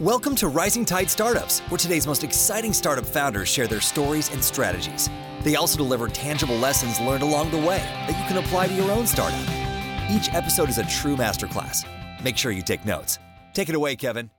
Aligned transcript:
Welcome 0.00 0.34
to 0.36 0.48
Rising 0.48 0.84
Tide 0.84 1.08
Startups, 1.08 1.60
where 1.68 1.78
today's 1.78 2.04
most 2.04 2.24
exciting 2.24 2.72
startup 2.72 3.06
founders 3.06 3.48
share 3.48 3.68
their 3.68 3.80
stories 3.80 4.28
and 4.32 4.42
strategies. 4.42 5.08
They 5.42 5.54
also 5.54 5.76
deliver 5.76 6.08
tangible 6.08 6.56
lessons 6.56 6.98
learned 6.98 7.22
along 7.22 7.52
the 7.52 7.58
way 7.58 7.78
that 7.78 8.18
you 8.18 8.26
can 8.26 8.44
apply 8.44 8.66
to 8.66 8.74
your 8.74 8.90
own 8.90 9.06
startup. 9.06 9.38
Each 10.10 10.34
episode 10.34 10.68
is 10.68 10.78
a 10.78 10.86
true 10.86 11.14
masterclass. 11.14 11.86
Make 12.24 12.36
sure 12.36 12.50
you 12.50 12.60
take 12.60 12.84
notes. 12.84 13.20
Take 13.52 13.68
it 13.68 13.76
away, 13.76 13.94
Kevin. 13.94 14.30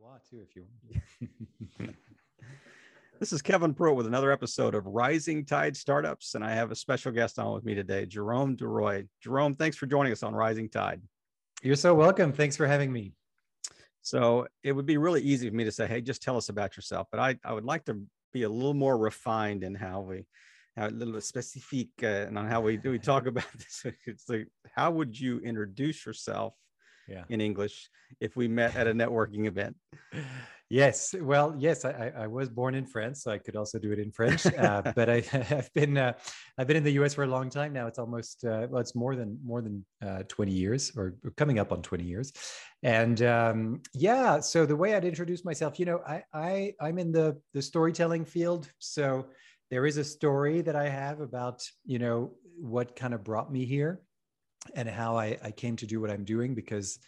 A 0.00 0.02
lot 0.02 0.22
too, 0.30 0.40
if 0.40 0.56
you. 0.56 0.64
this 3.20 3.34
is 3.34 3.42
Kevin 3.42 3.74
Pruitt 3.74 3.96
with 3.96 4.06
another 4.06 4.32
episode 4.32 4.74
of 4.74 4.86
Rising 4.86 5.44
Tide 5.44 5.76
Startups, 5.76 6.36
and 6.36 6.42
I 6.42 6.54
have 6.54 6.70
a 6.70 6.74
special 6.74 7.12
guest 7.12 7.38
on 7.38 7.52
with 7.52 7.66
me 7.66 7.74
today, 7.74 8.06
Jerome 8.06 8.56
DeRoy. 8.56 9.06
Jerome, 9.20 9.56
thanks 9.56 9.76
for 9.76 9.84
joining 9.84 10.12
us 10.12 10.22
on 10.22 10.34
Rising 10.34 10.70
Tide. 10.70 11.02
You're 11.62 11.76
so 11.76 11.94
welcome. 11.94 12.32
Thanks 12.32 12.56
for 12.56 12.66
having 12.66 12.90
me. 12.90 13.12
So 14.06 14.46
it 14.62 14.70
would 14.70 14.86
be 14.86 14.98
really 14.98 15.20
easy 15.20 15.48
for 15.48 15.56
me 15.56 15.64
to 15.64 15.72
say, 15.72 15.88
"Hey, 15.88 16.00
just 16.00 16.22
tell 16.22 16.36
us 16.36 16.48
about 16.48 16.76
yourself," 16.76 17.08
but 17.10 17.18
I, 17.18 17.36
I 17.44 17.52
would 17.52 17.64
like 17.64 17.86
to 17.86 18.00
be 18.32 18.44
a 18.44 18.48
little 18.48 18.72
more 18.72 18.96
refined 18.96 19.64
in 19.64 19.74
how 19.74 20.00
we, 20.00 20.26
how 20.76 20.86
a 20.86 20.90
little 20.90 21.20
specific, 21.20 21.88
uh, 22.04 22.28
and 22.28 22.38
on 22.38 22.46
how 22.46 22.60
we 22.60 22.76
do 22.76 22.92
we 22.92 23.00
talk 23.00 23.26
about 23.32 23.50
this. 23.58 23.84
It's 24.06 24.28
like, 24.28 24.46
how 24.76 24.92
would 24.92 25.18
you 25.18 25.40
introduce 25.40 26.06
yourself 26.06 26.54
yeah. 27.08 27.24
in 27.28 27.40
English 27.40 27.90
if 28.20 28.36
we 28.36 28.46
met 28.46 28.76
at 28.76 28.86
a 28.86 28.94
networking 28.94 29.46
event? 29.46 29.74
Yes, 30.68 31.14
well, 31.20 31.54
yes, 31.56 31.84
I, 31.84 32.12
I 32.16 32.26
was 32.26 32.48
born 32.48 32.74
in 32.74 32.86
France, 32.86 33.22
so 33.22 33.30
I 33.30 33.38
could 33.38 33.54
also 33.54 33.78
do 33.78 33.92
it 33.92 34.00
in 34.00 34.10
French. 34.10 34.46
Uh, 34.46 34.82
but 34.96 35.08
I, 35.08 35.20
have 35.30 35.72
been 35.74 35.96
uh, 35.96 36.12
I've 36.58 36.66
been 36.66 36.76
in 36.76 36.82
the 36.82 36.92
U.S. 36.94 37.14
for 37.14 37.22
a 37.22 37.28
long 37.28 37.50
time 37.50 37.72
now. 37.72 37.86
It's 37.86 38.00
almost 38.00 38.44
uh, 38.44 38.66
well, 38.68 38.80
it's 38.80 38.96
more 38.96 39.14
than 39.14 39.38
more 39.44 39.62
than 39.62 39.84
uh, 40.04 40.24
20 40.26 40.50
years, 40.50 40.90
or 40.96 41.14
coming 41.36 41.60
up 41.60 41.70
on 41.70 41.82
20 41.82 42.02
years. 42.02 42.32
And 42.82 43.22
um, 43.22 43.82
yeah, 43.94 44.40
so 44.40 44.66
the 44.66 44.74
way 44.74 44.94
I'd 44.96 45.04
introduce 45.04 45.44
myself, 45.44 45.78
you 45.78 45.86
know, 45.86 46.00
I, 46.06 46.24
I 46.34 46.74
I'm 46.80 46.98
in 46.98 47.12
the 47.12 47.40
the 47.54 47.62
storytelling 47.62 48.24
field, 48.24 48.68
so 48.80 49.26
there 49.70 49.86
is 49.86 49.98
a 49.98 50.04
story 50.04 50.62
that 50.62 50.74
I 50.74 50.88
have 50.88 51.20
about 51.20 51.62
you 51.84 52.00
know 52.00 52.32
what 52.58 52.96
kind 52.96 53.14
of 53.14 53.22
brought 53.22 53.52
me 53.52 53.66
here, 53.66 54.00
and 54.74 54.88
how 54.88 55.16
I, 55.16 55.38
I 55.44 55.52
came 55.52 55.76
to 55.76 55.86
do 55.86 56.00
what 56.00 56.10
I'm 56.10 56.24
doing 56.24 56.56
because 56.56 56.98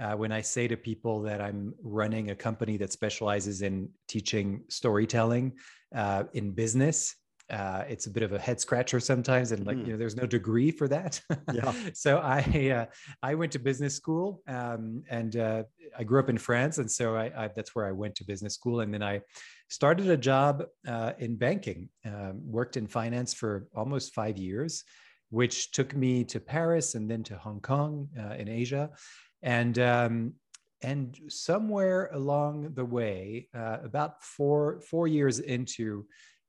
uh, 0.00 0.14
when 0.14 0.32
I 0.32 0.40
say 0.40 0.68
to 0.68 0.76
people 0.76 1.22
that 1.22 1.40
I'm 1.40 1.74
running 1.82 2.30
a 2.30 2.34
company 2.34 2.76
that 2.78 2.92
specializes 2.92 3.62
in 3.62 3.88
teaching 4.08 4.62
storytelling 4.68 5.52
uh, 5.94 6.24
in 6.32 6.52
business, 6.52 7.14
uh, 7.50 7.84
it's 7.86 8.06
a 8.06 8.10
bit 8.10 8.22
of 8.22 8.32
a 8.32 8.38
head 8.38 8.60
scratcher 8.60 8.98
sometimes, 8.98 9.52
and 9.52 9.66
like 9.66 9.76
mm. 9.76 9.86
you 9.86 9.92
know, 9.92 9.98
there's 9.98 10.16
no 10.16 10.26
degree 10.26 10.70
for 10.70 10.88
that. 10.88 11.20
Yeah. 11.52 11.72
so 11.92 12.18
I 12.18 12.70
uh, 12.70 12.86
I 13.22 13.34
went 13.34 13.52
to 13.52 13.58
business 13.58 13.94
school, 13.94 14.40
um, 14.48 15.02
and 15.10 15.36
uh, 15.36 15.64
I 15.98 16.04
grew 16.04 16.20
up 16.20 16.30
in 16.30 16.38
France, 16.38 16.78
and 16.78 16.90
so 16.90 17.14
I, 17.14 17.44
I, 17.44 17.48
that's 17.48 17.74
where 17.74 17.86
I 17.86 17.92
went 17.92 18.14
to 18.16 18.24
business 18.24 18.54
school, 18.54 18.80
and 18.80 18.94
then 18.94 19.02
I 19.02 19.20
started 19.68 20.08
a 20.08 20.16
job 20.16 20.64
uh, 20.88 21.12
in 21.18 21.36
banking, 21.36 21.90
um, 22.06 22.40
worked 22.42 22.76
in 22.76 22.86
finance 22.86 23.34
for 23.34 23.66
almost 23.74 24.14
five 24.14 24.38
years, 24.38 24.84
which 25.28 25.72
took 25.72 25.94
me 25.94 26.24
to 26.24 26.40
Paris 26.40 26.94
and 26.94 27.10
then 27.10 27.22
to 27.24 27.36
Hong 27.36 27.60
Kong 27.60 28.08
in 28.38 28.48
Asia 28.48 28.90
and 29.42 29.78
um, 29.78 30.34
and 30.82 31.18
somewhere 31.28 32.10
along 32.12 32.74
the 32.74 32.84
way, 32.84 33.48
uh, 33.54 33.78
about 33.84 34.22
four 34.22 34.80
four 34.80 35.06
years 35.06 35.38
into 35.38 36.06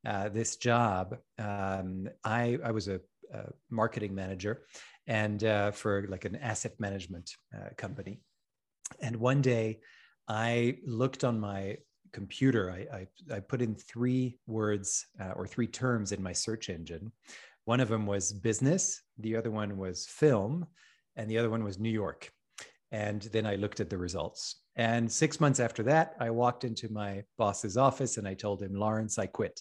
uh, 0.07 0.29
this 0.29 0.57
job, 0.57 1.17
um, 1.39 2.09
I 2.23 2.57
I 2.63 2.71
was 2.71 2.87
a, 2.87 2.99
a 3.33 3.45
marketing 3.69 4.13
manager, 4.15 4.65
and 5.07 5.43
uh, 5.43 5.71
for 5.71 6.07
like 6.09 6.25
an 6.25 6.35
asset 6.35 6.73
management 6.79 7.31
uh, 7.55 7.69
company. 7.77 8.21
And 9.01 9.15
one 9.17 9.41
day, 9.41 9.79
I 10.27 10.77
looked 10.85 11.23
on 11.23 11.39
my 11.39 11.77
computer. 12.11 12.71
I 12.71 12.97
I, 12.97 13.35
I 13.35 13.39
put 13.39 13.61
in 13.61 13.75
three 13.75 14.39
words 14.47 15.05
uh, 15.19 15.31
or 15.35 15.47
three 15.47 15.67
terms 15.67 16.11
in 16.11 16.21
my 16.21 16.33
search 16.33 16.69
engine. 16.69 17.11
One 17.65 17.79
of 17.79 17.87
them 17.87 18.05
was 18.05 18.33
business. 18.33 19.01
The 19.19 19.35
other 19.35 19.51
one 19.51 19.77
was 19.77 20.05
film, 20.05 20.65
and 21.15 21.29
the 21.29 21.37
other 21.37 21.49
one 21.49 21.63
was 21.63 21.79
New 21.79 21.89
York. 21.89 22.31
And 22.93 23.23
then 23.33 23.47
I 23.47 23.55
looked 23.55 23.79
at 23.79 23.89
the 23.89 23.97
results. 23.97 24.61
And 24.75 25.11
six 25.11 25.39
months 25.39 25.59
after 25.59 25.81
that, 25.83 26.15
I 26.19 26.29
walked 26.29 26.63
into 26.63 26.93
my 26.93 27.23
boss's 27.39 27.75
office 27.75 28.17
and 28.17 28.27
I 28.27 28.35
told 28.35 28.61
him, 28.61 28.75
Lawrence, 28.75 29.17
I 29.17 29.25
quit. 29.25 29.59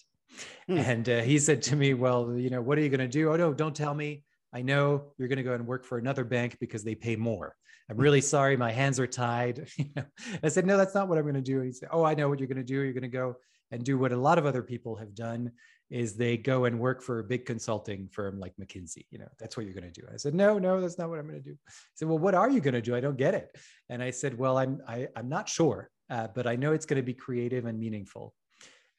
Hmm. 0.67 0.77
And 0.77 1.09
uh, 1.09 1.21
he 1.21 1.39
said 1.39 1.63
to 1.63 1.75
me, 1.75 1.95
Well, 1.95 2.37
you 2.37 2.51
know, 2.51 2.61
what 2.61 2.77
are 2.77 2.81
you 2.81 2.89
going 2.89 2.99
to 2.99 3.07
do? 3.07 3.31
Oh, 3.31 3.35
no, 3.35 3.51
don't 3.51 3.75
tell 3.75 3.93
me. 3.93 4.23
I 4.53 4.61
know 4.61 5.13
you're 5.17 5.27
going 5.27 5.37
to 5.37 5.43
go 5.43 5.55
and 5.55 5.65
work 5.65 5.83
for 5.83 5.97
another 5.97 6.23
bank 6.23 6.57
because 6.59 6.83
they 6.83 6.93
pay 6.93 7.15
more. 7.15 7.55
I'm 7.89 7.97
really 7.97 8.21
sorry. 8.21 8.55
My 8.55 8.71
hands 8.71 8.99
are 8.99 9.07
tied. 9.07 9.67
I 10.43 10.49
said, 10.49 10.67
No, 10.67 10.77
that's 10.77 10.93
not 10.93 11.07
what 11.07 11.17
I'm 11.17 11.23
going 11.23 11.33
to 11.33 11.41
do. 11.41 11.59
He 11.61 11.71
said, 11.71 11.89
Oh, 11.91 12.03
I 12.03 12.13
know 12.13 12.29
what 12.29 12.39
you're 12.39 12.47
going 12.47 12.57
to 12.57 12.63
do. 12.63 12.81
You're 12.81 12.93
going 12.93 13.01
to 13.01 13.07
go 13.07 13.35
and 13.73 13.83
do 13.83 13.97
what 13.97 14.11
a 14.11 14.17
lot 14.17 14.37
of 14.37 14.45
other 14.45 14.61
people 14.61 14.95
have 14.95 15.15
done 15.15 15.51
is 15.89 16.15
they 16.15 16.37
go 16.37 16.65
and 16.65 16.79
work 16.79 17.01
for 17.01 17.17
a 17.17 17.23
big 17.23 17.43
consulting 17.43 18.07
firm 18.07 18.39
like 18.39 18.53
McKinsey. 18.61 19.05
You 19.09 19.17
know, 19.17 19.27
that's 19.39 19.57
what 19.57 19.65
you're 19.65 19.73
going 19.73 19.91
to 19.91 20.01
do. 20.01 20.05
I 20.13 20.17
said, 20.17 20.35
no, 20.35 20.59
no, 20.59 20.79
that's 20.79 20.99
not 20.99 21.09
what 21.09 21.17
I'm 21.17 21.27
going 21.27 21.41
to 21.41 21.49
do. 21.49 21.57
He 21.65 21.95
said, 21.95 22.07
well, 22.07 22.19
what 22.19 22.35
are 22.35 22.51
you 22.51 22.61
going 22.61 22.75
to 22.75 22.81
do? 22.81 22.95
I 22.95 22.99
don't 22.99 23.17
get 23.17 23.33
it. 23.33 23.57
And 23.89 24.03
I 24.03 24.11
said, 24.11 24.37
well, 24.37 24.59
I'm, 24.59 24.79
I, 24.87 24.97
am 24.97 25.07
i 25.15 25.19
am 25.21 25.29
not 25.29 25.49
sure, 25.49 25.89
uh, 26.11 26.27
but 26.35 26.45
I 26.45 26.55
know 26.55 26.71
it's 26.71 26.85
going 26.85 26.97
to 26.97 27.03
be 27.03 27.15
creative 27.15 27.65
and 27.65 27.79
meaningful. 27.79 28.35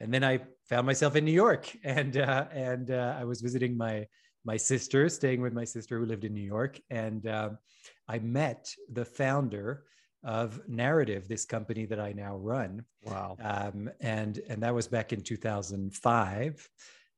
And 0.00 0.12
then 0.12 0.24
I 0.24 0.40
found 0.68 0.86
myself 0.86 1.14
in 1.14 1.24
New 1.24 1.32
York 1.32 1.70
and, 1.84 2.16
uh, 2.16 2.46
and 2.52 2.90
uh, 2.90 3.14
I 3.16 3.24
was 3.24 3.42
visiting 3.42 3.76
my, 3.76 4.06
my 4.44 4.56
sister, 4.56 5.08
staying 5.08 5.40
with 5.40 5.52
my 5.52 5.64
sister 5.64 6.00
who 6.00 6.06
lived 6.06 6.24
in 6.24 6.34
New 6.34 6.42
York. 6.42 6.80
And 6.90 7.28
uh, 7.28 7.50
I 8.08 8.18
met 8.18 8.66
the 8.92 9.04
founder 9.04 9.84
of 10.24 10.60
Narativ, 10.68 11.28
this 11.28 11.44
company 11.44 11.84
that 11.86 12.00
I 12.00 12.12
now 12.12 12.36
run. 12.36 12.84
Wow. 13.02 13.36
Um, 13.42 13.90
and 14.00 14.40
and 14.48 14.62
that 14.62 14.74
was 14.74 14.88
back 14.88 15.12
in 15.12 15.20
2005. 15.20 16.68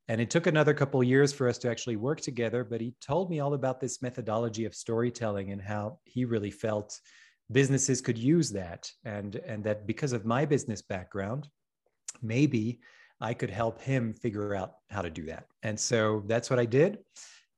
And 0.09 0.21
it 0.21 0.31
took 0.31 0.47
another 0.47 0.73
couple 0.73 1.03
years 1.03 1.33
for 1.33 1.49
us 1.49 1.59
to 1.59 1.71
actually 1.71 1.97
work 1.97 2.21
together. 2.21 2.65
But 2.65 2.81
he 2.81 2.95
told 3.01 3.31
me 3.31 3.41
all 3.41 3.55
about 3.55 3.81
this 3.81 4.03
methodology 4.03 4.65
of 4.65 4.75
storytelling 4.75 5.51
and 5.51 5.61
how 5.61 5.99
he 6.05 6.25
really 6.25 6.51
felt 6.51 7.01
businesses 7.51 8.01
could 8.01 8.19
use 8.19 8.51
that, 8.51 8.91
and 9.05 9.37
and 9.37 9.63
that 9.65 9.87
because 9.87 10.13
of 10.13 10.25
my 10.25 10.45
business 10.45 10.83
background, 10.83 11.49
maybe 12.23 12.81
I 13.21 13.35
could 13.35 13.51
help 13.51 13.81
him 13.81 14.15
figure 14.15 14.55
out 14.55 14.75
how 14.91 15.03
to 15.03 15.11
do 15.11 15.25
that. 15.27 15.47
And 15.63 15.79
so 15.79 16.23
that's 16.27 16.51
what 16.51 16.59
I 16.59 16.67
did. 16.67 16.99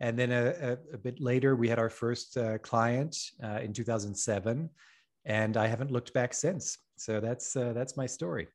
And 0.00 0.16
then 0.16 0.31
a, 0.31 0.47
a, 0.47 0.72
a 0.94 0.98
bit 0.98 1.20
later, 1.20 1.56
we 1.56 1.69
had 1.69 1.78
our 1.78 1.91
first 1.91 2.37
uh, 2.37 2.58
client 2.58 3.16
uh, 3.42 3.58
in 3.62 3.72
2007 3.72 4.70
and 5.28 5.59
I 5.59 5.66
haven't 5.66 5.93
looked 5.93 6.12
back 6.15 6.34
since. 6.34 6.78
So 6.97 7.21
that's 7.21 7.55
uh, 7.55 7.72
that's 7.75 7.97
my 7.97 8.06
story. 8.06 8.49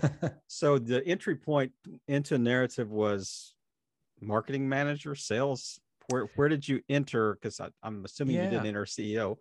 so 0.46 0.78
the 0.78 1.06
entry 1.06 1.36
point 1.36 1.72
into 2.08 2.38
Narativ 2.38 2.86
was 2.86 3.52
marketing 4.22 4.66
manager, 4.66 5.14
sales. 5.14 5.80
Where 6.08 6.28
where 6.36 6.48
did 6.48 6.66
you 6.66 6.80
enter? 6.88 7.34
Because 7.34 7.60
I'm 7.82 8.04
assuming 8.04 8.36
yeah. 8.36 8.44
you 8.44 8.50
didn't 8.50 8.66
enter 8.66 8.86
CEO. 8.86 9.36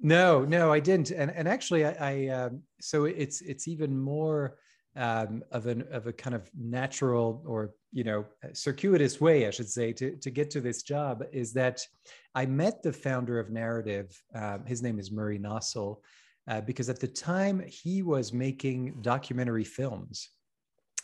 no, 0.00 0.44
no, 0.44 0.72
I 0.72 0.80
didn't. 0.80 1.10
And 1.10 1.30
and 1.30 1.46
actually, 1.46 1.84
I, 1.84 1.92
I 2.00 2.28
um, 2.28 2.62
so 2.80 3.04
it's 3.04 3.42
it's 3.42 3.68
even 3.68 3.98
more 3.98 4.56
um, 4.96 5.42
of 5.50 5.66
an 5.66 5.84
of 5.90 6.06
a 6.06 6.12
kind 6.12 6.34
of 6.34 6.50
natural 6.58 7.42
or 7.46 7.74
you 7.92 8.04
know 8.04 8.26
circuitous 8.52 9.20
way, 9.20 9.46
I 9.46 9.50
should 9.50 9.68
say, 9.68 9.92
to 9.94 10.16
to 10.16 10.30
get 10.30 10.50
to 10.50 10.60
this 10.60 10.82
job 10.82 11.24
is 11.32 11.52
that 11.54 11.80
I 12.34 12.46
met 12.46 12.82
the 12.82 12.92
founder 12.92 13.38
of 13.38 13.48
Narativ. 13.48 14.14
Um, 14.34 14.64
his 14.66 14.82
name 14.82 14.98
is 14.98 15.10
Murray 15.10 15.38
Nossel, 15.38 15.98
uh, 16.48 16.60
because 16.60 16.88
at 16.88 17.00
the 17.00 17.08
time 17.08 17.62
he 17.66 18.02
was 18.02 18.32
making 18.32 19.00
documentary 19.00 19.64
films. 19.64 20.28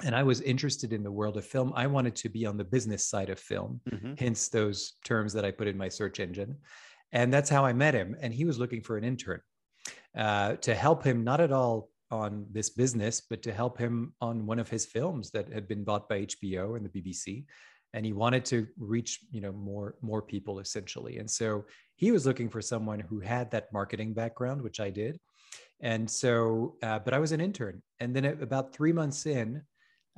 And 0.05 0.15
I 0.15 0.23
was 0.23 0.41
interested 0.43 0.93
in 0.93 1.03
the 1.03 1.11
world 1.11 1.37
of 1.37 1.45
film. 1.45 1.73
I 1.75 1.89
wanted 1.89 2.15
to 2.17 2.29
be 2.29 2.47
on 2.47 2.57
the 2.57 2.65
business 2.65 3.05
side 3.05 3.31
of 3.31 3.41
film, 3.41 3.81
mm-hmm. 3.91 4.15
hence 4.17 4.49
those 4.49 4.93
terms 5.05 5.33
that 5.33 5.45
I 5.45 5.51
put 5.51 5.67
in 5.67 5.77
my 5.77 5.89
search 5.89 6.21
engine. 6.21 6.57
And 7.11 7.33
that's 7.33 7.51
how 7.51 7.65
I 7.65 7.73
met 7.73 7.95
him. 7.95 8.15
And 8.21 8.33
he 8.33 8.45
was 8.45 8.61
looking 8.61 8.81
for 8.81 8.97
an 8.97 9.03
intern 9.03 9.41
uh, 10.17 10.55
to 10.57 10.73
help 10.75 11.03
him, 11.03 11.25
not 11.25 11.41
at 11.41 11.51
all 11.51 11.91
on 12.11 12.47
this 12.51 12.71
business, 12.71 13.21
but 13.21 13.43
to 13.43 13.53
help 13.53 13.79
him 13.79 14.15
on 14.21 14.47
one 14.47 14.59
of 14.59 14.69
his 14.69 14.87
films 14.87 15.31
that 15.33 15.53
had 15.53 15.69
been 15.69 15.85
bought 15.85 16.09
by 16.09 16.25
HBO 16.25 16.77
and 16.77 16.89
the 16.89 17.03
BBC 17.03 17.45
and 17.95 18.05
he 18.05 18.13
wanted 18.13 18.45
to 18.45 18.67
reach 18.79 19.21
you 19.31 19.41
know 19.41 19.53
more 19.53 19.97
more 20.03 20.23
people 20.23 20.61
essentially. 20.61 21.19
And 21.19 21.31
so 21.31 21.65
he 21.97 22.11
was 22.11 22.27
looking 22.27 22.49
for 22.49 22.61
someone 22.61 23.01
who 23.01 23.21
had 23.21 23.51
that 23.51 23.73
marketing 23.73 24.13
background 24.15 24.63
which 24.63 24.81
i 24.81 24.91
did. 24.91 25.19
And 25.81 26.11
so 26.11 26.77
uh, 26.83 26.99
but 26.99 27.15
i 27.15 27.19
was 27.19 27.33
an 27.33 27.41
intern. 27.41 27.83
And 28.01 28.15
then 28.15 28.25
about 28.25 28.75
three 28.75 28.93
months 28.93 29.27
in 29.27 29.63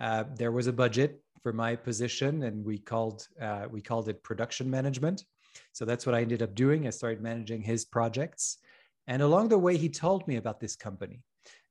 uh, 0.01 0.25
there 0.35 0.53
was 0.53 0.67
a 0.67 0.73
budget 0.73 1.23
for 1.43 1.53
my 1.53 1.77
position 1.77 2.43
and 2.43 2.65
we 2.65 2.79
called 2.79 3.27
uh, 3.41 3.67
we 3.71 3.81
called 3.81 4.09
it 4.09 4.23
production 4.23 4.69
management. 4.71 5.25
So 5.73 5.85
that's 5.85 6.07
what 6.07 6.15
i 6.15 6.23
ended 6.23 6.43
up 6.43 6.55
doing. 6.55 6.87
I 6.87 6.91
started 6.91 7.23
managing 7.23 7.63
his 7.63 7.85
projects. 7.85 8.59
And 9.07 9.23
along 9.23 9.49
the 9.49 9.59
way 9.59 9.77
he 9.77 9.89
told 9.89 10.29
me 10.29 10.37
about 10.37 10.61
this 10.61 10.77
company 10.77 11.23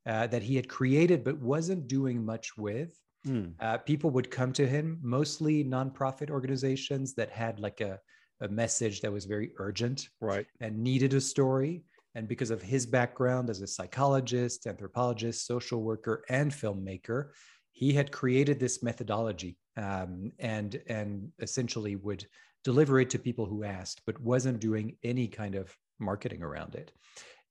uh, 0.06 0.28
that 0.28 0.44
he 0.44 0.56
had 0.56 0.70
created 0.70 1.24
but 1.24 1.40
wasn't 1.40 1.88
doing 1.88 2.26
much 2.26 2.58
with 2.58 2.94
Mm. 3.28 3.54
Uh, 3.60 3.78
people 3.78 4.10
would 4.12 4.32
come 4.32 4.54
to 4.54 4.68
him, 4.68 5.00
mostly 5.02 5.64
nonprofit 5.64 6.30
organizations 6.30 7.14
that 7.16 7.30
had 7.30 7.60
like 7.60 7.82
a, 7.82 8.00
a 8.42 8.48
message 8.48 9.02
that 9.02 9.12
was 9.12 9.26
very 9.26 9.52
urgent 9.58 10.08
right. 10.22 10.46
and 10.62 10.78
needed 10.78 11.14
a 11.14 11.22
story. 11.22 11.84
And 12.16 12.28
because 12.28 12.50
of 12.50 12.62
his 12.62 12.86
background 12.86 13.50
as 13.50 13.62
a 13.62 13.68
psychologist, 13.68 14.66
anthropologist, 14.68 15.46
social 15.46 15.84
worker, 15.84 16.24
and 16.30 16.52
filmmaker, 16.52 17.30
he 17.72 17.94
had 17.94 18.12
created 18.12 18.60
this 18.60 18.82
methodology 18.82 19.58
um, 19.78 20.32
and, 20.40 20.82
and 20.88 21.32
essentially 21.40 21.96
would 21.98 22.26
deliver 22.64 23.00
it 23.00 23.10
to 23.12 23.20
people 23.20 23.46
who 23.46 23.64
asked, 23.64 24.02
but 24.06 24.20
wasn't 24.22 24.60
doing 24.60 24.98
any 25.04 25.28
kind 25.28 25.56
of 25.56 25.74
marketing 26.00 26.42
around 26.42 26.76
it. 26.76 26.92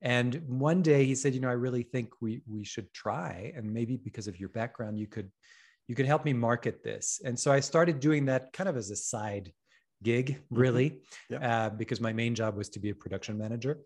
And 0.02 0.42
one 0.46 0.82
day 0.82 1.04
he 1.04 1.14
said, 1.14 1.34
you 1.34 1.40
know, 1.40 1.48
I 1.48 1.52
really 1.52 1.82
think 1.82 2.10
we 2.20 2.42
we 2.46 2.64
should 2.64 2.92
try, 2.92 3.52
and 3.56 3.72
maybe 3.72 3.96
because 3.96 4.28
of 4.28 4.38
your 4.38 4.48
background, 4.50 4.98
you 4.98 5.06
could 5.06 5.30
you 5.88 5.94
could 5.94 6.06
help 6.06 6.24
me 6.24 6.32
market 6.32 6.84
this. 6.84 7.20
And 7.24 7.38
so 7.38 7.50
I 7.50 7.60
started 7.60 7.98
doing 7.98 8.26
that 8.26 8.52
kind 8.52 8.68
of 8.68 8.76
as 8.76 8.90
a 8.90 8.96
side 8.96 9.52
gig, 10.02 10.36
mm-hmm. 10.36 10.60
really, 10.60 10.90
mm-hmm. 10.90 11.34
yep. 11.34 11.42
uh, 11.42 11.70
because 11.70 12.00
my 12.00 12.12
main 12.12 12.34
job 12.34 12.56
was 12.56 12.68
to 12.70 12.78
be 12.78 12.90
a 12.90 12.94
production 12.94 13.36
manager. 13.36 13.78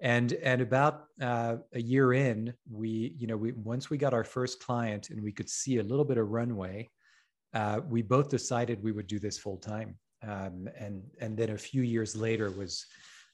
And 0.00 0.34
and 0.34 0.60
about 0.60 1.04
uh, 1.20 1.56
a 1.72 1.80
year 1.80 2.12
in, 2.12 2.52
we 2.70 3.14
you 3.18 3.26
know 3.26 3.36
we 3.36 3.52
once 3.52 3.90
we 3.90 3.96
got 3.96 4.14
our 4.14 4.24
first 4.24 4.60
client 4.60 5.10
and 5.10 5.22
we 5.22 5.32
could 5.32 5.48
see 5.48 5.78
a 5.78 5.82
little 5.82 6.04
bit 6.04 6.18
of 6.18 6.28
runway, 6.28 6.90
uh, 7.54 7.80
we 7.88 8.02
both 8.02 8.28
decided 8.28 8.82
we 8.82 8.92
would 8.92 9.06
do 9.06 9.18
this 9.18 9.38
full 9.38 9.56
time. 9.56 9.96
Um, 10.22 10.68
and 10.78 11.02
and 11.20 11.36
then 11.36 11.50
a 11.50 11.58
few 11.58 11.82
years 11.82 12.14
later 12.14 12.50
was 12.50 12.86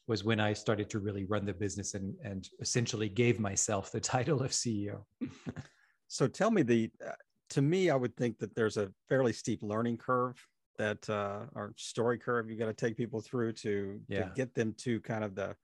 was 0.08 0.25
when 0.25 0.40
I 0.40 0.52
started 0.52 0.90
to 0.90 0.99
really 0.99 1.25
run 1.25 1.44
the 1.44 1.52
business 1.52 1.94
and 1.94 2.14
and 2.25 2.49
essentially 2.60 3.08
gave 3.08 3.38
myself 3.38 3.93
the 3.93 4.00
title 4.14 4.43
of 4.43 4.50
CEO. 4.50 5.02
so 6.08 6.26
tell 6.26 6.50
me 6.50 6.62
the 6.62 6.90
uh, 7.06 7.12
to 7.50 7.62
me 7.62 7.90
I 7.90 7.96
would 7.96 8.16
think 8.16 8.38
that 8.38 8.54
there's 8.54 8.76
a 8.76 8.90
fairly 9.08 9.32
steep 9.32 9.60
learning 9.62 9.99
curve 9.99 10.37
that 10.78 11.08
uh 11.10 11.40
or 11.54 11.75
story 11.76 12.19
curve 12.19 12.50
you 12.50 12.56
got 12.56 12.66
to 12.66 12.75
take 12.75 12.96
people 12.96 13.20
through 13.20 13.52
to, 13.52 14.00
yeah. 14.08 14.25
to 14.25 14.32
get 14.34 14.54
them 14.54 14.75
to 14.78 15.00
kind 15.00 15.22
of 15.22 15.34
the 15.34 15.54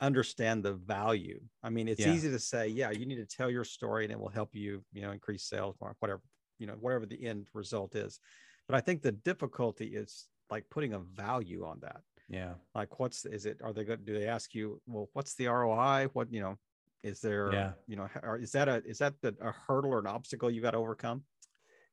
understand 0.00 0.62
the 0.62 0.72
value. 0.72 1.40
I 1.62 1.70
mean, 1.70 1.86
it's 1.86 2.00
yeah. 2.00 2.12
easy 2.12 2.30
to 2.30 2.38
say, 2.38 2.68
yeah, 2.68 2.90
you 2.90 3.06
need 3.06 3.16
to 3.16 3.26
tell 3.26 3.50
your 3.50 3.64
story 3.64 4.04
and 4.04 4.12
it 4.12 4.18
will 4.18 4.30
help 4.30 4.54
you, 4.54 4.82
you 4.92 5.02
know, 5.02 5.12
increase 5.12 5.44
sales 5.44 5.76
or 5.80 5.94
whatever, 6.00 6.22
you 6.58 6.66
know, 6.66 6.74
whatever 6.80 7.06
the 7.06 7.26
end 7.26 7.48
result 7.52 7.94
is. 7.94 8.18
But 8.66 8.76
I 8.76 8.80
think 8.80 9.02
the 9.02 9.12
difficulty 9.12 9.86
is 9.88 10.26
like 10.50 10.64
putting 10.70 10.94
a 10.94 10.98
value 10.98 11.64
on 11.66 11.80
that 11.82 12.00
yeah. 12.30 12.52
Like 12.74 13.00
what's 13.00 13.26
is 13.26 13.44
it 13.44 13.58
are 13.62 13.72
they 13.72 13.84
good 13.84 14.06
do 14.06 14.16
they 14.18 14.26
ask 14.26 14.54
you 14.54 14.80
well 14.86 15.08
what's 15.12 15.34
the 15.34 15.48
roi 15.48 16.06
what 16.12 16.32
you 16.32 16.40
know 16.40 16.56
is 17.02 17.20
there 17.20 17.52
yeah. 17.52 17.72
you 17.88 17.96
know 17.96 18.08
or 18.22 18.38
is 18.38 18.52
that 18.52 18.68
a 18.68 18.82
is 18.86 18.98
that 18.98 19.14
the, 19.20 19.34
a 19.42 19.52
hurdle 19.66 19.92
or 19.92 19.98
an 19.98 20.06
obstacle 20.06 20.50
you 20.50 20.62
got 20.62 20.70
to 20.70 20.78
overcome? 20.78 21.24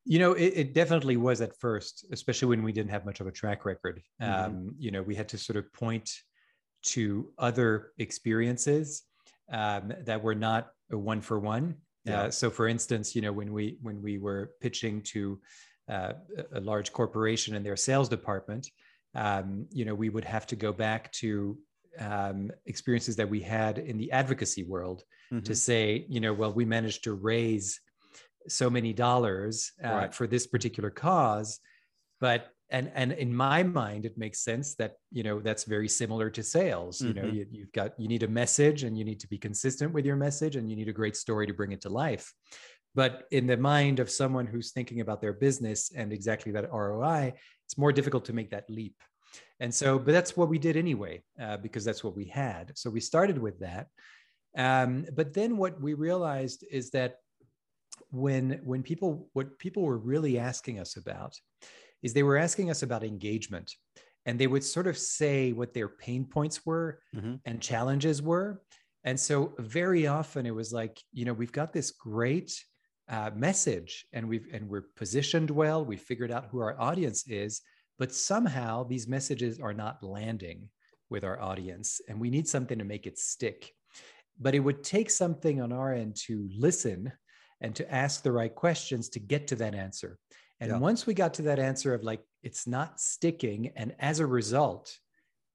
You 0.05 0.19
know 0.19 0.33
it, 0.33 0.53
it, 0.55 0.73
definitely 0.73 1.17
was 1.17 1.41
at 1.41 1.57
first 1.59 2.05
especially 2.11 2.49
when 2.49 2.63
we 2.63 2.71
didn't 2.71 2.91
have 2.91 3.03
much 3.03 3.19
of 3.19 3.27
a 3.27 3.31
track 3.31 3.65
record. 3.65 4.01
Mm-hmm. 4.21 4.45
um, 4.45 4.75
you 4.77 4.91
know 4.91 5.01
we 5.01 5.15
had 5.15 5.27
to 5.29 5.37
sort 5.37 5.57
of 5.57 5.73
point 5.73 6.09
to 6.83 7.33
other 7.39 7.91
experiences 7.97 9.03
um, 9.51 9.91
that 10.05 10.21
were 10.21 10.35
not 10.35 10.67
a 10.91 10.97
one 10.97 11.21
for 11.21 11.39
one. 11.39 11.75
Yeah. 12.05 12.23
Uh, 12.23 12.31
so 12.31 12.51
for 12.51 12.67
instance 12.67 13.15
you 13.15 13.21
know 13.23 13.33
when 13.33 13.51
we 13.51 13.77
when 13.81 14.03
we 14.03 14.19
were 14.19 14.51
pitching 14.61 15.01
to 15.13 15.39
uh, 15.89 16.13
a 16.53 16.59
large 16.59 16.93
corporation 16.93 17.55
and 17.55 17.65
their 17.65 17.77
sales 17.77 18.07
department 18.07 18.69
um, 19.17 19.65
you 19.71 19.83
know, 19.83 19.95
we 19.95 20.09
would 20.09 20.25
have 20.25 20.45
to 20.47 20.55
go 20.55 20.71
back 20.71 21.11
to 21.11 21.57
um, 21.99 22.51
experiences 22.67 23.15
that 23.15 23.27
we 23.27 23.41
had 23.41 23.79
in 23.79 23.97
the 23.97 24.11
advocacy 24.11 24.63
world 24.63 25.03
mm-hmm. 25.33 25.43
to 25.43 25.55
say, 25.55 26.05
you 26.07 26.19
know, 26.19 26.33
well, 26.33 26.53
we 26.53 26.65
managed 26.65 27.03
to 27.05 27.13
raise 27.13 27.81
so 28.47 28.69
many 28.69 28.93
dollars 28.93 29.71
uh, 29.83 29.89
right. 29.89 30.13
for 30.13 30.27
this 30.27 30.45
particular 30.45 30.91
cause, 30.91 31.59
but 32.21 32.51
and 32.69 32.91
and 32.95 33.13
in 33.13 33.33
my 33.33 33.63
mind, 33.63 34.05
it 34.05 34.17
makes 34.17 34.41
sense 34.41 34.75
that 34.75 34.95
you 35.11 35.23
know 35.23 35.39
that's 35.39 35.63
very 35.63 35.87
similar 35.87 36.29
to 36.29 36.43
sales. 36.43 36.99
Mm-hmm. 36.99 37.07
You 37.07 37.13
know, 37.13 37.27
mm-hmm. 37.27 37.35
you, 37.37 37.45
you've 37.51 37.71
got 37.71 37.99
you 37.99 38.07
need 38.07 38.23
a 38.23 38.27
message, 38.27 38.83
and 38.83 38.97
you 38.97 39.05
need 39.05 39.21
to 39.21 39.27
be 39.27 39.37
consistent 39.37 39.93
with 39.93 40.05
your 40.05 40.17
message, 40.17 40.55
and 40.55 40.69
you 40.69 40.75
need 40.75 40.89
a 40.89 40.93
great 40.93 41.15
story 41.15 41.47
to 41.47 41.53
bring 41.53 41.71
it 41.71 41.81
to 41.81 41.89
life. 41.89 42.33
But 42.97 43.27
in 43.29 43.45
the 43.45 43.57
mind 43.57 43.99
of 43.99 44.09
someone 44.09 44.47
who's 44.47 44.71
thinking 44.71 45.01
about 45.01 45.21
their 45.21 45.33
business 45.33 45.91
and 45.95 46.11
exactly 46.11 46.51
that 46.53 46.73
ROI, 46.73 47.31
it's 47.63 47.77
more 47.77 47.91
difficult 47.91 48.25
to 48.25 48.33
make 48.33 48.49
that 48.49 48.67
leap. 48.71 48.95
And 49.59 49.71
so, 49.71 49.99
but 49.99 50.13
that's 50.13 50.35
what 50.35 50.49
we 50.49 50.57
did 50.57 50.75
anyway, 50.75 51.21
uh, 51.39 51.57
because 51.57 51.85
that's 51.85 52.03
what 52.03 52.15
we 52.15 52.25
had. 52.25 52.71
So 52.75 52.89
we 52.89 52.99
started 52.99 53.37
with 53.37 53.59
that. 53.59 53.85
Um, 54.57 55.05
but 55.13 55.31
then 55.35 55.57
what 55.57 55.79
we 55.79 55.93
realized 55.93 56.65
is 56.71 56.89
that 56.89 57.17
when 58.09 58.61
when 58.63 58.81
people 58.81 59.29
what 59.33 59.59
people 59.59 59.83
were 59.83 59.99
really 59.99 60.39
asking 60.39 60.79
us 60.79 60.97
about 60.97 61.35
is 62.01 62.13
they 62.13 62.23
were 62.23 62.37
asking 62.37 62.71
us 62.71 62.81
about 62.81 63.03
engagement 63.03 63.71
and 64.25 64.39
they 64.39 64.47
would 64.47 64.63
sort 64.63 64.87
of 64.87 64.97
say 64.97 65.51
what 65.51 65.73
their 65.75 65.89
pain 65.89 66.25
points 66.25 66.65
were 66.65 66.99
mm-hmm. 67.15 67.35
and 67.45 67.61
challenges 67.61 68.21
were 68.21 68.61
and 69.03 69.19
so 69.19 69.53
very 69.59 70.07
often 70.07 70.45
it 70.45 70.55
was 70.55 70.71
like 70.71 70.99
you 71.11 71.25
know 71.25 71.33
we've 71.33 71.51
got 71.51 71.73
this 71.73 71.91
great 71.91 72.51
uh, 73.09 73.31
message 73.35 74.05
and 74.13 74.27
we've 74.27 74.47
and 74.53 74.67
we're 74.69 74.87
positioned 74.95 75.49
well. 75.49 75.85
We 75.85 75.97
figured 75.97 76.31
out 76.31 76.47
who 76.51 76.59
our 76.59 76.79
audience 76.79 77.27
is 77.27 77.61
but 77.97 78.13
somehow 78.13 78.83
these 78.83 79.07
messages 79.07 79.59
are 79.59 79.73
not 79.73 80.03
landing 80.03 80.69
with 81.09 81.23
our 81.23 81.41
audience 81.41 82.01
and 82.07 82.19
we 82.19 82.29
need 82.29 82.47
something 82.47 82.77
to 82.77 82.85
make 82.85 83.07
it 83.07 83.17
stick. 83.17 83.73
But 84.39 84.53
it 84.53 84.59
would 84.59 84.83
take 84.83 85.09
something 85.09 85.61
on 85.61 85.71
our 85.71 85.93
end 85.93 86.15
to 86.27 86.47
listen 86.55 87.11
and 87.59 87.75
to 87.75 87.91
ask 87.91 88.21
the 88.21 88.31
right 88.31 88.53
questions 88.53 89.09
to 89.09 89.19
get 89.19 89.47
to 89.47 89.55
that 89.55 89.73
answer. 89.73 90.19
And 90.59 90.71
yeah. 90.71 90.77
once 90.77 91.07
we 91.07 91.13
got 91.13 91.33
to 91.35 91.43
that 91.43 91.59
answer 91.59 91.93
of 91.93 92.03
like 92.03 92.21
it's 92.43 92.67
not 92.67 92.99
sticking 92.99 93.71
and 93.75 93.95
as 93.99 94.19
a 94.19 94.25
result 94.25 94.95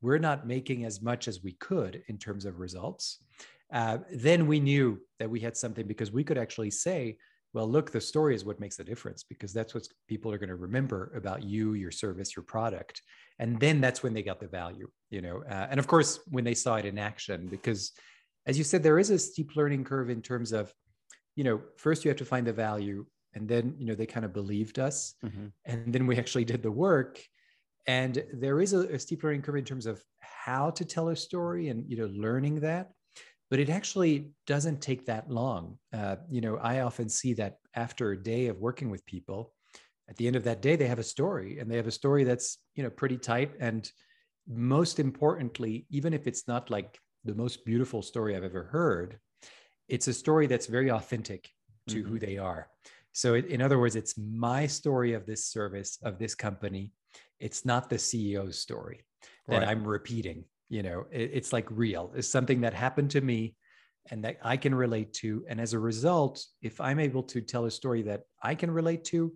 we're 0.00 0.18
not 0.18 0.48
making 0.48 0.84
as 0.84 1.00
much 1.00 1.28
as 1.28 1.44
we 1.44 1.52
could 1.52 2.02
in 2.08 2.18
terms 2.18 2.44
of 2.44 2.58
results 2.58 3.18
uh, 3.72 3.98
then 4.12 4.46
we 4.46 4.60
knew 4.60 5.00
that 5.18 5.30
we 5.30 5.40
had 5.40 5.56
something 5.56 5.86
because 5.86 6.12
we 6.12 6.24
could 6.24 6.38
actually 6.38 6.70
say 6.70 7.16
well 7.54 7.68
look 7.68 7.90
the 7.90 8.00
story 8.00 8.34
is 8.34 8.44
what 8.44 8.60
makes 8.60 8.76
the 8.76 8.84
difference 8.84 9.22
because 9.22 9.52
that's 9.52 9.74
what 9.74 9.86
people 10.08 10.32
are 10.32 10.38
going 10.38 10.48
to 10.48 10.56
remember 10.56 11.12
about 11.16 11.42
you 11.42 11.74
your 11.74 11.90
service 11.90 12.36
your 12.36 12.44
product. 12.44 13.02
And 13.38 13.58
then 13.58 13.80
that's 13.80 14.02
when 14.02 14.14
they 14.14 14.22
got 14.22 14.40
the 14.40 14.48
value 14.48 14.88
you 15.10 15.20
know 15.20 15.42
uh, 15.48 15.66
and 15.70 15.80
of 15.80 15.86
course 15.86 16.20
when 16.30 16.44
they 16.44 16.54
saw 16.54 16.76
it 16.76 16.84
in 16.84 16.98
action 16.98 17.48
because 17.48 17.92
as 18.46 18.58
you 18.58 18.64
said 18.64 18.82
there 18.82 18.98
is 18.98 19.10
a 19.10 19.18
steep 19.18 19.56
learning 19.56 19.84
curve 19.84 20.10
in 20.10 20.22
terms 20.22 20.52
of 20.52 20.72
you 21.34 21.44
know 21.44 21.60
first 21.76 22.04
you 22.04 22.08
have 22.08 22.18
to 22.18 22.24
find 22.24 22.46
the 22.46 22.52
value 22.52 23.04
and 23.34 23.48
then 23.48 23.74
you 23.78 23.86
know 23.86 23.94
they 23.94 24.06
kind 24.06 24.24
of 24.24 24.32
believed 24.32 24.78
us 24.78 25.14
mm-hmm. 25.24 25.46
and 25.64 25.92
then 25.92 26.06
we 26.06 26.16
actually 26.22 26.44
did 26.44 26.62
the 26.62 26.70
work. 26.70 27.20
And 27.88 28.22
there 28.32 28.60
is 28.60 28.74
a, 28.74 28.86
a 28.94 28.98
steep 28.98 29.24
learning 29.24 29.42
curve 29.42 29.56
in 29.56 29.64
terms 29.64 29.86
of 29.86 30.00
how 30.20 30.70
to 30.70 30.84
tell 30.84 31.08
a 31.08 31.16
story 31.16 31.68
and 31.68 31.84
you 31.88 31.96
know 31.96 32.06
learning 32.14 32.60
that 32.60 32.92
but 33.52 33.60
it 33.60 33.68
actually 33.68 34.30
doesn't 34.46 34.80
take 34.80 35.04
that 35.04 35.28
long. 35.28 35.76
Uh, 35.92 36.16
you 36.30 36.40
know, 36.40 36.56
I 36.56 36.80
often 36.80 37.10
see 37.10 37.34
that 37.34 37.58
after 37.74 38.12
a 38.12 38.16
day 38.16 38.46
of 38.46 38.56
working 38.56 38.88
with 38.88 39.04
people, 39.04 39.52
at 40.08 40.16
the 40.16 40.26
end 40.26 40.36
of 40.36 40.44
that 40.44 40.62
day, 40.62 40.74
they 40.74 40.86
have 40.86 40.98
a 40.98 41.02
story 41.02 41.58
and 41.58 41.70
they 41.70 41.76
have 41.76 41.86
a 41.86 41.90
story 41.90 42.24
that's, 42.24 42.56
you 42.76 42.82
know, 42.82 42.88
pretty 42.88 43.18
tight. 43.18 43.50
And 43.60 43.86
most 44.48 44.98
importantly, 44.98 45.84
even 45.90 46.14
if 46.14 46.26
it's 46.26 46.48
not 46.48 46.70
like 46.70 46.98
the 47.26 47.34
most 47.34 47.66
beautiful 47.66 48.00
story 48.00 48.34
I've 48.34 48.42
ever 48.42 48.70
heard, 48.72 49.18
it's 49.86 50.08
a 50.08 50.14
story 50.14 50.46
that's 50.46 50.66
very 50.66 50.90
authentic 50.90 51.50
to 51.88 51.96
mm-hmm. 51.96 52.08
who 52.08 52.18
they 52.18 52.38
are. 52.38 52.68
So, 53.12 53.34
in 53.34 53.60
other 53.60 53.78
words, 53.78 53.96
it's 53.96 54.16
my 54.16 54.66
story 54.66 55.12
of 55.12 55.26
this 55.26 55.44
service, 55.44 55.98
of 56.02 56.18
this 56.18 56.34
company. 56.34 56.94
It's 57.38 57.66
not 57.66 57.90
the 57.90 57.96
CEO's 57.96 58.58
story 58.58 59.04
that 59.46 59.58
right. 59.58 59.68
I'm 59.68 59.86
repeating 59.86 60.44
you 60.72 60.82
know 60.82 61.04
it, 61.12 61.30
it's 61.34 61.52
like 61.52 61.66
real. 61.70 62.12
It's 62.16 62.28
something 62.28 62.62
that 62.62 62.72
happened 62.72 63.10
to 63.10 63.20
me 63.20 63.54
and 64.10 64.24
that 64.24 64.38
i 64.42 64.56
can 64.56 64.74
relate 64.74 65.12
to. 65.22 65.44
And 65.48 65.60
as 65.60 65.74
a 65.74 65.78
result 65.78 66.44
if 66.62 66.80
i'm 66.80 66.98
able 66.98 67.22
to 67.24 67.40
tell 67.40 67.66
a 67.66 67.70
story 67.70 68.02
that 68.02 68.22
i 68.42 68.54
can 68.54 68.70
relate 68.70 69.04
to 69.12 69.32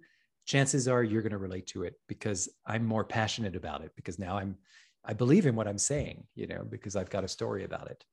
chances 0.47 0.89
are 0.89 1.03
you're 1.05 1.23
going 1.23 1.39
to 1.39 1.47
relate 1.49 1.67
to 1.67 1.85
it 1.85 1.95
because 2.09 2.49
i'm 2.67 2.85
more 2.85 3.05
passionate 3.05 3.57
about 3.57 3.83
it 3.83 3.93
because 3.97 4.19
now 4.19 4.39
i'm 4.39 4.57
i 5.05 5.13
believe 5.13 5.45
in 5.47 5.57
what 5.57 5.69
i'm 5.69 5.79
saying 5.79 6.25
you 6.35 6.47
know 6.47 6.63
because 6.69 6.97
i've 6.97 7.11
got 7.11 7.25
a 7.25 7.29
story 7.29 7.65
about 7.65 7.91
it. 7.91 8.05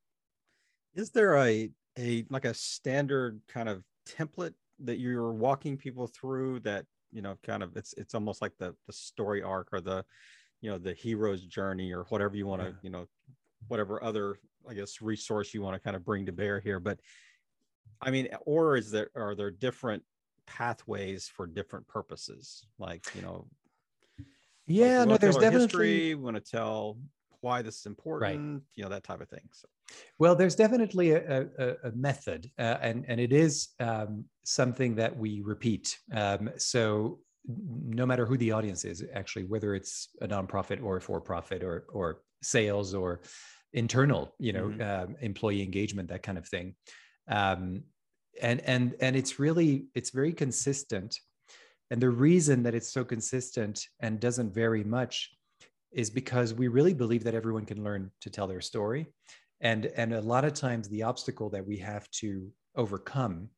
Is 0.96 1.10
there 1.12 1.36
a 1.38 1.72
a 1.98 2.26
like 2.30 2.46
a 2.46 2.54
standard 2.54 3.42
kind 3.48 3.70
of 3.70 3.84
template 4.08 4.56
that 4.80 5.00
you're 5.00 5.32
walking 5.32 5.78
people 5.78 6.08
through 6.08 6.60
that 6.62 6.86
you 7.12 7.22
know 7.22 7.36
kind 7.44 7.64
of 7.64 7.78
it's 7.78 7.94
it's 7.94 8.16
almost 8.16 8.42
like 8.42 8.54
the 8.60 8.76
the 8.88 8.94
story 8.94 9.42
arc 9.42 9.70
or 9.72 9.82
the 9.82 10.04
you 10.64 10.70
know 10.72 10.78
the 10.78 10.94
hero's 10.94 11.42
journey 11.46 11.94
or 11.94 12.04
whatever 12.10 12.36
you 12.36 12.48
want 12.48 12.62
to 12.62 12.70
yeah. 12.70 12.74
you 12.82 12.90
know 12.90 13.06
whatever 13.68 14.04
other 14.04 14.38
i 14.70 14.74
guess 14.74 15.02
resource 15.02 15.54
you 15.54 15.62
want 15.62 15.76
to 15.76 15.80
kind 15.80 15.96
of 15.96 16.06
bring 16.06 16.26
to 16.26 16.32
bear 16.32 16.60
here 16.60 16.80
but 16.80 17.00
i 18.02 18.10
mean 18.10 18.28
or 18.46 18.78
is 18.78 18.92
there 18.92 19.10
are 19.16 19.36
there 19.36 19.52
different 19.52 20.04
pathways 20.46 21.28
for 21.28 21.48
different 21.48 21.88
purposes 21.88 22.66
like 22.80 23.06
you 23.16 23.22
know 23.22 23.48
yeah 24.68 25.00
like 25.00 25.10
no 25.10 25.18
there's 25.18 25.36
definitely 25.36 25.62
history, 25.62 26.16
we 26.16 26.16
want 26.16 26.36
to 26.36 26.42
tell 26.42 26.98
why 27.42 27.62
this 27.62 27.80
is 27.80 27.86
important 27.86 28.54
right. 28.54 28.62
you 28.76 28.84
know 28.84 28.90
that 28.90 29.04
type 29.04 29.22
of 29.22 29.30
thing 29.30 29.48
so 29.52 29.68
well 30.18 30.36
there's 30.36 30.56
definitely 30.56 31.12
a, 31.12 31.46
a, 31.60 31.74
a 31.84 31.92
method 31.94 32.50
uh, 32.58 32.78
and 32.82 33.06
and 33.08 33.20
it 33.20 33.34
is 33.34 33.70
um, 33.80 34.24
something 34.44 34.96
that 34.96 35.16
we 35.16 35.42
repeat 35.42 35.98
um, 36.14 36.50
so 36.58 37.20
no 37.48 38.06
matter 38.06 38.26
who 38.26 38.38
the 38.38 38.52
audience 38.52 38.86
is 38.86 39.04
actually 39.14 39.44
whether 39.44 39.76
it's 39.76 40.10
a 40.22 40.28
nonprofit 40.28 40.82
or 40.82 40.98
a 40.98 41.02
for-profit 41.02 41.64
or 41.64 41.86
or 41.92 42.22
sales 42.42 42.94
or 42.94 43.22
internal 43.74 44.36
you 44.40 44.54
know 44.54 44.68
Mhm. 44.70 44.82
um, 45.04 45.16
employee 45.22 45.62
engagement 45.64 46.10
that 46.10 46.24
kind 46.24 46.38
of 46.38 46.48
thing. 46.48 46.76
Um, 47.28 47.84
and 48.42 48.62
and 48.62 48.96
and 49.00 49.16
it's 49.16 49.40
really 49.40 49.88
it's 49.96 50.12
very 50.12 50.34
consistent. 50.34 51.20
And 51.92 52.02
the 52.02 52.10
reason 52.10 52.64
that 52.64 52.74
it's 52.74 52.92
so 52.92 53.04
consistent 53.06 53.86
and 54.00 54.20
doesn't 54.20 54.54
vary 54.54 54.84
much 54.84 55.30
is 55.92 56.10
because 56.10 56.54
we 56.54 56.68
really 56.68 56.94
believe 56.94 57.24
that 57.24 57.36
everyone 57.36 57.66
can 57.66 57.84
learn 57.84 58.12
to 58.22 58.30
tell 58.30 58.48
their 58.48 58.62
story. 58.62 59.08
And 59.62 59.86
and 59.86 60.14
a 60.14 60.22
lot 60.22 60.46
of 60.46 60.54
times 60.54 60.90
the 60.90 61.04
obstacle 61.04 61.50
that 61.52 61.66
we 61.66 61.78
have 61.78 62.10
to 62.22 62.52
overcome 62.76 63.50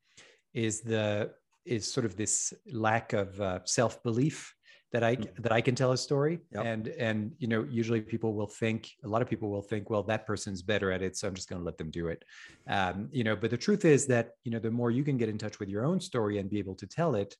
is 0.52 0.80
the 0.82 1.32
is 1.64 1.90
sort 1.90 2.06
of 2.06 2.16
this 2.16 2.52
lack 2.66 3.12
of 3.12 3.40
uh, 3.40 3.60
self-belief 3.64 4.54
that 4.96 5.04
I 5.04 5.14
Mhm. 5.16 5.42
that 5.44 5.52
I 5.52 5.60
can 5.60 5.74
tell 5.74 5.92
a 5.92 5.96
story 6.08 6.34
Yep. 6.54 6.64
and 6.70 6.88
and 7.08 7.18
you 7.42 7.48
know 7.52 7.62
usually 7.80 8.00
people 8.00 8.32
will 8.38 8.46
think 8.62 8.80
a 9.04 9.08
lot 9.14 9.20
of 9.20 9.28
people 9.28 9.48
will 9.54 9.66
think 9.70 9.90
well 9.90 10.02
that 10.04 10.22
person's 10.30 10.62
better 10.62 10.88
at 10.90 11.02
it 11.06 11.12
so 11.18 11.28
I'm 11.28 11.34
just 11.34 11.50
going 11.50 11.60
to 11.60 11.66
let 11.70 11.76
them 11.76 11.90
do 11.90 12.04
it 12.14 12.20
um, 12.76 12.96
you 13.18 13.22
know 13.26 13.36
but 13.36 13.50
the 13.50 13.58
truth 13.66 13.84
is 13.84 14.06
that 14.06 14.26
you 14.44 14.50
know 14.52 14.58
the 14.66 14.70
more 14.70 14.90
you 14.90 15.04
can 15.04 15.18
get 15.18 15.28
in 15.28 15.36
touch 15.44 15.56
with 15.60 15.68
your 15.68 15.84
own 15.90 16.00
story 16.00 16.38
and 16.38 16.48
be 16.48 16.58
able 16.64 16.76
to 16.82 16.86
tell 16.86 17.14
it 17.14 17.36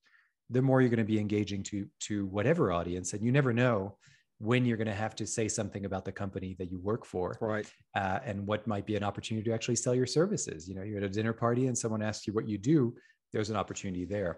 the 0.50 0.60
more 0.68 0.78
you're 0.80 0.94
going 0.96 1.06
to 1.08 1.12
be 1.16 1.18
engaging 1.26 1.62
to 1.70 1.78
to 2.08 2.14
whatever 2.36 2.64
audience 2.78 3.08
and 3.14 3.22
you 3.24 3.32
never 3.32 3.52
know 3.54 3.96
when 4.38 4.66
you're 4.66 4.76
going 4.76 4.94
to 4.96 5.02
have 5.06 5.16
to 5.16 5.26
say 5.26 5.48
something 5.48 5.86
about 5.86 6.04
the 6.04 6.12
company 6.12 6.50
that 6.58 6.70
you 6.70 6.78
work 6.90 7.06
for 7.06 7.38
Right. 7.40 7.66
uh, 8.00 8.18
and 8.28 8.46
what 8.46 8.66
might 8.66 8.84
be 8.90 8.94
an 9.00 9.02
opportunity 9.10 9.44
to 9.48 9.54
actually 9.54 9.76
sell 9.76 9.94
your 9.94 10.06
services. 10.18 10.68
You 10.68 10.74
know, 10.74 10.82
you're 10.82 10.98
at 10.98 11.04
a 11.04 11.08
dinner 11.18 11.32
party 11.32 11.68
and 11.68 11.76
someone 11.82 12.02
asks 12.02 12.26
you 12.26 12.34
what 12.34 12.46
you 12.46 12.58
do, 12.58 12.94
there's 13.32 13.48
an 13.48 13.56
opportunity 13.56 14.04
there. 14.04 14.32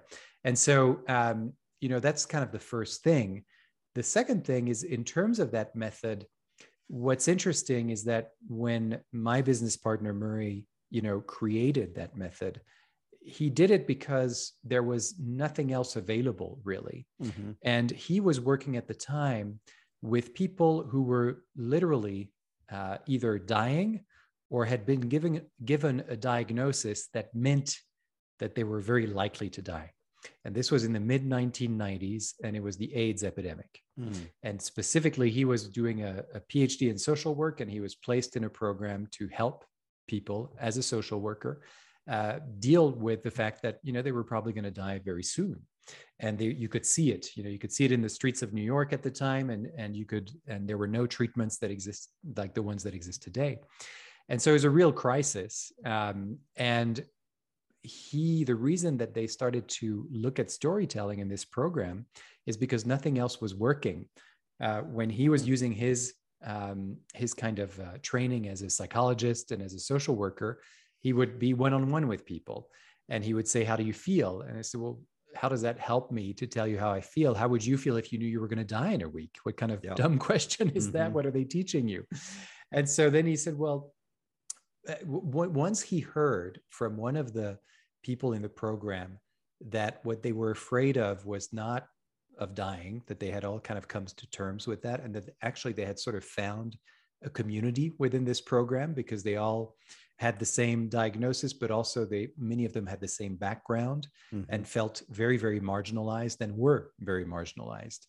And 0.45 0.57
so, 0.57 1.01
um, 1.09 1.53
you 1.81 1.89
know, 1.89 2.01
that's 2.01 2.27
kind 2.27 2.45
of 2.45 2.53
the 2.53 2.59
first 2.59 3.03
thing. 3.03 3.45
The 3.95 4.03
second 4.03 4.45
thing 4.45 4.69
is 4.69 4.83
in 4.83 5.05
terms 5.05 5.39
of 5.39 5.51
that 5.53 5.75
method, 5.75 6.27
what's 6.89 7.29
interesting 7.29 7.91
is 7.91 8.05
that 8.05 8.31
when 8.49 9.01
my 9.13 9.43
business 9.43 9.77
partner, 9.77 10.13
Murray, 10.13 10.65
you 10.91 11.03
know, 11.03 11.21
created 11.21 11.95
that 11.95 12.17
method, 12.17 12.61
he 13.21 13.51
did 13.51 13.71
it 13.71 13.87
because 13.87 14.55
there 14.65 14.83
was 14.83 15.19
nothing 15.19 15.73
else 15.73 15.97
available 15.97 16.61
really. 16.65 17.07
Mhm. 17.23 17.57
And 17.63 17.91
he 17.91 18.21
was 18.21 18.41
working 18.41 18.77
at 18.77 18.89
the 18.89 18.95
time 18.95 19.61
with 20.01 20.35
people 20.35 20.85
who 20.85 21.03
were 21.03 21.45
literally 21.57 22.33
uh, 22.71 22.99
either 23.07 23.39
dying 23.39 24.05
or 24.51 24.65
had 24.65 24.87
been 24.87 25.01
given, 25.01 25.43
given 25.65 26.05
a 26.09 26.17
diagnosis 26.17 27.09
that 27.09 27.35
meant 27.35 27.77
that 28.39 28.55
they 28.55 28.65
were 28.65 28.81
very 28.81 29.07
likely 29.07 29.51
to 29.51 29.63
die. 29.63 29.93
And 30.45 30.55
this 30.55 30.71
was 30.71 30.85
in 30.85 30.93
the 30.93 31.01
mid 31.01 31.25
1990s, 31.25 32.35
and 32.43 32.57
it 32.57 32.63
was 32.63 32.77
the 32.77 32.95
AIDS 32.95 33.25
epidemic. 33.25 33.81
Mm. 33.99 34.29
And 34.43 34.61
specifically, 34.61 35.31
he 35.31 35.45
was 35.45 35.69
doing 35.69 36.03
a, 36.03 36.25
a 36.35 36.41
PhD 36.41 36.91
in 36.91 36.99
social 36.99 37.35
work, 37.35 37.61
and 37.61 37.71
he 37.71 37.81
was 37.81 37.95
placed 37.95 38.37
in 38.37 38.45
a 38.45 38.51
program 38.51 39.07
to 39.13 39.29
help 39.29 39.65
people 40.09 40.57
as 40.59 40.77
a 40.77 40.83
social 40.83 41.21
worker 41.21 41.63
uh, 42.09 42.39
deal 42.59 42.91
with 42.91 43.23
the 43.23 43.31
fact 43.31 43.63
that 43.63 43.79
you 43.83 43.93
know 43.93 44.03
they 44.03 44.13
were 44.13 44.25
probably 44.25 44.53
going 44.53 44.65
to 44.65 44.71
die 44.71 44.99
very 45.05 45.23
soon 45.23 45.61
and 46.21 46.39
they, 46.39 46.47
you 46.47 46.69
could 46.69 46.87
see 46.87 47.11
it 47.11 47.29
you 47.37 47.43
know 47.43 47.51
you 47.51 47.59
could 47.59 47.73
see 47.73 47.85
it 47.85 47.93
in 47.93 48.01
the 48.01 48.09
streets 48.09 48.41
of 48.41 48.55
new 48.55 48.63
york 48.63 48.95
at 48.95 49.03
the 49.03 49.11
time 49.11 49.51
and 49.51 49.69
and 49.77 49.95
you 49.95 50.07
could 50.07 50.31
and 50.47 50.67
there 50.67 50.79
were 50.79 50.89
no 50.89 51.07
treatments 51.07 51.59
that 51.59 51.71
exist 51.71 52.09
like 52.37 52.55
the 52.55 52.63
ones 52.63 52.83
that 52.83 52.95
exist 52.95 53.23
today 53.23 53.59
and 54.31 54.41
so 54.41 54.51
it 54.51 54.55
was 54.55 54.65
a 54.65 54.71
real 54.71 54.93
crisis 54.93 55.71
um, 55.85 56.39
and 56.57 57.05
he 57.89 58.45
the 58.45 58.55
reason 58.55 58.97
that 58.99 59.15
they 59.15 59.27
started 59.27 59.67
to 59.81 60.07
look 60.25 60.39
at 60.39 60.51
storytelling 60.51 61.19
in 61.21 61.29
this 61.29 61.45
program 61.45 62.07
is 62.47 62.57
because 62.57 62.87
nothing 62.87 63.19
else 63.19 63.41
was 63.41 63.55
working. 63.55 64.07
Uh, 64.61 64.81
when 64.99 65.09
he 65.11 65.29
was 65.29 65.47
using 65.55 65.73
his 65.73 66.15
um, 66.45 66.97
his 67.15 67.35
kind 67.35 67.59
of 67.59 67.71
uh, 67.81 67.85
training 68.03 68.49
as 68.49 68.63
a 68.63 68.71
psychologist 68.71 69.51
and 69.53 69.61
as 69.63 69.75
a 69.75 69.81
social 69.93 70.15
worker 70.15 70.61
he 71.01 71.13
would 71.13 71.39
be 71.39 71.53
one-on-one 71.55 72.07
with 72.09 72.25
people 72.25 72.69
and 73.09 73.25
he 73.25 73.35
would 73.35 73.49
say 73.49 73.65
how 73.65 73.77
do 73.77 73.85
you 73.85 73.93
feel? 73.93 74.33
And 74.43 74.57
i 74.59 74.63
said 74.63 74.81
well 74.81 75.01
how 75.37 75.49
does 75.49 75.63
that 75.63 75.79
help 75.79 76.11
me 76.19 76.33
to 76.41 76.47
tell 76.47 76.67
you 76.67 76.79
how 76.79 76.91
i 76.93 77.01
feel? 77.01 77.35
How 77.35 77.49
would 77.53 77.65
you 77.71 77.77
feel 77.85 77.97
if 77.97 78.13
you 78.13 78.19
knew 78.19 78.27
you 78.35 78.41
were 78.41 78.49
going 78.55 78.65
to 78.67 78.75
die 78.81 78.93
in 78.99 79.03
a 79.03 79.09
week? 79.19 79.35
What 79.45 79.57
kind 79.57 79.73
of 79.73 79.81
Yeah. 79.85 79.95
dumb 79.95 80.19
question 80.31 80.71
is 80.81 80.87
that? 80.93 81.11
Mhm. 81.11 81.15
what 81.15 81.27
are 81.27 81.31
they 81.39 81.45
teaching 81.45 81.87
you? 81.89 82.01
And 82.77 82.87
so 82.97 83.03
then 83.15 83.27
he 83.27 83.37
said 83.45 83.57
well 83.65 83.79
uh, 84.89 84.95
w- 85.05 85.51
once 85.67 85.81
he 85.91 86.01
heard 86.01 86.61
from 86.79 86.97
one 86.97 87.17
of 87.17 87.33
the 87.39 87.59
people 88.09 88.33
in 88.33 88.41
the 88.41 88.57
program 88.65 89.11
that 89.79 90.01
what 90.03 90.23
they 90.23 90.33
were 90.41 90.51
afraid 90.61 90.97
of 90.97 91.27
was 91.27 91.53
not 91.53 91.81
of 92.39 92.55
dying 92.55 93.03
that 93.09 93.21
they 93.21 93.31
had 93.37 93.45
all 93.45 93.61
kind 93.69 93.77
of 93.77 93.87
come 93.95 94.07
to 94.07 94.27
terms 94.31 94.67
with 94.71 94.81
that 94.87 94.99
and 95.05 95.13
that 95.15 95.27
actually 95.43 95.75
they 95.75 95.85
had 95.91 95.99
sort 95.99 96.17
of 96.17 96.25
found 96.25 96.71
a 97.29 97.29
community 97.41 97.87
within 97.99 98.25
this 98.25 98.41
program 98.41 98.95
because 98.95 99.23
they 99.25 99.37
all 99.37 99.75
had 100.25 100.39
the 100.39 100.53
same 100.61 100.81
diagnosis 100.89 101.53
but 101.63 101.71
also 101.79 101.99
they 102.07 102.25
many 102.53 102.65
of 102.65 102.73
them 102.73 102.87
had 102.93 103.01
the 103.03 103.15
same 103.21 103.35
background 103.37 104.03
Mhm. 104.33 104.47
and 104.49 104.67
felt 104.77 104.97
very 105.23 105.37
very 105.47 105.61
marginalized 105.73 106.39
and 106.45 106.57
were 106.67 106.83
very 107.11 107.27
marginalized 107.37 108.03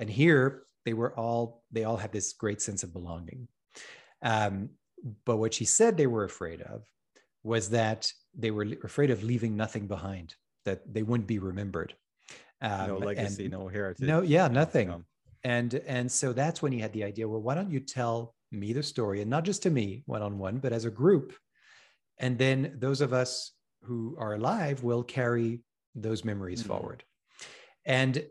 and 0.00 0.08
here 0.20 0.44
they 0.86 0.94
were 1.00 1.12
all 1.22 1.62
they 1.74 1.84
all 1.88 2.00
had 2.04 2.12
this 2.16 2.28
great 2.42 2.60
sense 2.66 2.82
of 2.82 2.92
belonging 2.98 3.42
um, 4.32 4.54
but 5.28 5.36
what 5.42 5.54
she 5.58 5.66
said 5.78 5.92
they 5.96 6.10
were 6.14 6.24
afraid 6.32 6.60
of 6.72 6.78
was 7.52 7.64
that 7.80 8.00
they 8.36 8.50
were 8.50 8.66
afraid 8.82 9.10
of 9.10 9.22
leaving 9.22 9.56
nothing 9.56 9.86
behind 9.86 10.34
that 10.64 10.80
they 10.92 11.02
wouldn't 11.02 11.26
be 11.28 11.38
remembered 11.38 11.94
um, 12.62 12.88
no 12.88 12.98
legacy, 12.98 13.48
no 13.48 13.68
heritage. 13.68 14.06
no 14.06 14.22
yeah 14.22 14.48
nothing 14.48 14.88
so- 14.88 15.04
and 15.44 15.74
and 15.86 16.10
so 16.10 16.32
that's 16.32 16.62
when 16.62 16.72
he 16.72 16.78
had 16.78 16.92
the 16.92 17.04
idea 17.04 17.28
well 17.28 17.40
why 17.42 17.54
don't 17.54 17.70
you 17.70 17.80
tell 17.80 18.34
me 18.50 18.72
the 18.72 18.82
story 18.82 19.20
and 19.20 19.30
not 19.30 19.44
just 19.44 19.62
to 19.62 19.70
me 19.70 20.02
one 20.06 20.22
on 20.22 20.38
one 20.38 20.58
but 20.58 20.72
as 20.72 20.84
a 20.84 20.90
group 20.90 21.34
and 22.18 22.38
then 22.38 22.74
those 22.78 23.00
of 23.00 23.12
us 23.12 23.52
who 23.82 24.16
are 24.18 24.34
alive 24.34 24.82
will 24.82 25.02
carry 25.02 25.60
those 25.94 26.24
memories 26.24 26.62
Mhm. 26.62 26.66
forward 26.68 27.04
and 27.84 28.24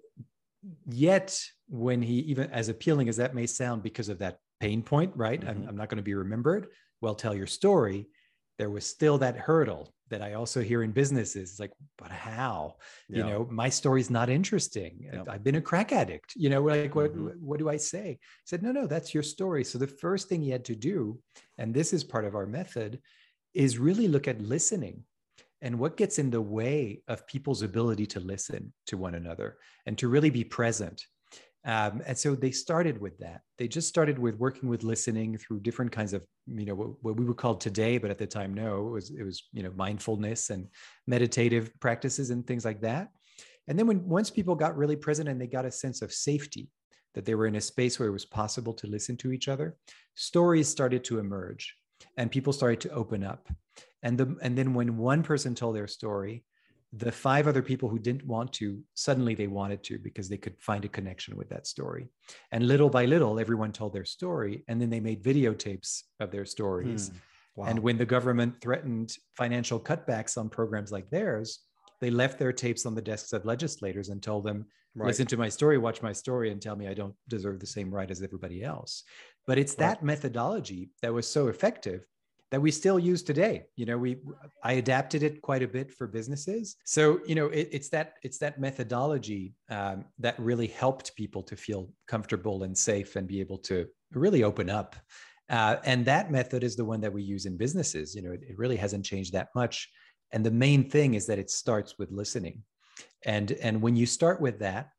yet 0.87 1.39
when 1.69 2.01
he 2.01 2.15
even 2.19 2.49
as 2.51 2.69
appealing 2.69 3.09
as 3.09 3.17
that 3.17 3.35
may 3.35 3.45
sound 3.45 3.83
because 3.83 4.09
of 4.09 4.19
that 4.19 4.39
pain 4.59 4.81
point 4.81 5.11
right 5.15 5.43
I'm, 5.47 5.63
Mhm. 5.63 5.67
I'm 5.69 5.77
not 5.77 5.89
going 5.89 5.97
to 5.97 6.03
be 6.03 6.13
remembered 6.15 6.67
well 7.01 7.15
tell 7.15 7.35
your 7.35 7.47
story 7.47 8.07
there 8.57 8.69
was 8.69 8.85
still 8.85 9.17
that 9.17 9.35
hurdle 9.37 9.93
that 10.09 10.21
i 10.21 10.33
also 10.33 10.61
hear 10.61 10.83
in 10.83 10.91
businesses 10.91 11.51
it's 11.51 11.59
like 11.59 11.71
but 11.97 12.11
how? 12.11 12.75
You 13.09 13.23
know 13.23 13.47
my 13.49 13.69
story's 13.69 14.09
not 14.09 14.29
interesting. 14.29 15.09
Yep. 15.13 15.27
i've 15.29 15.43
been 15.43 15.55
a 15.55 15.61
crack 15.61 15.91
addict. 15.91 16.33
You 16.35 16.49
know 16.49 16.61
like 16.61 16.93
what 16.95 17.15
Mhm. 17.15 17.39
what 17.39 17.59
do 17.59 17.69
i 17.69 17.77
say? 17.77 18.07
He 18.19 18.45
said 18.45 18.61
no 18.63 18.71
no 18.71 18.85
that's 18.87 19.13
your 19.13 19.23
story. 19.23 19.63
So 19.63 19.77
the 19.77 19.87
first 20.05 20.27
thing 20.29 20.41
he 20.41 20.49
had 20.51 20.65
to 20.65 20.75
do 20.75 21.19
and 21.57 21.73
this 21.73 21.93
is 21.93 22.03
part 22.03 22.25
of 22.25 22.35
our 22.35 22.45
method 22.45 22.99
is 23.53 23.77
really 23.79 24.07
look 24.07 24.27
at 24.27 24.41
listening 24.41 25.03
and 25.61 25.79
what 25.79 25.95
gets 25.97 26.19
in 26.19 26.29
the 26.29 26.41
way 26.41 27.01
of 27.07 27.25
people's 27.27 27.61
ability 27.61 28.05
to 28.07 28.19
listen 28.19 28.73
to 28.87 28.97
one 28.97 29.15
another 29.15 29.57
and 29.85 29.97
to 29.97 30.07
really 30.09 30.29
be 30.29 30.43
present 30.43 31.05
um, 31.65 32.01
and 32.05 32.17
so 32.17 32.35
they 32.35 32.51
started 32.51 32.99
with 32.99 33.17
that. 33.19 33.41
They 33.57 33.67
just 33.67 33.87
started 33.87 34.19
with 34.19 34.35
working 34.35 34.67
with 34.67 34.83
listening 34.83 35.37
through 35.37 35.61
different 35.61 35.91
kinds 35.91 36.13
of 36.13 36.23
you 36.45 36.65
know 36.65 36.75
what, 36.75 36.89
what 37.01 37.15
we 37.15 37.23
would 37.25 37.37
call 37.37 37.55
today 37.55 37.97
but 37.97 38.11
at 38.11 38.17
the 38.17 38.27
time 38.27 38.53
no 38.53 38.87
it 38.87 38.91
was 38.91 39.09
it 39.11 39.23
was 39.23 39.47
you 39.53 39.63
know 39.63 39.71
mindfulness 39.77 40.49
and 40.49 40.67
meditative 41.07 41.71
practices 41.79 42.31
and 42.31 42.45
things 42.45 42.65
like 42.65 42.81
that. 42.81 43.09
And 43.67 43.79
then 43.79 43.87
when 43.87 44.05
once 44.07 44.29
people 44.29 44.55
got 44.55 44.75
really 44.75 44.97
present 44.97 45.29
and 45.29 45.39
they 45.39 45.47
got 45.47 45.65
a 45.65 45.71
sense 45.71 46.01
of 46.01 46.11
safety 46.11 46.69
that 47.13 47.23
they 47.23 47.35
were 47.35 47.47
in 47.47 47.55
a 47.55 47.61
space 47.61 47.97
where 47.97 48.09
it 48.09 48.13
was 48.13 48.25
possible 48.25 48.73
to 48.73 48.87
listen 48.87 49.15
to 49.17 49.31
each 49.31 49.47
other 49.47 49.77
stories 50.15 50.67
started 50.67 51.03
to 51.05 51.19
emerge 51.19 51.75
and 52.17 52.29
people 52.29 52.53
started 52.53 52.81
to 52.81 52.89
open 52.89 53.23
up. 53.23 53.47
And 54.01 54.17
the 54.17 54.35
and 54.41 54.57
then 54.57 54.73
when 54.73 54.97
one 54.97 55.23
person 55.23 55.55
told 55.55 55.77
their 55.77 55.87
story 55.87 56.43
the 56.95 57.11
five 57.11 57.47
other 57.47 57.63
people 57.63 57.89
who 57.89 57.97
didn't 57.97 58.25
want 58.25 58.53
to 58.53 58.79
suddenly 58.93 59.33
they 59.33 59.47
wanted 59.47 59.83
to 59.83 59.97
because 59.97 60.29
they 60.29 60.37
could 60.37 60.55
find 60.61 60.85
a 60.85 60.87
connection 60.87 61.35
with 61.35 61.49
that 61.49 61.65
story 61.65 62.07
and 62.51 62.67
little 62.67 62.89
by 62.89 63.05
little 63.05 63.39
everyone 63.39 63.71
told 63.71 63.91
their 63.93 64.05
story 64.05 64.63
and 64.67 64.79
then 64.79 64.89
they 64.91 64.99
made 64.99 65.23
videotapes 65.23 66.01
of 66.19 66.29
their 66.31 66.45
stories 66.45 67.09
Hmm. 67.09 67.17
Wow. 67.55 67.65
and 67.69 67.79
when 67.79 67.97
the 67.97 68.05
government 68.05 68.59
threatened 68.61 69.15
financial 69.37 69.79
cutbacks 69.79 70.37
on 70.37 70.49
programs 70.49 70.91
like 70.91 71.09
theirs 71.09 71.59
they 72.01 72.11
left 72.11 72.37
their 72.37 72.51
tapes 72.53 72.85
on 72.85 72.95
the 72.95 73.01
desks 73.01 73.33
of 73.33 73.45
legislators 73.45 74.09
and 74.09 74.21
told 74.21 74.43
them 74.45 74.65
Right. 74.95 75.07
listen 75.07 75.25
to 75.27 75.37
my 75.37 75.49
story 75.49 75.79
watch 75.79 76.03
my 76.03 76.13
story 76.13 76.51
and 76.51 76.61
tell 76.61 76.75
me 76.75 76.87
i 76.87 76.93
don't 76.93 77.15
deserve 77.27 77.59
the 77.59 77.65
same 77.65 77.89
right 77.89 78.11
as 78.11 78.21
everybody 78.21 78.63
else 78.63 79.03
but 79.47 79.57
it's 79.57 79.73
Right. 79.73 79.79
that 79.85 80.03
methodology 80.03 80.91
that 81.01 81.11
was 81.13 81.27
so 81.27 81.47
effective 81.47 82.05
that 82.53 82.61
we 82.61 82.69
still 82.69 82.99
use 82.99 83.23
today. 83.23 83.65
You 83.75 83.87
know 83.87 83.97
we 83.97 84.17
i 84.63 84.73
adapted 84.73 85.23
it 85.23 85.41
quite 85.41 85.63
a 85.63 85.67
bit 85.67 85.91
for 85.91 86.05
businesses. 86.05 86.75
So 86.85 87.19
you 87.25 87.33
know 87.33 87.47
it, 87.47 87.67
it's 87.71 87.89
that 87.89 88.13
it's 88.21 88.37
that 88.37 88.59
methodology 88.59 89.55
um, 89.71 90.05
that 90.19 90.37
really 90.37 90.67
helped 90.67 91.15
people 91.15 91.41
to 91.43 91.55
feel 91.55 91.89
comfortable 92.07 92.61
and 92.61 92.77
safe 92.77 93.15
and 93.15 93.27
be 93.27 93.39
able 93.39 93.57
to 93.69 93.87
really 94.11 94.43
open 94.43 94.69
up. 94.69 94.95
Uh, 95.49 95.77
and 95.83 96.05
that 96.05 96.29
method 96.29 96.63
is 96.63 96.75
the 96.75 96.85
one 96.85 97.01
that 97.01 97.11
we 97.11 97.23
use 97.23 97.47
in 97.47 97.57
businesses. 97.57 98.13
You 98.13 98.21
know 98.21 98.33
it, 98.33 98.43
it 98.47 98.55
really 98.59 98.77
hasn't 98.77 99.03
changed 99.03 99.33
that 99.33 99.49
much. 99.55 99.89
And 100.31 100.45
the 100.45 100.51
main 100.51 100.87
thing 100.91 101.15
is 101.15 101.25
that 101.25 101.39
it 101.39 101.49
starts 101.49 101.97
with 101.97 102.11
listening. 102.11 102.61
And 103.25 103.51
and 103.63 103.81
when 103.81 103.95
you 103.95 104.05
start 104.05 104.39
with 104.39 104.59
that 104.59 104.89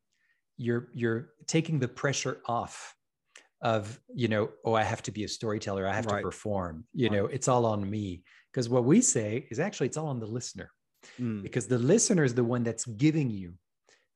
you're 0.57 0.89
you're 0.93 1.29
taking 1.47 1.79
the 1.79 1.87
pressure 1.87 2.41
off 2.47 2.95
of 3.73 3.99
you 4.13 4.27
know 4.33 4.43
oh 4.65 4.75
i 4.75 4.83
have 4.83 5.01
to 5.07 5.11
be 5.17 5.23
a 5.29 5.31
storyteller. 5.37 5.83
I 5.91 5.93
have 5.99 6.05
Right. 6.05 6.21
to 6.21 6.27
perform. 6.29 6.75
You 6.93 7.09
Right. 7.09 7.15
know 7.15 7.25
it's 7.35 7.47
all 7.51 7.65
on 7.65 7.81
me. 7.95 8.07
Because 8.51 8.67
what 8.75 8.85
we 8.91 9.01
say 9.01 9.31
is 9.51 9.59
actually 9.59 9.87
it's 9.87 9.97
all 10.01 10.07
on 10.15 10.19
the 10.25 10.31
listener. 10.37 10.69
Mm, 11.19 11.41
because 11.47 11.65
the 11.67 11.81
listener 11.93 12.23
is 12.29 12.33
the 12.35 12.47
one 12.55 12.63
that's 12.67 12.85
giving 13.05 13.29
you 13.41 13.49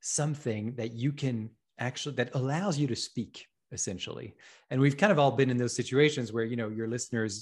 something 0.01 0.63
that 0.75 0.91
you 0.93 1.11
can 1.11 1.49
actually 1.79 2.15
that 2.15 2.29
allows 2.35 2.77
you 2.81 2.87
to 2.87 2.95
speak 2.95 3.33
essentially. 3.71 4.29
And 4.69 4.79
we've 4.81 4.97
kind 4.97 5.11
of 5.11 5.19
all 5.19 5.31
been 5.31 5.49
in 5.53 5.57
those 5.57 5.75
situations 5.81 6.31
where 6.33 6.45
you 6.51 6.57
know 6.61 6.69
your 6.79 6.87
listeners 6.95 7.33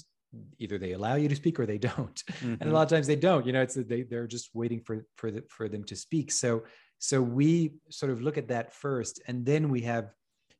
either 0.58 0.76
they 0.78 0.92
allow 0.92 1.14
you 1.22 1.28
to 1.28 1.36
speak 1.42 1.56
or 1.60 1.66
they 1.66 1.78
don't. 1.90 2.18
And 2.42 2.62
a 2.62 2.66
mhm. 2.66 2.72
lot 2.72 2.82
of 2.86 2.88
times 2.94 3.06
they 3.06 3.22
don't 3.28 3.44
you 3.46 3.52
know 3.54 3.62
it's 3.66 3.74
they, 3.92 4.02
they're 4.10 4.26
just 4.36 4.48
waiting 4.54 4.80
for 4.86 4.94
for 5.20 5.28
the, 5.34 5.42
for 5.56 5.68
them 5.68 5.84
to 5.84 5.96
speak. 6.06 6.32
So 6.32 6.50
so 6.98 7.16
we 7.22 7.50
sort 7.90 8.10
of 8.12 8.18
look 8.22 8.38
at 8.38 8.48
that 8.48 8.72
first 8.72 9.14
and 9.28 9.36
then 9.50 9.62
we 9.74 9.82
have 9.82 10.06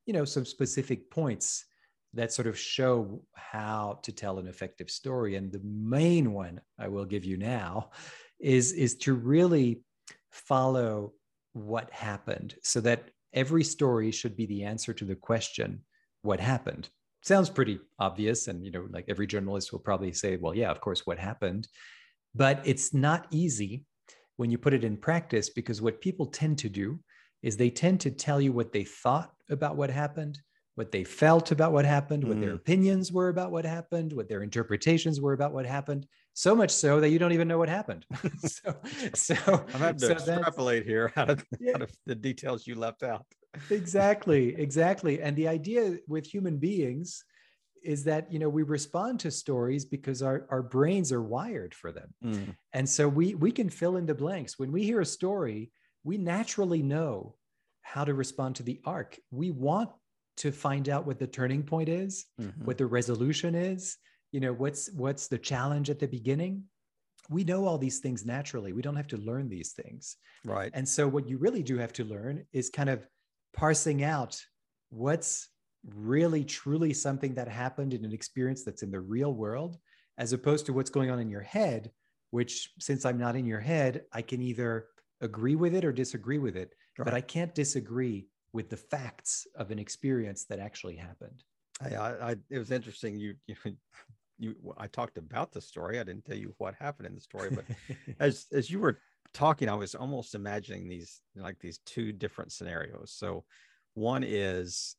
you 0.09 0.15
know 0.15 0.25
some 0.25 0.47
specific 0.47 1.11
points 1.11 1.67
that 2.15 2.33
sort 2.33 2.49
of 2.49 2.59
show 2.59 3.23
how 3.35 4.01
to 4.03 4.11
tell 4.11 4.39
an 4.39 4.49
effective 4.49 4.91
story. 4.91 5.37
And 5.37 5.53
the 5.53 5.61
main 5.63 6.33
one 6.33 6.61
i 6.79 6.89
will 6.89 7.05
give 7.05 7.25
you 7.27 7.37
now 7.37 7.91
is 8.41 8.73
is 8.73 8.97
to 8.97 9.13
really 9.13 9.83
follow 10.31 11.13
what 11.53 11.93
happened 11.93 12.55
so 12.63 12.81
that 12.81 13.11
every 13.35 13.63
story 13.63 14.11
should 14.11 14.35
be 14.35 14.47
the 14.47 14.65
answer 14.65 14.95
to 14.95 15.05
the 15.05 15.15
question 15.15 15.85
what 16.23 16.41
happened? 16.41 16.89
Sounds 17.23 17.51
pretty 17.51 17.79
obvious 17.99 18.49
and 18.49 18.65
you 18.65 18.73
know 18.73 18.87
like 18.91 19.05
every 19.09 19.27
journalist 19.27 19.73
will 19.73 19.79
probably 19.89 20.13
say 20.13 20.37
well 20.37 20.55
yeah 20.55 20.71
of 20.71 20.81
course 20.81 21.07
what 21.07 21.19
happened. 21.19 21.69
But 22.35 22.63
it's 22.65 22.95
not 22.95 23.27
easy 23.31 23.85
when 24.37 24.51
you 24.51 24.57
put 24.57 24.73
it 24.73 24.85
in 24.85 24.97
practice 24.97 25.51
because 25.51 25.83
what 25.83 26.01
people 26.01 26.27
tend 26.27 26.57
to 26.59 26.71
do 26.71 26.99
is 27.43 27.57
they 27.57 27.71
tend 27.71 28.01
to 28.01 28.11
tell 28.11 28.41
you 28.41 28.53
what 28.53 28.73
they 28.73 28.85
thought 28.85 29.33
about 29.51 29.77
what 29.77 29.91
happened 29.91 30.39
what 30.75 30.93
they 30.93 31.03
felt 31.03 31.51
about 31.51 31.73
what 31.73 31.85
happened 31.85 32.23
what 32.23 32.39
their 32.41 32.53
Mm. 32.53 32.57
opinions 32.57 33.11
were 33.11 33.29
about 33.31 33.51
what 33.51 33.65
happened 33.65 34.13
what 34.13 34.29
their 34.29 34.43
interpretations 34.43 35.21
were 35.21 35.33
about 35.33 35.53
what 35.53 35.67
happened 35.67 36.07
so 36.35 36.55
much 36.55 36.71
so 36.71 37.01
that 37.01 37.09
you 37.11 37.19
don't 37.19 37.33
even 37.33 37.49
know 37.49 37.59
what 37.59 37.69
happened 37.69 38.07
so 38.45 38.77
so 39.15 39.35
I'm 39.75 39.81
having 39.81 39.97
to 39.99 40.07
so 40.07 40.09
that's- 40.15 40.29
extrapolate 40.29 40.85
here 40.87 41.13
out 41.17 41.31
of, 41.31 41.45
Yeah. 41.59 41.75
out 41.77 41.83
of 41.83 41.93
the 42.07 42.15
details 42.15 42.67
you 42.67 42.75
left 42.77 43.03
out. 43.03 43.27
exactly 43.71 44.55
exactly 44.67 45.21
and 45.21 45.37
the 45.37 45.49
idea 45.49 45.99
with 46.07 46.25
human 46.27 46.59
beings 46.59 47.25
is 47.83 48.05
that 48.05 48.31
you 48.33 48.39
know 48.39 48.49
we 48.49 48.63
respond 48.63 49.21
to 49.21 49.31
stories 49.31 49.85
because 49.85 50.23
our, 50.23 50.47
our 50.51 50.63
brains 50.63 51.13
are 51.13 51.23
wired 51.23 51.75
for 51.75 51.93
them 51.93 52.15
Mm, 52.25 52.55
and 52.73 52.89
so 52.89 53.09
we 53.09 53.35
we 53.35 53.51
can 53.53 53.69
fill 53.71 53.97
in 53.97 54.07
the 54.07 54.15
blanks 54.15 54.59
when 54.59 54.71
we 54.73 54.83
hear 54.85 55.01
a 55.01 55.07
story 55.07 55.71
we 56.05 56.17
naturally 56.19 56.83
know 56.83 57.35
how 57.83 58.05
to 58.05 58.15
respond 58.15 58.55
to 58.57 58.63
the 58.63 58.81
arc 58.85 59.19
we 59.31 59.51
want 59.51 59.91
to 60.37 60.53
find 60.53 60.89
out 60.89 61.07
what 61.07 61.19
the 61.19 61.27
turning 61.27 61.63
point 61.63 61.89
is 61.89 62.27
mhm. 62.41 62.65
what 62.65 62.79
the 62.79 62.87
resolution 62.87 63.55
is 63.55 63.97
you 64.33 64.41
know 64.41 64.53
what's 64.53 64.91
what's 64.93 65.29
the 65.29 65.39
challenge 65.39 65.91
at 65.91 65.99
the 65.99 66.07
beginning 66.07 66.63
we 67.31 67.45
know 67.45 67.67
all 67.67 67.79
these 67.79 67.99
things 67.99 68.25
naturally 68.25 68.73
we 68.73 68.83
don't 68.83 68.97
have 68.97 69.07
to 69.07 69.17
learn 69.19 69.49
these 69.49 69.73
things 69.73 70.17
Right. 70.45 70.71
and 70.75 70.89
so, 70.89 71.09
what 71.09 71.29
you 71.29 71.39
really 71.39 71.63
do 71.63 71.79
have 71.79 71.93
to 71.95 72.05
learn 72.05 72.45
is 72.53 72.71
kind 72.71 72.89
of 72.89 73.07
parsing 73.53 74.05
out 74.05 74.41
what's 74.91 75.49
really 75.95 76.45
truly 76.45 76.93
something 76.93 77.35
that 77.35 77.49
happened 77.49 77.95
in 77.95 78.05
an 78.05 78.13
experience 78.13 78.65
that's 78.65 78.83
in 78.83 78.91
the 78.91 79.01
real 79.01 79.35
world, 79.35 79.79
as 80.17 80.33
opposed 80.33 80.67
to 80.67 80.73
what's 80.73 80.91
going 80.91 81.11
on 81.11 81.19
in 81.19 81.31
your 81.31 81.43
head, 81.43 81.91
which, 82.31 82.71
since 82.79 83.05
I'm 83.05 83.19
not 83.19 83.37
in 83.37 83.47
your 83.47 83.61
head, 83.61 84.03
I 84.13 84.23
can 84.23 84.43
either 84.43 84.87
agree 85.21 85.57
with 85.57 85.75
it 85.75 85.85
or 85.85 85.93
disagree 85.93 86.39
with 86.39 86.57
it, 86.57 86.75
but 86.97 87.15
I 87.15 87.21
can't 87.21 87.55
disagree 87.55 88.29
with 88.53 88.71
the 88.71 88.77
facts 88.77 89.47
of 89.57 89.71
an 89.71 89.79
experience 89.79 90.45
that 90.47 90.59
actually 90.59 90.97
happened. 90.97 91.45
I, 91.81 91.95
I, 91.95 92.31
I, 92.31 92.37
it 92.51 92.59
was 92.59 92.71
interesting. 92.71 93.17
You, 93.19 93.35
you, 93.47 93.57
you, 94.39 94.55
I 94.77 94.87
talked 94.87 95.19
about 95.19 95.53
the 95.53 95.61
story. 95.61 95.99
I 95.99 96.05
didn't 96.05 96.25
tell 96.25 96.37
you 96.37 96.55
what 96.59 96.75
happened 96.75 97.07
in 97.07 97.15
the 97.15 97.21
story, 97.21 97.51
but 97.51 97.65
as 98.21 98.47
as 98.53 98.71
you 98.71 98.79
were 98.79 98.99
talking, 99.35 99.69
I 99.69 99.75
was 99.75 99.95
almost 99.95 100.35
imagining 100.35 100.89
these 100.89 101.21
like 101.37 101.59
these 101.59 101.79
two 101.85 102.13
different 102.13 102.53
scenarios. 102.53 103.13
So 103.17 103.45
one 103.95 104.25
is 104.25 104.97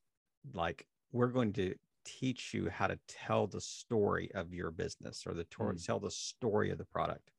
like 0.54 0.86
we're 1.12 1.28
going 1.28 1.54
to 1.54 1.74
teach 2.06 2.54
you 2.54 2.70
how 2.70 2.88
to 2.88 3.00
tell 3.08 3.48
the 3.48 3.62
story 3.62 4.32
of 4.34 4.54
your 4.54 4.72
business 4.72 5.24
or 5.26 5.34
the 5.34 5.44
tor- 5.46 5.74
Mm. 5.74 5.86
tell 5.86 6.00
the 6.00 6.12
story 6.12 6.72
of 6.72 6.78
the 6.78 6.86
product. 6.86 7.32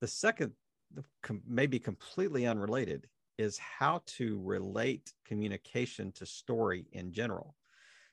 The 0.00 0.08
second, 0.08 0.52
com- 1.22 1.42
maybe 1.46 1.78
completely 1.78 2.46
unrelated, 2.46 3.08
is 3.38 3.58
how 3.58 4.02
to 4.06 4.40
relate 4.42 5.14
communication 5.24 6.10
to 6.12 6.26
story 6.26 6.88
in 6.92 7.12
general. 7.12 7.56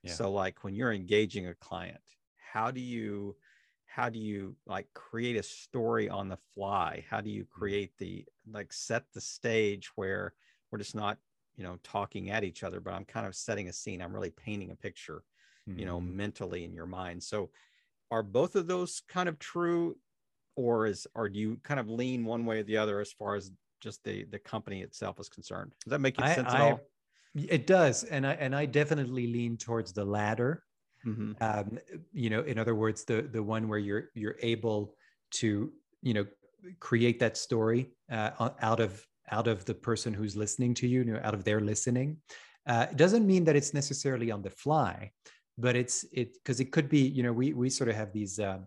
Yeah. 0.04 0.20
So 0.20 0.32
like 0.32 0.64
when 0.64 0.76
you're 0.76 0.94
engaging 0.94 1.48
a 1.48 1.56
client, 1.56 2.02
how 2.38 2.72
do 2.72 2.82
you 2.82 3.38
how 3.86 4.10
do 4.10 4.20
you 4.20 4.58
like 4.66 4.94
create 4.94 5.38
a 5.38 5.44
story 5.44 6.10
on 6.10 6.30
the 6.30 6.38
fly? 6.38 7.06
How 7.10 7.22
do 7.22 7.30
you 7.30 7.46
create 7.46 7.98
the 7.98 8.26
like 8.48 8.74
set 8.74 9.12
the 9.14 9.22
stage 9.22 9.88
where 9.96 10.36
we're 10.72 10.80
just 10.80 10.96
not, 10.96 11.20
you 11.56 11.64
know, 11.64 11.78
talking 11.84 12.30
at 12.30 12.44
each 12.44 12.64
other, 12.64 12.80
but 12.80 12.94
I'm 12.94 13.06
kind 13.06 13.26
of 13.28 13.36
setting 13.36 13.70
a 13.70 13.74
scene. 13.74 14.02
I'm 14.02 14.14
really 14.14 14.32
painting 14.32 14.72
a 14.72 14.76
picture, 14.76 15.24
you 15.76 15.86
know, 15.86 16.00
Mhm. 16.00 16.02
mentally 16.02 16.64
in 16.66 16.74
your 16.74 16.88
mind. 16.88 17.24
So 17.24 17.52
are 18.12 18.24
both 18.24 18.56
of 18.56 18.68
those 18.68 19.02
kind 19.02 19.30
of 19.30 19.40
true 19.40 19.98
or 20.56 20.88
is 20.88 21.08
or 21.16 21.30
do 21.30 21.40
you 21.40 21.58
kind 21.64 21.80
of 21.80 21.90
lean 21.90 22.26
one 22.26 22.46
way 22.46 22.60
or 22.60 22.64
the 22.64 22.78
other 22.78 23.00
as 23.00 23.12
far 23.12 23.36
as 23.36 23.52
just 23.82 24.04
the 24.04 24.26
the 24.26 24.40
company 24.40 24.82
itself 24.82 25.20
is 25.20 25.30
concerned? 25.30 25.74
Does 25.84 25.92
that 25.92 26.00
make 26.00 26.20
I- 26.22 26.36
sense 26.36 26.48
at 26.54 26.56
I- 26.60 26.72
all? 26.72 26.80
It 27.36 27.68
does, 27.68 28.06
and 28.06 28.26
I 28.26 28.34
and 28.36 28.56
I 28.56 28.66
definitely 28.66 29.28
lean 29.28 29.58
towards 29.58 29.92
the 29.94 30.06
latter. 30.06 30.64
Mhm. 31.06 31.36
um, 31.40 31.78
you 32.14 32.30
know 32.32 32.42
in 32.42 32.58
other 32.58 32.74
words 32.74 33.04
the 33.06 33.22
the 33.22 33.44
one 33.44 33.68
where 33.68 33.78
you're 33.78 34.10
you're 34.16 34.38
able 34.42 34.96
to 35.30 35.72
you 36.02 36.14
know 36.16 36.26
create 36.80 37.20
that 37.20 37.38
story 37.38 37.92
uh, 38.10 38.50
out 38.60 38.80
of 38.80 39.06
out 39.30 39.48
of 39.48 39.66
the 39.66 39.76
person 39.76 40.14
who's 40.16 40.36
listening 40.36 40.74
to 40.76 40.88
you, 40.88 41.00
you 41.04 41.14
know, 41.14 41.20
out 41.24 41.36
of 41.36 41.44
their 41.44 41.60
listening 41.60 42.18
uh, 42.66 42.88
it 42.90 42.98
doesn't 42.98 43.28
mean 43.28 43.44
that 43.44 43.56
it's 43.56 43.72
necessarily 43.74 44.32
on 44.32 44.42
the 44.42 44.50
fly 44.50 45.12
but 45.60 45.76
it's 45.76 46.06
it 46.12 46.34
because 46.34 46.60
it 46.60 46.72
could 46.72 46.90
be 46.90 47.02
you 47.08 47.22
know 47.22 47.34
we 47.34 47.54
we 47.54 47.70
sort 47.70 47.90
of 47.90 47.96
have 47.96 48.12
these 48.12 48.40
uh, 48.40 48.60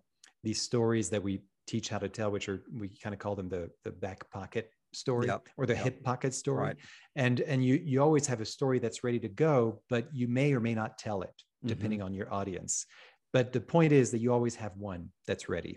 these 0.44 0.60
stories 0.62 1.10
that 1.10 1.22
we 1.22 1.42
teach 1.68 1.88
how 1.90 1.98
to 1.98 2.08
tell 2.08 2.30
which 2.30 2.48
are 2.48 2.62
we 2.82 2.88
kind 3.02 3.12
of 3.14 3.20
call 3.20 3.36
them 3.36 3.48
the 3.48 3.70
the 3.84 3.92
back 3.92 4.28
pocket 4.30 4.70
story 4.94 5.26
Yep, 5.26 5.48
or 5.58 5.66
the 5.66 5.74
yep. 5.74 5.84
hip 5.84 6.02
pocket 6.02 6.32
story 6.34 6.64
Right. 6.68 6.76
and 7.14 7.40
and 7.40 7.62
you 7.64 7.74
you 7.84 8.02
always 8.02 8.26
have 8.26 8.40
a 8.40 8.44
story 8.56 8.78
that's 8.78 9.04
ready 9.04 9.20
to 9.20 9.28
go 9.28 9.82
but 9.90 10.08
you 10.12 10.26
may 10.28 10.52
or 10.54 10.60
may 10.60 10.74
not 10.74 10.98
tell 10.98 11.20
it 11.22 11.36
Mm-hmm. 11.58 11.74
depending 11.74 12.02
on 12.02 12.14
your 12.14 12.32
audience 12.32 12.86
but 13.32 13.52
the 13.52 13.60
point 13.60 13.92
is 13.92 14.12
that 14.12 14.20
you 14.20 14.32
always 14.32 14.54
have 14.64 14.74
one 14.76 15.02
that's 15.26 15.48
ready 15.48 15.74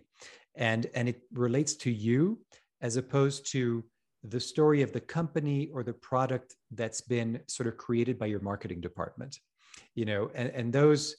and 0.55 0.81
and 0.93 1.09
it 1.09 1.19
relates 1.33 1.73
to 1.85 1.89
you 1.89 2.39
as 2.81 2.97
opposed 2.97 3.51
to 3.53 3.83
the 4.23 4.39
story 4.39 4.83
of 4.83 4.91
the 4.93 4.99
company 5.17 5.59
or 5.73 5.81
the 5.83 5.97
product 6.11 6.55
that's 6.79 7.01
been 7.01 7.39
sort 7.47 7.65
of 7.67 7.77
created 7.77 8.19
by 8.19 8.27
your 8.27 8.41
marketing 8.41 8.79
department 8.79 9.39
you 9.95 10.05
know 10.05 10.29
and, 10.35 10.49
and 10.59 10.71
those 10.71 11.15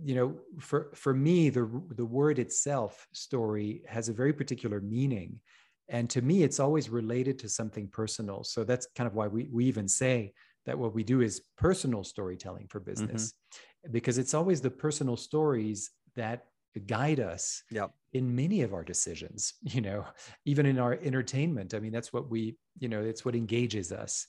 you 0.00 0.14
know 0.14 0.34
for 0.58 0.90
for 0.94 1.14
me 1.14 1.48
the 1.48 1.68
the 1.90 2.04
word 2.04 2.38
itself 2.38 3.06
story 3.12 3.82
has 3.86 4.08
a 4.08 4.12
very 4.12 4.32
particular 4.32 4.80
meaning. 4.80 5.40
And 5.88 6.08
to 6.10 6.22
me 6.22 6.42
it's 6.42 6.60
always 6.60 6.88
related 6.88 7.38
to 7.40 7.48
something 7.48 7.88
personal. 7.88 8.44
So 8.44 8.64
that's 8.64 8.86
kind 8.96 9.06
of 9.06 9.14
why 9.14 9.26
we, 9.26 9.48
we 9.52 9.66
even 9.66 9.88
say 9.88 10.32
that 10.64 10.78
what 10.78 10.94
we 10.94 11.02
do 11.04 11.20
is 11.20 11.42
personal 11.56 12.04
storytelling 12.04 12.68
for 12.68 12.80
mm-hmm. 12.80 12.90
business 12.90 13.34
because 13.90 14.16
it's 14.16 14.34
always 14.34 14.60
the 14.60 14.70
personal 14.70 15.16
stories 15.16 15.90
that 16.16 16.44
guide 16.86 17.20
us 17.20 17.62
Yep. 17.70 17.90
in 18.14 18.34
many 18.34 18.62
of 18.62 18.72
our 18.72 18.82
decisions 18.82 19.54
you 19.62 19.80
know 19.80 20.04
even 20.44 20.66
in 20.66 20.78
our 20.78 20.98
entertainment. 21.02 21.74
I 21.74 21.80
mean 21.80 21.92
that's 21.92 22.12
what 22.12 22.30
we 22.30 22.56
you 22.78 22.88
know 22.88 23.02
it's 23.02 23.24
what 23.24 23.34
engages 23.34 23.92
us. 23.92 24.26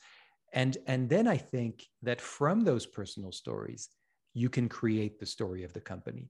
And 0.54 0.78
and 0.86 1.10
then 1.10 1.28
i 1.28 1.38
think 1.38 1.84
that 2.04 2.22
from 2.22 2.62
those 2.62 2.86
personal 2.86 3.32
stories 3.32 3.90
you 4.34 4.50
can 4.50 4.68
create 4.70 5.20
the 5.20 5.26
story 5.26 5.64
of 5.64 5.74
the 5.74 5.82
company 5.82 6.30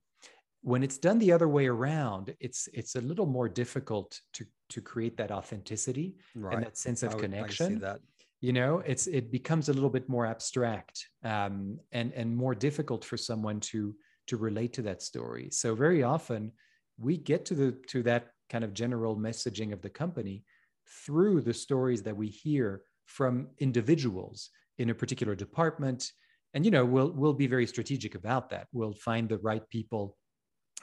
when 0.62 0.82
it's 0.84 0.98
done 0.98 1.20
the 1.20 1.32
other 1.32 1.48
way 1.48 1.68
around 1.68 2.36
it's 2.40 2.68
it's 2.74 2.96
a 2.96 3.02
little 3.02 3.26
more 3.26 3.50
difficult 3.50 4.20
to 4.34 4.46
to 4.70 4.82
create 4.82 5.18
that 5.18 5.32
authenticity 5.32 6.16
Right. 6.36 6.56
and 6.56 6.66
that 6.66 6.78
sense 6.78 7.04
of 7.04 7.12
I 7.12 7.16
would- 7.16 7.24
I 7.26 7.28
see 7.28 7.32
connection 7.34 7.80
that. 7.80 8.00
you 8.42 8.54
know 8.54 8.80
it's 8.80 9.08
it 9.08 9.32
becomes 9.32 9.70
a 9.70 9.74
little 9.74 9.90
bit 9.90 10.08
more 10.10 10.26
abstract 10.26 10.96
um, 11.24 11.80
and 11.92 12.14
and 12.14 12.36
more 12.36 12.56
difficult 12.56 13.04
for 13.06 13.18
someone 13.18 13.60
to 13.72 13.96
to 14.28 14.38
relate 14.38 14.72
to 14.74 14.82
that 14.84 15.02
story 15.02 15.50
so 15.52 15.76
very 15.76 16.02
often 16.04 16.52
we 16.98 17.18
get 17.18 17.46
to 17.46 17.56
the 17.56 17.72
to 17.92 18.04
that 18.04 18.24
kind 18.50 18.64
of 18.64 18.74
general 18.74 19.16
messaging 19.18 19.74
of 19.74 19.82
the 19.82 19.90
company 19.90 20.44
through 21.06 21.42
the 21.42 21.54
stories 21.54 22.04
that 22.04 22.16
we 22.16 22.28
hear 22.28 22.84
from 23.06 23.34
individuals 23.60 24.50
in 24.78 24.90
a 24.90 24.96
particular 24.96 25.36
department 25.36 26.12
and 26.54 26.66
you 26.66 26.72
know 26.72 26.86
we'll 26.86 27.12
we'll 27.12 27.34
be 27.34 27.48
very 27.48 27.68
strategic 27.68 28.16
about 28.16 28.50
that. 28.50 28.68
We'll 28.72 28.94
find 28.94 29.28
the 29.28 29.40
right 29.40 29.68
people 29.70 30.18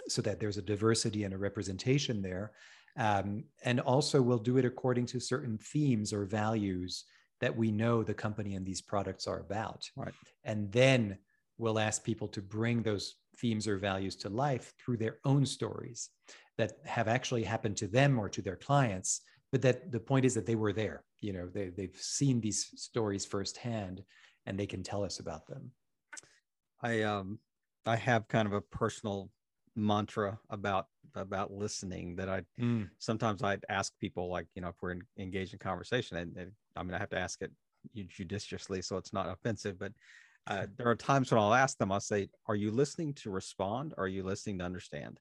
so 0.08 0.22
that 0.22 0.40
there's 0.40 0.58
a 0.58 0.62
diversity 0.62 1.24
and 1.24 1.34
a 1.34 1.38
representation 1.38 2.22
there. 2.22 2.52
Um, 2.96 3.44
and 3.64 3.80
also 3.80 4.20
we'll 4.20 4.38
do 4.38 4.56
it 4.56 4.64
according 4.64 5.06
to 5.06 5.20
certain 5.20 5.58
themes 5.58 6.12
or 6.12 6.24
values 6.24 7.04
that 7.40 7.56
we 7.56 7.70
know 7.70 8.02
the 8.02 8.14
company 8.14 8.54
and 8.54 8.66
these 8.66 8.82
products 8.82 9.26
are 9.26 9.40
about. 9.40 9.88
Right. 9.96 10.14
and 10.44 10.70
then 10.72 11.18
we'll 11.58 11.78
ask 11.78 12.02
people 12.02 12.28
to 12.28 12.40
bring 12.40 12.82
those 12.82 13.16
themes 13.36 13.68
or 13.68 13.76
values 13.76 14.16
to 14.16 14.28
life 14.28 14.72
through 14.78 14.96
their 14.96 15.18
own 15.24 15.44
stories 15.46 16.08
that 16.56 16.72
have 16.84 17.06
actually 17.06 17.44
happened 17.44 17.76
to 17.76 17.86
them 17.86 18.18
or 18.18 18.28
to 18.30 18.42
their 18.42 18.56
clients 18.56 19.20
but 19.52 19.62
that 19.62 19.90
the 19.90 20.00
point 20.00 20.24
is 20.24 20.34
that 20.34 20.46
they 20.46 20.54
were 20.54 20.72
there. 20.72 21.04
You 21.20 21.32
know 21.32 21.48
they, 21.52 21.68
they've 21.68 21.96
seen 21.96 22.40
these 22.40 22.68
stories 22.76 23.26
firsthand 23.26 24.02
and 24.46 24.58
they 24.58 24.66
can 24.66 24.82
tell 24.82 25.04
us 25.04 25.20
about 25.20 25.46
them 25.46 25.70
i 26.82 27.02
um 27.02 27.38
i 27.86 27.96
have 27.96 28.28
kind 28.28 28.46
of 28.46 28.52
a 28.52 28.60
personal 28.60 29.30
mantra 29.76 30.38
about 30.50 30.86
about 31.14 31.52
listening 31.52 32.16
that 32.16 32.28
i 32.28 32.42
mm. 32.60 32.88
sometimes 32.98 33.42
i'd 33.42 33.64
ask 33.68 33.92
people 34.00 34.28
like 34.28 34.46
you 34.54 34.62
know 34.62 34.68
if 34.68 34.74
we're 34.82 34.92
in, 34.92 35.02
engaged 35.18 35.52
in 35.52 35.58
conversation 35.58 36.16
and, 36.16 36.36
and 36.36 36.52
i 36.76 36.82
mean 36.82 36.94
i 36.94 36.98
have 36.98 37.08
to 37.10 37.18
ask 37.18 37.40
it 37.42 37.50
judiciously 38.08 38.82
so 38.82 38.96
it's 38.96 39.12
not 39.12 39.28
offensive 39.28 39.78
but 39.78 39.92
uh, 40.46 40.66
there 40.76 40.88
are 40.88 40.96
times 40.96 41.30
when 41.30 41.40
i'll 41.40 41.54
ask 41.54 41.78
them 41.78 41.92
i'll 41.92 42.00
say 42.00 42.28
are 42.46 42.56
you 42.56 42.70
listening 42.70 43.14
to 43.14 43.30
respond 43.30 43.94
or 43.96 44.04
are 44.04 44.08
you 44.08 44.22
listening 44.22 44.58
to 44.58 44.64
understand 44.64 45.18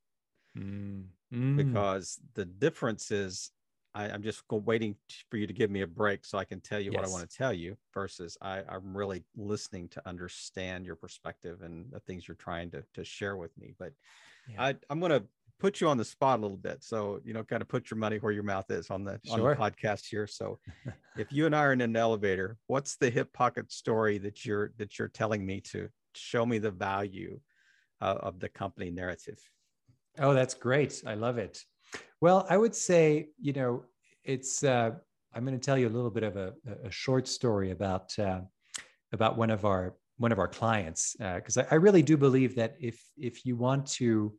mm. 0.58 1.04
Mm. 1.34 1.56
because 1.56 2.20
the 2.34 2.46
difference 2.46 3.12
is 3.12 3.52
I, 3.96 4.10
am 4.10 4.22
just 4.22 4.44
waiting 4.52 4.96
for 5.30 5.38
you 5.38 5.48
to 5.48 5.54
give 5.54 5.72
me 5.72 5.82
a 5.82 5.88
break 5.88 6.26
so 6.26 6.38
I 6.38 6.46
can 6.46 6.62
tell 6.62 6.80
you 6.80 6.92
yes. 6.92 7.00
what 7.00 7.08
I 7.08 7.12
want 7.12 7.30
to 7.30 7.38
tell 7.38 7.54
you 7.54 7.76
versus 7.94 8.38
I, 8.42 8.62
I'm 8.70 8.96
really 8.96 9.24
listening 9.36 9.90
to 9.90 10.08
understand 10.08 10.86
your 10.86 10.96
perspective 10.96 11.62
and 11.64 11.86
the 11.92 12.00
things 12.02 12.28
you're 12.28 12.36
trying 12.36 12.72
to, 12.72 12.84
to 12.94 13.04
share 13.04 13.36
with 13.36 13.58
me. 13.58 13.74
But 13.80 13.94
yeah. 14.50 14.64
I, 14.64 14.76
I'm 14.90 15.00
going 15.00 15.12
to 15.12 15.24
put 15.60 15.82
you 15.82 15.90
on 15.90 15.98
the 15.98 16.06
spot 16.06 16.40
a 16.40 16.42
little 16.42 16.58
bit. 16.58 16.84
So, 16.84 17.20
you 17.26 17.34
know, 17.34 17.44
kind 17.44 17.62
of 17.62 17.68
put 17.68 17.90
your 17.92 17.98
money 17.98 18.18
where 18.18 18.32
your 18.32 18.44
mouth 18.44 18.70
is 18.70 18.90
on 18.90 19.04
the, 19.04 19.20
sure. 19.26 19.34
on 19.34 19.42
the 19.42 19.56
podcast 19.56 20.06
here. 20.06 20.28
So 20.28 20.60
if 21.18 21.32
you 21.32 21.46
and 21.46 21.56
I 21.56 21.64
are 21.64 21.74
in 21.74 21.82
an 21.82 21.96
elevator, 21.96 22.58
what's 22.68 22.96
the 22.96 23.10
hip 23.10 23.34
pocket 23.34 23.72
story 23.72 24.18
that 24.20 24.46
you're, 24.46 24.72
that 24.78 24.98
you're 24.98 25.10
telling 25.10 25.46
me 25.46 25.62
to 25.72 25.90
show 26.16 26.46
me 26.46 26.60
the 26.60 26.72
value 26.72 27.40
uh, 28.02 28.18
of 28.22 28.40
the 28.40 28.50
company 28.50 28.92
Narativ? 28.92 29.40
Oh, 30.20 30.34
that's 30.34 30.54
great. 30.54 31.02
I 31.06 31.16
love 31.16 31.38
it. 31.38 31.64
Well, 32.22 32.46
I 32.50 32.58
would 32.58 32.76
say, 32.76 33.30
you 33.40 33.54
know, 33.54 33.86
it's, 34.24 34.64
uh, 34.64 34.92
I'm 35.34 35.46
going 35.46 35.58
to 35.58 35.64
tell 35.64 35.78
you 35.78 35.88
a 35.88 35.90
little 35.90 36.10
bit 36.10 36.24
of 36.24 36.36
a, 36.36 36.54
a 36.84 36.92
short 36.92 37.28
story 37.28 37.72
about, 37.72 38.18
uh, 38.20 38.42
about 39.14 39.38
one 39.38 39.50
of 39.50 39.66
our, 39.66 39.96
one 40.18 40.32
of 40.32 40.40
our 40.40 40.48
clients, 40.48 41.16
because 41.18 41.58
uh, 41.58 41.66
I, 41.70 41.76
I 41.76 41.78
really 41.78 42.02
do 42.02 42.18
believe 42.18 42.56
that 42.56 42.76
if, 42.80 43.02
if 43.18 43.46
you 43.46 43.56
want 43.56 43.86
to 43.88 44.34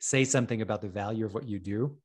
say 0.00 0.24
something 0.24 0.62
about 0.62 0.80
the 0.80 0.88
value 0.88 1.24
of 1.24 1.32
what 1.32 1.46
you 1.46 1.60
do, 1.60 1.96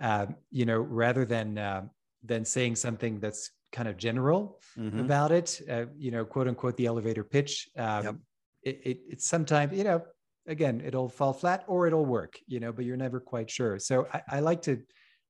um, 0.00 0.34
you 0.50 0.66
know, 0.66 0.78
rather 0.78 1.24
than, 1.24 1.56
uh, 1.56 1.82
than 2.24 2.44
saying 2.44 2.74
something 2.74 3.20
that's 3.20 3.50
kind 3.70 3.86
of 3.88 3.96
general 3.96 4.58
mm-hmm. 4.76 5.00
about 5.00 5.30
it, 5.30 5.60
uh, 5.70 5.84
you 5.96 6.10
know, 6.10 6.24
quote 6.24 6.48
unquote, 6.48 6.76
the 6.76 6.86
elevator 6.86 7.22
pitch, 7.22 7.68
um, 7.76 8.04
yep. 8.04 8.14
it, 8.64 8.80
it, 8.84 8.98
it's 9.08 9.26
sometimes, 9.28 9.76
you 9.76 9.84
know, 9.84 10.02
again, 10.46 10.82
it'll 10.84 11.08
fall 11.08 11.32
flat 11.32 11.64
or 11.66 11.86
it'll 11.86 12.06
work, 12.06 12.38
you 12.46 12.60
know, 12.60 12.72
but 12.72 12.84
you're 12.84 12.96
never 12.96 13.20
quite 13.20 13.50
sure. 13.50 13.78
So 13.78 14.06
I, 14.12 14.22
I 14.28 14.40
like 14.40 14.62
to 14.62 14.82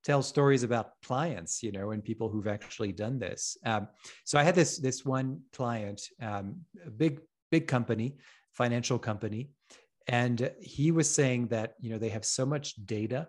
tell 0.04 0.22
stories 0.22 0.62
about 0.62 0.92
clients, 1.02 1.62
you 1.62 1.72
know, 1.72 1.90
and 1.92 2.04
people 2.04 2.28
who've 2.28 2.46
actually 2.46 2.92
done 2.92 3.18
this. 3.18 3.56
Um, 3.64 3.88
so 4.24 4.38
I 4.38 4.42
had 4.42 4.54
this 4.54 4.78
this 4.78 5.04
one 5.04 5.40
client, 5.52 6.02
um, 6.20 6.56
a 6.86 6.90
big 6.90 7.20
big 7.50 7.66
company, 7.66 8.16
financial 8.52 8.98
company, 8.98 9.50
and 10.06 10.50
he 10.60 10.90
was 10.90 11.10
saying 11.10 11.48
that 11.48 11.74
you 11.80 11.90
know 11.90 11.98
they 11.98 12.10
have 12.10 12.24
so 12.24 12.44
much 12.44 12.74
data 12.84 13.28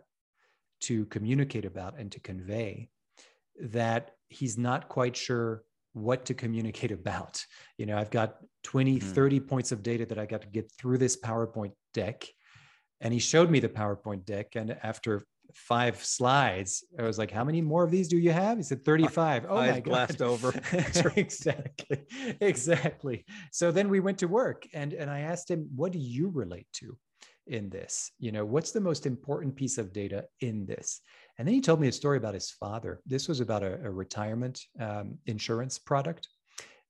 to 0.82 1.06
communicate 1.06 1.66
about 1.66 1.98
and 1.98 2.12
to 2.12 2.20
convey 2.20 2.90
that 3.62 4.12
he's 4.28 4.58
not 4.58 4.90
quite 4.90 5.16
sure 5.16 5.64
what 5.96 6.26
to 6.26 6.34
communicate 6.34 6.92
about. 6.92 7.44
You 7.78 7.86
know, 7.86 7.98
I've 7.98 8.12
got 8.12 8.36
20, 8.64 9.00
mm-hmm. 9.00 9.12
30 9.14 9.40
points 9.40 9.72
of 9.72 9.82
data 9.82 10.06
that 10.06 10.20
I 10.20 10.26
got 10.26 10.42
to 10.42 10.48
get 10.48 10.70
through 10.78 10.98
this 10.98 11.18
PowerPoint 11.18 11.72
deck. 11.94 12.28
And 13.00 13.14
he 13.14 13.20
showed 13.20 13.50
me 13.50 13.60
the 13.62 13.70
PowerPoint 13.70 14.26
deck. 14.26 14.56
And 14.56 14.78
after 14.84 15.26
five 15.54 16.04
slides, 16.04 16.84
I 17.00 17.04
was 17.04 17.18
like, 17.18 17.32
How 17.32 17.46
many 17.46 17.62
more 17.62 17.84
of 17.84 17.92
these 17.92 18.10
do 18.10 18.18
you 18.18 18.34
have? 18.34 18.58
He 18.58 18.64
said, 18.64 18.84
35. 18.84 19.46
Oh, 19.48 19.56
my 19.56 19.80
God. 19.80 20.22
over. 20.22 20.54
exactly. 21.16 22.04
Exactly. 22.42 23.26
So 23.52 23.72
then 23.72 23.88
we 23.88 24.02
went 24.02 24.18
to 24.20 24.28
work 24.28 24.68
and, 24.74 24.92
and 24.92 25.10
I 25.10 25.22
asked 25.22 25.50
him, 25.50 25.70
What 25.76 25.94
do 25.94 26.00
you 26.00 26.30
relate 26.30 26.68
to? 26.74 26.98
In 27.48 27.70
this? 27.70 28.12
You 28.20 28.32
know 28.32 28.46
what's 28.46 28.72
the 28.72 28.82
most 28.82 29.06
important 29.06 29.56
piece 29.56 29.78
of 29.78 29.94
data 29.94 30.26
in 30.42 30.66
this? 30.66 31.02
And 31.38 31.48
then 31.48 31.56
he 31.56 31.62
told 31.62 31.80
me 31.80 31.88
a 31.88 31.92
story 31.92 32.18
about 32.18 32.34
his 32.34 32.52
father. 32.52 33.02
This 33.06 33.28
was 33.28 33.40
about 33.40 33.64
a, 33.64 33.80
a 33.84 33.92
retirement 33.92 34.62
um, 34.80 35.18
insurance 35.26 35.78
product, 35.78 36.28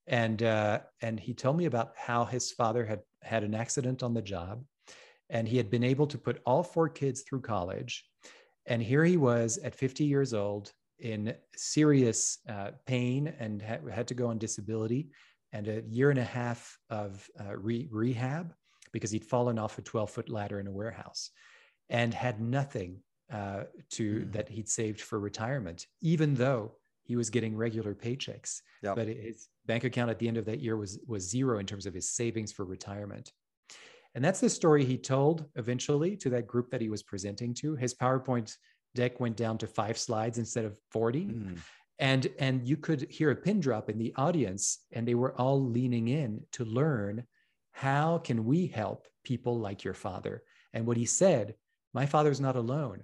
and 0.07 0.43
uh, 0.43 0.79
and 1.01 1.19
he 1.19 1.33
told 1.33 1.57
me 1.57 1.65
about 1.65 1.93
how 1.95 2.25
his 2.25 2.51
father 2.51 2.85
had 2.85 3.01
had 3.23 3.43
an 3.43 3.55
accident 3.55 4.03
on 4.03 4.13
the 4.13 4.21
job, 4.21 4.63
and 5.29 5.47
he 5.47 5.57
had 5.57 5.69
been 5.69 5.83
able 5.83 6.07
to 6.07 6.17
put 6.17 6.41
all 6.45 6.63
four 6.63 6.89
kids 6.89 7.21
through 7.21 7.41
college, 7.41 8.05
and 8.67 8.81
here 8.81 9.03
he 9.03 9.17
was 9.17 9.57
at 9.63 9.75
50 9.75 10.03
years 10.03 10.33
old 10.33 10.71
in 10.99 11.33
serious 11.55 12.39
uh, 12.47 12.71
pain 12.85 13.33
and 13.39 13.61
ha- 13.61 13.79
had 13.91 14.07
to 14.07 14.13
go 14.13 14.27
on 14.27 14.37
disability, 14.37 15.09
and 15.53 15.67
a 15.67 15.81
year 15.89 16.09
and 16.09 16.19
a 16.19 16.23
half 16.23 16.77
of 16.89 17.27
uh, 17.39 17.55
re- 17.57 17.89
rehab 17.91 18.53
because 18.95 19.11
he'd 19.11 19.25
fallen 19.25 19.59
off 19.59 19.77
a 19.77 19.81
12 19.81 20.09
foot 20.09 20.29
ladder 20.29 20.57
in 20.57 20.67
a 20.67 20.71
warehouse 20.71 21.29
and 21.89 22.13
had 22.13 22.39
nothing 22.39 22.95
uh, 23.29 23.63
to 23.89 24.21
mm. 24.21 24.31
that 24.31 24.47
he'd 24.47 24.69
saved 24.69 25.01
for 25.01 25.19
retirement, 25.19 25.85
even 26.01 26.33
though 26.33 26.71
he 27.03 27.17
was 27.17 27.29
getting 27.29 27.57
regular 27.57 27.93
paychecks. 27.93 28.61
Yep. 28.83 28.95
But 28.95 29.07
his 29.09 29.49
bank 29.65 29.83
account 29.83 30.11
at 30.11 30.17
the 30.17 30.29
end 30.29 30.37
of 30.37 30.45
that 30.45 30.61
year 30.61 30.77
was 30.77 30.97
was 31.05 31.29
zero 31.29 31.59
in 31.59 31.65
terms 31.65 31.85
of 31.85 31.93
his 31.93 32.09
savings 32.09 32.53
for 32.53 32.63
retirement. 32.63 33.33
And 34.13 34.23
that's 34.23 34.39
the 34.39 34.49
story 34.49 34.85
he 34.85 34.97
told 34.97 35.43
eventually 35.55 36.15
to 36.15 36.29
that 36.29 36.47
group 36.47 36.69
that 36.71 36.79
he 36.79 36.87
was 36.87 37.03
presenting 37.03 37.53
to. 37.55 37.75
His 37.75 37.93
PowerPoint 37.93 38.55
deck 38.95 39.19
went 39.19 39.35
down 39.35 39.57
to 39.57 39.67
five 39.67 39.97
slides 39.97 40.37
instead 40.37 40.63
of 40.63 40.79
40. 40.91 41.25
Mm. 41.25 41.57
And, 41.99 42.27
and 42.39 42.65
you 42.65 42.77
could 42.77 43.11
hear 43.11 43.31
a 43.31 43.35
pin 43.35 43.59
drop 43.59 43.89
in 43.89 43.97
the 43.97 44.13
audience, 44.15 44.85
and 44.93 45.05
they 45.05 45.15
were 45.15 45.33
all 45.35 45.61
leaning 45.61 46.07
in 46.07 46.41
to 46.53 46.63
learn 46.63 47.25
how 47.75 48.19
can 48.19 48.45
we 48.45 48.67
help 48.67 49.05
people 49.23 49.59
like 49.59 49.83
your 49.83 49.93
father? 49.93 50.43
And 50.73 50.87
what 50.87 50.97
he 50.97 51.05
said, 51.05 51.55
my 51.93 52.05
father's 52.05 52.41
not 52.41 52.55
alone 52.55 53.03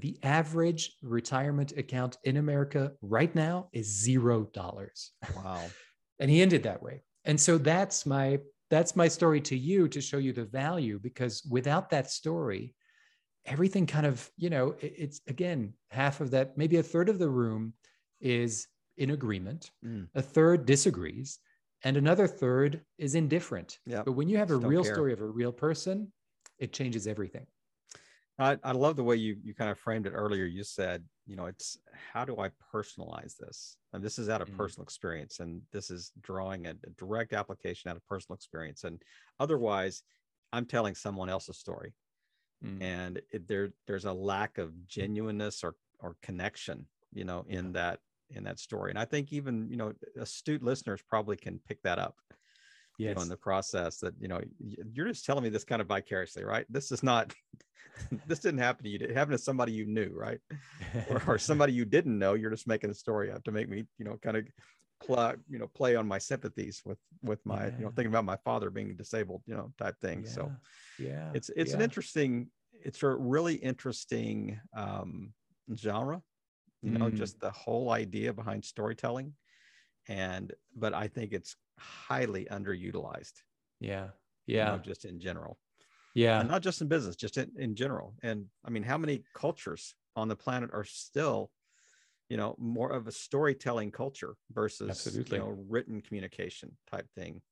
the 0.00 0.18
average 0.22 0.96
retirement 1.02 1.72
account 1.76 2.16
in 2.24 2.36
America 2.36 2.92
right 3.02 3.34
now 3.34 3.68
is 3.72 3.86
zero 3.86 4.44
dollars. 4.52 5.12
Wow. 5.34 5.62
and 6.18 6.30
he 6.30 6.42
ended 6.42 6.62
that 6.64 6.82
way. 6.82 7.02
And 7.24 7.40
so 7.40 7.58
that's 7.58 8.06
my 8.06 8.40
that's 8.68 8.96
my 8.96 9.06
story 9.06 9.40
to 9.42 9.56
you 9.56 9.88
to 9.88 10.00
show 10.00 10.18
you 10.18 10.32
the 10.32 10.44
value 10.44 10.98
because 11.00 11.42
without 11.48 11.90
that 11.90 12.10
story, 12.10 12.74
everything 13.44 13.86
kind 13.86 14.06
of, 14.06 14.28
you 14.36 14.50
know, 14.50 14.74
it's 14.80 15.20
again, 15.28 15.72
half 15.90 16.20
of 16.20 16.32
that, 16.32 16.58
maybe 16.58 16.76
a 16.76 16.82
third 16.82 17.08
of 17.08 17.18
the 17.18 17.28
room 17.28 17.72
is 18.20 18.66
in 18.96 19.10
agreement, 19.10 19.70
mm. 19.84 20.08
a 20.14 20.22
third 20.22 20.66
disagrees, 20.66 21.38
and 21.84 21.96
another 21.96 22.26
third 22.26 22.82
is 22.98 23.14
indifferent. 23.14 23.78
Yeah. 23.86 24.02
But 24.04 24.12
when 24.12 24.28
you 24.28 24.38
have 24.38 24.50
a 24.50 24.56
real 24.56 24.82
care. 24.82 24.94
story 24.94 25.12
of 25.12 25.20
a 25.20 25.26
real 25.26 25.52
person, 25.52 26.12
it 26.58 26.72
changes 26.72 27.06
everything. 27.06 27.46
I, 28.38 28.58
I 28.62 28.72
love 28.72 28.96
the 28.96 29.04
way 29.04 29.16
you 29.16 29.36
you 29.42 29.54
kind 29.54 29.70
of 29.70 29.78
framed 29.78 30.06
it 30.06 30.10
earlier. 30.10 30.44
You 30.44 30.62
said, 30.62 31.04
you 31.26 31.36
know, 31.36 31.46
it's 31.46 31.78
how 32.12 32.24
do 32.24 32.38
I 32.38 32.50
personalize 32.74 33.36
this? 33.36 33.76
And 33.92 34.04
this 34.04 34.18
is 34.18 34.28
out 34.28 34.42
of 34.42 34.50
mm. 34.50 34.56
personal 34.56 34.84
experience, 34.84 35.40
and 35.40 35.62
this 35.72 35.90
is 35.90 36.12
drawing 36.20 36.66
a, 36.66 36.70
a, 36.70 36.90
direct 36.98 37.32
application 37.32 37.90
out 37.90 37.96
of 37.96 38.06
personal 38.06 38.36
experience. 38.36 38.84
And 38.84 39.00
otherwise, 39.40 40.02
I'm 40.52 40.66
telling 40.66 40.94
someone 40.94 41.30
else's 41.30 41.58
story, 41.58 41.94
mm. 42.62 42.82
and 42.82 43.22
it, 43.30 43.48
there 43.48 43.70
there's 43.86 44.04
a 44.04 44.12
lack 44.12 44.58
of 44.58 44.86
genuineness 44.86 45.64
or 45.64 45.74
or 46.00 46.16
connection, 46.20 46.86
you 47.14 47.24
know, 47.24 47.46
in 47.48 47.72
that 47.72 48.00
in 48.30 48.44
that 48.44 48.58
story. 48.58 48.90
And 48.90 48.98
I 48.98 49.04
think 49.04 49.32
even 49.32 49.68
you 49.70 49.76
know 49.76 49.92
astute 50.20 50.62
listeners 50.62 51.00
probably 51.08 51.36
can 51.36 51.60
pick 51.66 51.82
that 51.82 51.98
up 51.98 52.16
yes. 52.98 53.08
you 53.08 53.14
know, 53.14 53.22
in 53.22 53.28
the 53.28 53.36
process 53.36 53.98
that 53.98 54.14
you 54.20 54.28
know 54.28 54.40
you're 54.92 55.08
just 55.08 55.24
telling 55.24 55.44
me 55.44 55.50
this 55.50 55.64
kind 55.64 55.80
of 55.80 55.88
vicariously 55.88 56.44
right 56.44 56.66
this 56.68 56.92
is 56.92 57.02
not 57.02 57.32
this 58.26 58.40
didn't 58.40 58.60
happen 58.60 58.84
to 58.84 58.90
you 58.90 58.98
it 59.00 59.16
happened 59.16 59.36
to 59.36 59.42
somebody 59.42 59.72
you 59.72 59.86
knew 59.86 60.12
right 60.14 60.38
or, 61.10 61.22
or, 61.26 61.38
somebody 61.38 61.72
you 61.72 61.84
didn't 61.84 62.18
know 62.18 62.34
you're 62.34 62.50
just 62.50 62.68
making 62.68 62.90
a 62.90 62.94
story 62.94 63.30
up 63.30 63.42
to 63.44 63.52
make 63.52 63.68
me 63.68 63.84
you 63.98 64.04
know 64.04 64.18
kind 64.22 64.36
of 64.36 64.44
play 65.02 65.34
you 65.48 65.58
know 65.58 65.66
play 65.68 65.94
on 65.96 66.06
my 66.06 66.18
sympathies 66.18 66.82
with 66.84 66.98
with 67.22 67.44
my 67.44 67.66
yeah. 67.66 67.72
you 67.78 67.84
know 67.84 67.90
thinking 67.90 68.12
about 68.12 68.24
my 68.24 68.36
father 68.44 68.70
being 68.70 68.94
disabled 68.96 69.42
you 69.46 69.54
know 69.54 69.72
type 69.78 69.98
thing 70.00 70.22
yeah. 70.24 70.30
so 70.30 70.52
yeah 70.98 71.30
it's 71.34 71.50
it's 71.56 71.70
yeah. 71.70 71.76
an 71.76 71.82
interesting 71.82 72.48
it's 72.72 73.02
a 73.02 73.08
really 73.08 73.54
interesting 73.56 74.58
um 74.74 75.32
genre 75.76 76.22
you 76.92 76.98
know 76.98 77.06
mm. 77.06 77.14
just 77.14 77.40
the 77.40 77.50
whole 77.50 77.90
idea 77.90 78.32
behind 78.32 78.64
storytelling 78.64 79.32
and 80.08 80.52
but 80.76 80.94
i 80.94 81.08
think 81.08 81.32
it's 81.32 81.56
highly 81.78 82.46
underutilized. 82.50 83.42
Yeah. 83.80 84.08
Yeah. 84.46 84.72
You 84.72 84.76
know, 84.78 84.82
just 84.82 85.04
in 85.04 85.20
general. 85.20 85.58
Yeah. 86.14 86.40
And 86.40 86.48
not 86.48 86.62
just 86.62 86.80
in 86.80 86.88
business, 86.88 87.16
just 87.16 87.36
in, 87.36 87.50
in 87.58 87.74
general. 87.74 88.14
And 88.22 88.46
I 88.64 88.70
mean, 88.70 88.82
how 88.82 88.98
many 88.98 89.24
cultures 89.34 89.94
on 90.14 90.28
the 90.28 90.36
planet 90.36 90.70
are 90.72 90.84
still, 90.84 91.50
you 92.28 92.36
know, 92.36 92.56
more 92.58 92.90
of 92.90 93.06
a 93.06 93.12
storytelling 93.12 93.90
culture 93.90 94.36
versus, 94.52 94.90
Absolutely. 94.90 95.38
you 95.38 95.44
know, 95.44 95.56
written 95.68 96.00
communication 96.00 96.76
type 96.90 97.06
thing. 97.14 97.42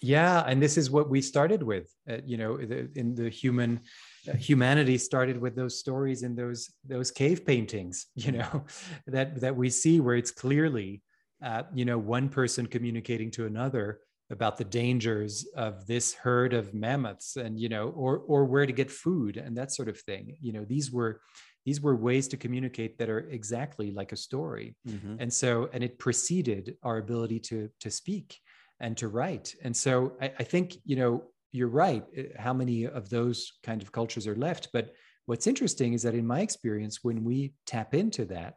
Yeah 0.00 0.42
and 0.46 0.62
this 0.62 0.76
is 0.76 0.90
what 0.90 1.10
we 1.10 1.20
started 1.20 1.62
with 1.62 1.94
uh, 2.08 2.18
you 2.24 2.36
know 2.36 2.56
the, 2.56 2.90
in 2.94 3.14
the 3.14 3.28
human 3.28 3.80
uh, 4.28 4.36
humanity 4.36 4.96
started 4.96 5.40
with 5.40 5.54
those 5.54 5.78
stories 5.78 6.22
in 6.22 6.34
those 6.34 6.70
those 6.86 7.10
cave 7.10 7.44
paintings 7.44 8.06
you 8.14 8.32
know 8.32 8.64
that 9.06 9.40
that 9.40 9.54
we 9.54 9.70
see 9.70 10.00
where 10.00 10.16
it's 10.16 10.30
clearly 10.30 11.02
uh, 11.44 11.62
you 11.74 11.84
know 11.84 11.98
one 11.98 12.28
person 12.28 12.66
communicating 12.66 13.30
to 13.30 13.46
another 13.46 14.00
about 14.30 14.56
the 14.56 14.64
dangers 14.64 15.46
of 15.56 15.86
this 15.86 16.14
herd 16.14 16.54
of 16.54 16.72
mammoths 16.72 17.36
and 17.36 17.58
you 17.58 17.68
know 17.68 17.88
or 17.90 18.18
or 18.18 18.44
where 18.44 18.64
to 18.64 18.72
get 18.72 18.90
food 18.90 19.36
and 19.36 19.56
that 19.56 19.72
sort 19.72 19.88
of 19.88 19.98
thing. 20.00 20.36
You 20.40 20.52
know 20.52 20.64
these 20.64 20.90
were 20.90 21.20
these 21.66 21.80
were 21.80 21.94
ways 21.94 22.26
to 22.28 22.36
communicate 22.36 22.96
that 22.98 23.10
are 23.10 23.28
exactly 23.30 23.90
like 23.90 24.12
a 24.12 24.16
story. 24.16 24.76
Mm-hmm. 24.88 25.16
and 25.18 25.32
so 25.32 25.68
and 25.72 25.82
it 25.84 25.98
preceded 25.98 26.76
our 26.82 26.98
ability 26.98 27.40
to 27.40 27.68
to 27.80 27.90
speak 27.90 28.38
and 28.80 28.96
to 28.96 29.08
write. 29.08 29.54
And 29.62 29.76
so 29.76 30.12
I, 30.20 30.32
I 30.38 30.44
think 30.44 30.76
you 30.84 30.96
know 30.96 31.24
you're 31.52 31.68
right 31.68 32.04
eh, 32.16 32.24
how 32.38 32.52
many 32.52 32.86
of 32.86 33.08
those 33.08 33.52
kind 33.62 33.82
of 33.82 33.92
cultures 33.92 34.26
are 34.26 34.36
left. 34.36 34.68
But 34.72 34.92
what's 35.26 35.46
interesting 35.46 35.92
is 35.92 36.02
that 36.02 36.14
in 36.14 36.26
my 36.26 36.40
experience 36.40 37.00
when 37.02 37.24
we 37.24 37.52
tap 37.66 37.94
into 37.94 38.24
that 38.26 38.54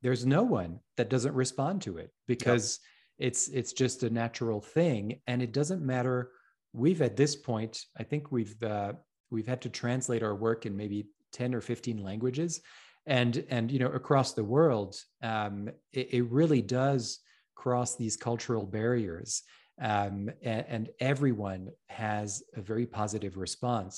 there's 0.00 0.24
no 0.24 0.44
one 0.44 0.78
that 0.96 1.10
doesn't 1.10 1.34
respond 1.34 1.82
to 1.82 1.96
it 1.96 2.12
because 2.28 2.78
yep. 3.18 3.28
it's 3.28 3.48
it's 3.48 3.72
just 3.72 4.02
a 4.02 4.10
natural 4.10 4.60
thing. 4.60 5.20
And 5.26 5.42
it 5.42 5.52
doesn't 5.52 5.82
matter 5.82 6.30
we've 6.74 7.00
at 7.00 7.16
this 7.16 7.34
point 7.34 7.82
i 7.98 8.02
think 8.02 8.30
we've 8.30 8.62
uh, 8.62 8.92
we've 9.30 9.46
had 9.46 9.62
to 9.62 9.70
translate 9.70 10.22
our 10.22 10.34
work 10.34 10.66
in 10.66 10.76
maybe 10.76 11.06
10 11.32 11.54
or 11.54 11.60
15 11.60 12.02
languages. 12.02 12.60
And 13.06 13.44
and 13.48 13.70
you 13.70 13.78
know 13.78 13.88
across 13.88 14.34
the 14.34 14.44
world 14.44 14.96
um, 15.22 15.68
it, 15.92 16.12
it, 16.12 16.30
really 16.30 16.60
does 16.60 17.20
cross 17.62 17.90
these 17.96 18.16
cultural 18.16 18.64
barriers 18.64 19.42
um, 19.80 20.30
and, 20.42 20.64
and, 20.74 20.88
everyone 20.98 21.62
has 21.88 22.42
a 22.56 22.60
very 22.60 22.84
positive 22.84 23.36
response 23.36 23.94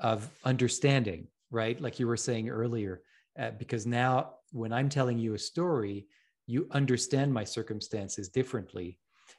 of 0.00 0.30
understanding 0.44 1.26
right? 1.52 1.80
Like 1.80 2.00
you 2.00 2.08
were 2.08 2.16
saying 2.16 2.48
earlier 2.48 3.02
uh, 3.38 3.50
because 3.58 3.86
now 3.86 4.34
when 4.50 4.72
i'm 4.72 4.88
telling 4.88 5.18
you 5.18 5.34
a 5.34 5.38
story 5.38 6.06
you 6.46 6.66
understand 6.72 7.32
my 7.32 7.44
circumstances 7.44 8.28
differently 8.28 8.98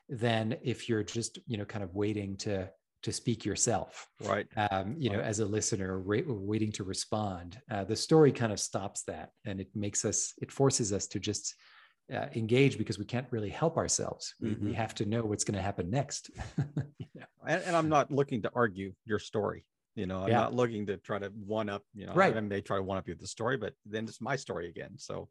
than 0.09 0.55
if 0.63 0.89
you're 0.89 1.03
just 1.03 1.37
you 1.45 1.57
know 1.57 1.65
kind 1.65 1.83
of 1.83 1.93
waiting 1.93 2.35
to 2.37 2.67
to 3.03 3.11
speak 3.11 3.45
yourself 3.45 4.07
right. 4.23 4.47
um, 4.71 4.95
you 4.97 5.09
know 5.09 5.19
as 5.19 5.39
a 5.39 5.45
listener 5.45 6.01
waiting 6.01 6.71
to 6.71 6.83
respond. 6.83 7.59
Uh, 7.69 7.83
the 7.83 7.95
story 7.95 8.31
kind 8.31 8.53
of 8.53 8.59
stops 8.59 9.03
that 9.03 9.31
and 9.45 9.59
it 9.59 9.67
makes 9.75 10.05
us 10.05 10.33
it 10.41 10.51
forces 10.51 10.93
us 10.93 11.05
to 11.05 11.19
just 11.19 11.55
uh, 12.11 12.27
engage 12.35 12.77
because 12.77 12.99
we 12.99 13.05
can't 13.05 13.27
really 13.31 13.49
help 13.49 13.77
ourselves 13.77 14.35
we, 14.41 14.49
mm-hmm. 14.49 14.65
we 14.65 14.73
have 14.73 14.93
to 14.93 15.05
know 15.05 15.23
what's 15.23 15.43
going 15.43 15.55
to 15.55 15.61
happen 15.61 15.89
next 15.89 16.29
know? 17.15 17.25
and, 17.47 17.61
and, 17.63 17.75
i'm 17.75 17.89
not 17.89 18.11
looking 18.11 18.41
to 18.41 18.51
argue 18.53 18.93
your 19.05 19.19
story 19.19 19.65
you 19.95 20.05
know 20.05 20.23
i'm 20.23 20.29
yeah. 20.29 20.41
not 20.41 20.53
looking 20.53 20.85
to 20.85 20.97
try 20.97 21.17
to 21.17 21.27
one 21.45 21.69
up 21.69 21.83
you 21.93 22.05
know 22.05 22.13
right 22.13 22.35
i 22.35 22.39
may 22.39 22.61
try 22.61 22.77
to 22.77 22.83
one 22.83 22.97
up 22.97 23.07
you 23.07 23.13
with 23.13 23.21
the 23.21 23.27
story 23.27 23.57
but 23.57 23.73
then 23.85 24.03
it's 24.05 24.21
my 24.21 24.35
story 24.35 24.67
again 24.67 24.91
so 24.97 25.29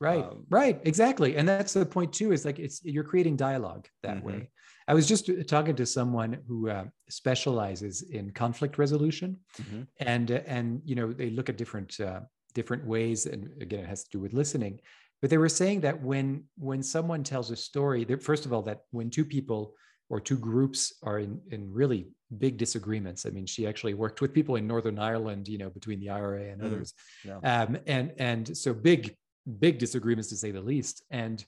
right 0.00 0.24
um, 0.24 0.44
right 0.50 0.80
exactly 0.84 1.36
and 1.36 1.48
that's 1.48 1.72
the 1.72 1.84
point 1.84 2.12
too 2.12 2.32
is 2.32 2.44
like 2.44 2.58
it's 2.58 2.82
you're 2.84 3.04
creating 3.04 3.36
dialogue 3.36 3.86
that 4.02 4.16
mm-hmm. 4.18 4.26
way 4.26 4.50
i 4.88 4.94
was 4.94 5.06
just 5.06 5.28
talking 5.46 5.76
to 5.76 5.84
someone 5.84 6.38
who 6.46 6.70
uh, 6.70 6.84
specializes 7.08 8.02
in 8.02 8.30
conflict 8.30 8.78
resolution 8.78 9.36
mm-hmm. 9.60 9.82
and 9.98 10.30
uh, 10.30 10.40
and 10.46 10.80
you 10.84 10.94
know 10.94 11.12
they 11.12 11.30
look 11.30 11.48
at 11.48 11.56
different 11.56 11.98
uh, 12.00 12.20
different 12.54 12.86
ways 12.86 13.26
and 13.26 13.50
again 13.60 13.80
it 13.80 13.88
has 13.88 14.04
to 14.04 14.10
do 14.10 14.20
with 14.20 14.32
listening 14.32 14.80
but 15.24 15.30
they 15.30 15.38
were 15.38 15.48
saying 15.48 15.80
that 15.80 16.02
when 16.02 16.44
when 16.58 16.82
someone 16.82 17.24
tells 17.24 17.50
a 17.50 17.56
story 17.56 18.04
first 18.20 18.44
of 18.44 18.52
all 18.52 18.60
that 18.60 18.80
when 18.90 19.08
two 19.08 19.24
people 19.24 19.74
or 20.10 20.20
two 20.20 20.36
groups 20.36 20.92
are 21.02 21.18
in, 21.18 21.40
in 21.50 21.72
really 21.72 22.08
big 22.36 22.58
disagreements. 22.58 23.24
I 23.24 23.30
mean, 23.30 23.46
she 23.46 23.66
actually 23.66 23.94
worked 23.94 24.20
with 24.20 24.34
people 24.34 24.56
in 24.56 24.66
Northern 24.66 24.98
Ireland, 24.98 25.48
you 25.48 25.56
know, 25.56 25.70
between 25.70 25.98
the 25.98 26.10
IRA 26.10 26.50
and 26.52 26.60
mm, 26.60 26.66
others, 26.66 26.92
yeah. 27.24 27.38
um, 27.38 27.78
and 27.86 28.12
and 28.18 28.54
so 28.54 28.74
big 28.74 29.16
big 29.58 29.78
disagreements 29.78 30.28
to 30.28 30.36
say 30.36 30.50
the 30.50 30.60
least. 30.60 31.02
And 31.10 31.42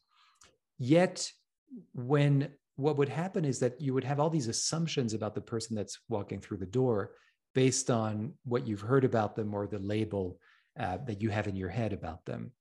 yet, 0.78 1.30
when 1.92 2.48
what 2.76 2.96
would 2.96 3.10
happen 3.10 3.44
is 3.44 3.58
that 3.58 3.78
you 3.78 3.92
would 3.92 4.04
have 4.04 4.20
all 4.20 4.30
these 4.30 4.48
assumptions 4.48 5.12
about 5.12 5.34
the 5.34 5.42
person 5.42 5.76
that's 5.76 5.98
walking 6.08 6.40
through 6.40 6.60
the 6.60 6.64
door 6.80 7.10
based 7.54 7.90
on 7.90 8.32
what 8.44 8.66
you've 8.66 8.80
heard 8.80 9.04
about 9.04 9.36
them 9.36 9.52
or 9.52 9.66
the 9.66 9.80
label 9.80 10.38
uh, 10.80 10.96
that 11.06 11.20
you 11.20 11.28
have 11.28 11.46
in 11.46 11.56
your 11.56 11.68
head 11.68 11.92
about 11.92 12.24
them. 12.24 12.52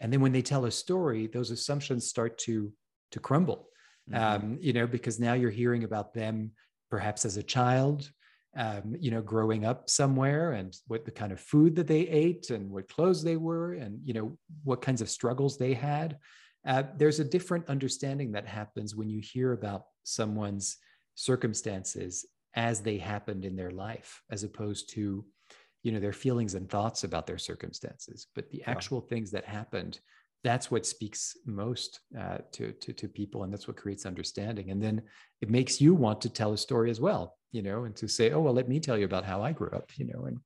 And 0.00 0.12
then 0.12 0.20
when 0.20 0.32
they 0.32 0.42
tell 0.42 0.64
a 0.64 0.70
story, 0.70 1.26
those 1.26 1.50
assumptions 1.50 2.08
start 2.08 2.38
to 2.38 2.72
to 3.12 3.20
crumble. 3.20 3.68
Mm-hmm. 4.10 4.44
Um, 4.44 4.58
you 4.60 4.72
know, 4.72 4.86
because 4.86 5.18
now 5.18 5.34
you're 5.34 5.50
hearing 5.50 5.84
about 5.84 6.12
them 6.12 6.52
perhaps 6.90 7.24
as 7.24 7.36
a 7.36 7.42
child, 7.42 8.10
um, 8.56 8.94
you 9.00 9.10
know, 9.10 9.22
growing 9.22 9.64
up 9.64 9.88
somewhere 9.88 10.52
and 10.52 10.76
what 10.86 11.04
the 11.04 11.10
kind 11.10 11.32
of 11.32 11.40
food 11.40 11.74
that 11.76 11.86
they 11.86 12.06
ate 12.08 12.50
and 12.50 12.70
what 12.70 12.88
clothes 12.88 13.22
they 13.22 13.36
were 13.36 13.72
and, 13.74 14.00
you 14.04 14.14
know, 14.14 14.36
what 14.62 14.82
kinds 14.82 15.00
of 15.00 15.08
struggles 15.08 15.56
they 15.56 15.74
had. 15.74 16.18
Uh, 16.66 16.82
there's 16.96 17.20
a 17.20 17.24
different 17.24 17.68
understanding 17.68 18.32
that 18.32 18.46
happens 18.46 18.94
when 18.94 19.08
you 19.08 19.20
hear 19.20 19.52
about 19.52 19.84
someone's 20.02 20.76
circumstances 21.14 22.26
as 22.54 22.80
they 22.80 22.98
happened 22.98 23.44
in 23.44 23.56
their 23.56 23.70
life, 23.70 24.22
as 24.30 24.44
opposed 24.44 24.90
to, 24.90 25.24
you 25.84 25.92
know, 25.92 26.00
their 26.00 26.12
feelings 26.12 26.54
and 26.54 26.68
thoughts 26.68 27.04
about 27.04 27.28
their 27.28 27.38
circumstances. 27.38 28.26
But 28.34 28.50
the 28.50 28.64
actual 28.66 29.04
yeah. 29.04 29.10
things 29.10 29.30
that 29.30 29.44
happened 29.44 30.00
that's 30.44 30.70
what 30.70 30.84
speaks 30.84 31.38
most 31.46 32.00
uh, 32.20 32.36
to, 32.52 32.72
to, 32.72 32.92
to 32.92 33.08
people 33.08 33.42
and 33.42 33.52
that's 33.52 33.66
what 33.66 33.78
creates 33.78 34.06
understanding 34.06 34.70
and 34.70 34.80
then 34.80 35.02
it 35.40 35.48
makes 35.48 35.80
you 35.80 35.94
want 35.94 36.20
to 36.20 36.28
tell 36.28 36.52
a 36.52 36.58
story 36.58 36.90
as 36.90 37.00
well 37.00 37.36
you 37.50 37.62
know 37.62 37.84
and 37.84 37.96
to 37.96 38.06
say 38.06 38.30
oh 38.30 38.40
well 38.40 38.52
let 38.52 38.68
me 38.68 38.78
tell 38.78 38.98
you 38.98 39.06
about 39.06 39.24
how 39.24 39.42
i 39.42 39.50
grew 39.50 39.70
up 39.70 39.90
you 39.96 40.04
know 40.04 40.26
and 40.26 40.38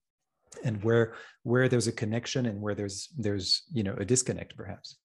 and 0.65 0.83
where 0.83 1.15
where 1.43 1.69
there's 1.69 1.89
a 1.89 1.93
connection 1.93 2.47
and 2.47 2.61
where 2.61 2.75
there's 2.75 3.09
there's 3.19 3.65
you 3.73 3.83
know 3.83 3.95
a 3.99 4.05
disconnect 4.05 4.57
perhaps 4.57 4.97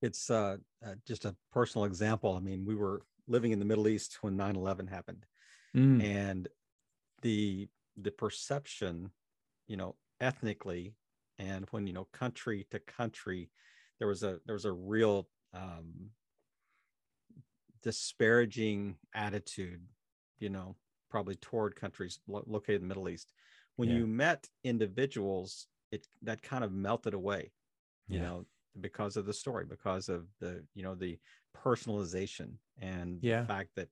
it's 0.00 0.30
uh, 0.30 0.56
uh, 0.86 0.94
just 1.06 1.24
a 1.24 1.34
personal 1.50 1.86
example 1.86 2.36
i 2.36 2.40
mean 2.40 2.64
we 2.64 2.76
were 2.76 3.02
living 3.26 3.52
in 3.52 3.58
the 3.58 3.64
middle 3.64 3.88
east 3.88 4.18
when 4.20 4.36
9-11 4.36 4.88
happened 4.88 5.24
mm. 5.74 6.02
and 6.04 6.46
the 7.22 7.68
the 8.00 8.10
perception 8.12 9.10
you 9.68 9.76
know 9.76 9.94
ethnically 10.20 10.94
and 11.38 11.66
when 11.70 11.86
you 11.86 11.92
know 11.92 12.08
country 12.12 12.66
to 12.70 12.78
country 12.80 13.50
there 13.98 14.08
was 14.08 14.22
a 14.22 14.40
there 14.46 14.54
was 14.54 14.64
a 14.64 14.72
real 14.72 15.28
um, 15.54 16.10
disparaging 17.82 18.96
attitude, 19.14 19.82
you 20.38 20.50
know, 20.50 20.76
probably 21.10 21.36
toward 21.36 21.76
countries 21.76 22.20
lo- 22.28 22.44
located 22.46 22.82
in 22.82 22.88
the 22.88 22.88
Middle 22.88 23.08
East. 23.08 23.32
When 23.76 23.88
yeah. 23.88 23.96
you 23.96 24.06
met 24.06 24.48
individuals, 24.64 25.66
it 25.92 26.06
that 26.22 26.42
kind 26.42 26.64
of 26.64 26.72
melted 26.72 27.14
away, 27.14 27.52
you 28.08 28.18
yeah. 28.18 28.24
know, 28.24 28.46
because 28.80 29.16
of 29.16 29.26
the 29.26 29.32
story, 29.32 29.64
because 29.64 30.08
of 30.08 30.26
the 30.40 30.64
you 30.74 30.82
know 30.82 30.94
the 30.94 31.18
personalization 31.56 32.52
and 32.80 33.18
yeah. 33.22 33.40
the 33.40 33.46
fact 33.46 33.70
that 33.76 33.88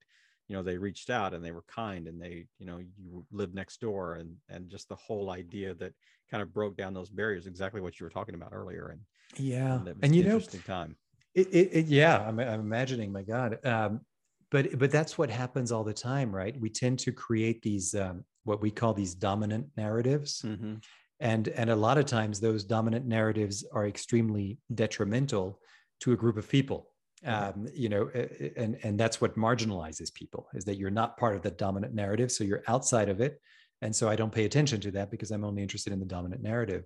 you 0.49 0.57
know 0.57 0.63
they 0.63 0.79
reached 0.79 1.11
out 1.11 1.35
and 1.35 1.45
they 1.45 1.53
were 1.53 1.65
kind 1.69 2.07
and 2.07 2.21
they 2.21 2.47
you 2.59 2.67
know 2.67 2.79
you 2.79 3.25
lived 3.31 3.55
next 3.55 3.81
door 3.81 4.15
and 4.15 4.35
and 4.49 4.69
just 4.69 4.89
the 4.89 4.97
whole 4.97 5.31
idea 5.31 5.75
that 5.75 5.93
kind 6.31 6.43
of 6.43 6.53
broke 6.53 6.77
down 6.77 6.95
those 6.95 7.11
barriers 7.11 7.47
exactly 7.47 7.81
what 7.81 7.99
you 7.99 8.05
were 8.05 8.11
talking 8.11 8.35
about 8.35 8.53
earlier 8.53 8.89
and 8.89 9.01
yeah 9.37 9.77
and, 9.77 9.95
and 10.03 10.17
you 10.17 10.23
know 10.23 10.35
interesting 10.35 10.63
time. 10.63 10.97
It, 11.35 11.49
it, 11.49 11.71
it, 11.73 11.87
yeah 11.87 12.27
I'm, 12.27 12.39
I'm 12.39 12.61
imagining 12.61 13.13
my 13.13 13.23
god 13.23 13.59
um 13.65 14.01
but 14.51 14.79
but 14.79 14.91
that's 14.91 15.19
what 15.19 15.31
happens 15.31 15.73
all 15.73 15.85
the 15.85 15.93
time 15.93 16.35
right? 16.35 16.59
We 16.61 16.71
tend 16.71 16.99
to 17.01 17.13
create 17.13 17.63
these 17.63 17.95
um, 17.95 18.25
what 18.45 18.63
we 18.63 18.71
call 18.71 18.95
these 18.95 19.15
dominant 19.15 19.67
narratives 19.77 20.43
mm-hmm. 20.43 20.75
and 21.21 21.49
and 21.49 21.71
a 21.71 21.77
lot 21.77 21.99
of 21.99 22.07
times 22.07 22.41
those 22.41 22.65
dominant 22.65 23.07
narratives 23.07 23.65
are 23.73 23.87
extremely 23.87 24.59
detrimental 24.75 25.61
to 26.01 26.13
a 26.13 26.17
group 26.17 26.37
of 26.37 26.49
people 26.49 26.93
um, 27.25 27.67
you 27.75 27.89
know 27.89 28.11
and 28.57 28.79
and 28.83 29.01
that's 29.01 29.21
what 29.21 29.37
marginalizes 29.37 30.13
people 30.13 30.49
is 30.55 30.65
that 30.65 30.77
you're 30.77 30.91
not 30.91 31.17
part 31.17 31.35
of 31.35 31.43
the 31.43 31.51
dominant 31.51 31.95
narrative 31.95 32.31
so 32.31 32.45
you're 32.45 32.63
outside 32.69 33.09
of 33.09 33.21
it 33.21 33.41
and 33.81 33.95
so 33.95 34.09
i 34.09 34.15
don't 34.15 34.33
pay 34.33 34.45
attention 34.45 34.81
to 34.81 34.91
that 34.91 35.11
because 35.11 35.31
i'm 35.31 35.45
only 35.45 35.63
interested 35.63 35.93
in 35.93 35.99
the 35.99 36.05
dominant 36.05 36.43
narrative 36.43 36.85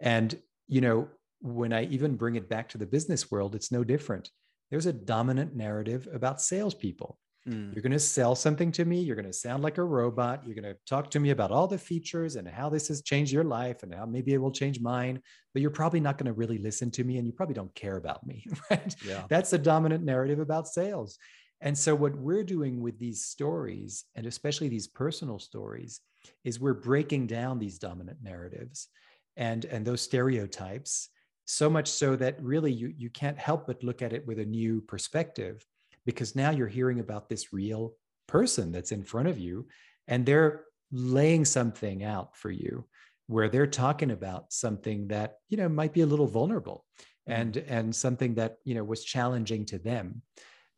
and 0.00 0.40
you 0.66 0.80
know 0.80 1.08
when 1.40 1.72
I 1.72 1.84
even 1.84 2.16
bring 2.16 2.36
it 2.36 2.48
back 2.48 2.68
to 2.70 2.78
the 2.78 2.86
business 2.86 3.30
world, 3.30 3.54
it's 3.54 3.72
no 3.72 3.82
different. 3.82 4.30
There's 4.70 4.86
a 4.86 4.92
dominant 4.92 5.56
narrative 5.56 6.08
about 6.12 6.40
salespeople. 6.40 7.18
Mm. 7.48 7.74
You're 7.74 7.82
going 7.82 7.92
to 7.92 7.98
sell 7.98 8.34
something 8.34 8.70
to 8.72 8.84
me. 8.84 9.00
You're 9.00 9.16
going 9.16 9.26
to 9.26 9.32
sound 9.32 9.62
like 9.62 9.78
a 9.78 9.84
robot. 9.84 10.42
You're 10.44 10.54
going 10.54 10.74
to 10.74 10.78
talk 10.86 11.10
to 11.12 11.20
me 11.20 11.30
about 11.30 11.50
all 11.50 11.66
the 11.66 11.78
features 11.78 12.36
and 12.36 12.46
how 12.46 12.68
this 12.68 12.88
has 12.88 13.02
changed 13.02 13.32
your 13.32 13.44
life 13.44 13.82
and 13.82 13.94
how 13.94 14.04
maybe 14.04 14.34
it 14.34 14.38
will 14.38 14.50
change 14.50 14.80
mine. 14.80 15.22
But 15.54 15.62
you're 15.62 15.70
probably 15.70 16.00
not 16.00 16.18
going 16.18 16.26
to 16.26 16.32
really 16.32 16.58
listen 16.58 16.90
to 16.92 17.04
me 17.04 17.16
and 17.16 17.26
you 17.26 17.32
probably 17.32 17.54
don't 17.54 17.74
care 17.74 17.96
about 17.96 18.26
me. 18.26 18.46
Right. 18.70 18.94
Yeah. 19.04 19.24
That's 19.28 19.50
the 19.50 19.58
dominant 19.58 20.04
narrative 20.04 20.38
about 20.38 20.68
sales. 20.68 21.18
And 21.60 21.76
so, 21.76 21.94
what 21.94 22.14
we're 22.14 22.44
doing 22.44 22.80
with 22.80 22.98
these 22.98 23.24
stories, 23.24 24.04
and 24.14 24.26
especially 24.26 24.68
these 24.68 24.86
personal 24.86 25.38
stories, 25.38 26.00
is 26.44 26.60
we're 26.60 26.74
breaking 26.74 27.26
down 27.26 27.58
these 27.58 27.78
dominant 27.78 28.18
narratives 28.22 28.88
and, 29.36 29.64
and 29.64 29.84
those 29.84 30.02
stereotypes 30.02 31.08
so 31.46 31.68
much 31.68 31.88
so 31.88 32.14
that 32.16 32.40
really 32.40 32.72
you, 32.72 32.94
you 32.96 33.10
can't 33.10 33.38
help 33.38 33.66
but 33.66 33.82
look 33.82 34.02
at 34.02 34.12
it 34.12 34.26
with 34.26 34.38
a 34.38 34.44
new 34.44 34.80
perspective 34.82 35.66
because 36.14 36.36
now 36.36 36.50
you're 36.50 36.68
hearing 36.68 37.00
about 37.00 37.28
this 37.28 37.52
real 37.52 37.94
person 38.26 38.72
that's 38.72 38.92
in 38.92 39.02
front 39.02 39.28
of 39.28 39.38
you 39.38 39.66
and 40.08 40.24
they're 40.24 40.64
laying 40.92 41.44
something 41.44 42.04
out 42.04 42.36
for 42.36 42.50
you 42.50 42.84
where 43.26 43.48
they're 43.48 43.66
talking 43.66 44.10
about 44.10 44.52
something 44.52 45.06
that 45.08 45.36
you 45.48 45.56
know 45.56 45.68
might 45.68 45.92
be 45.92 46.00
a 46.00 46.06
little 46.06 46.26
vulnerable 46.26 46.84
mm-hmm. 47.28 47.40
and 47.40 47.56
and 47.56 47.94
something 47.94 48.34
that 48.34 48.56
you 48.64 48.74
know 48.74 48.84
was 48.84 49.04
challenging 49.04 49.64
to 49.64 49.78
them 49.78 50.22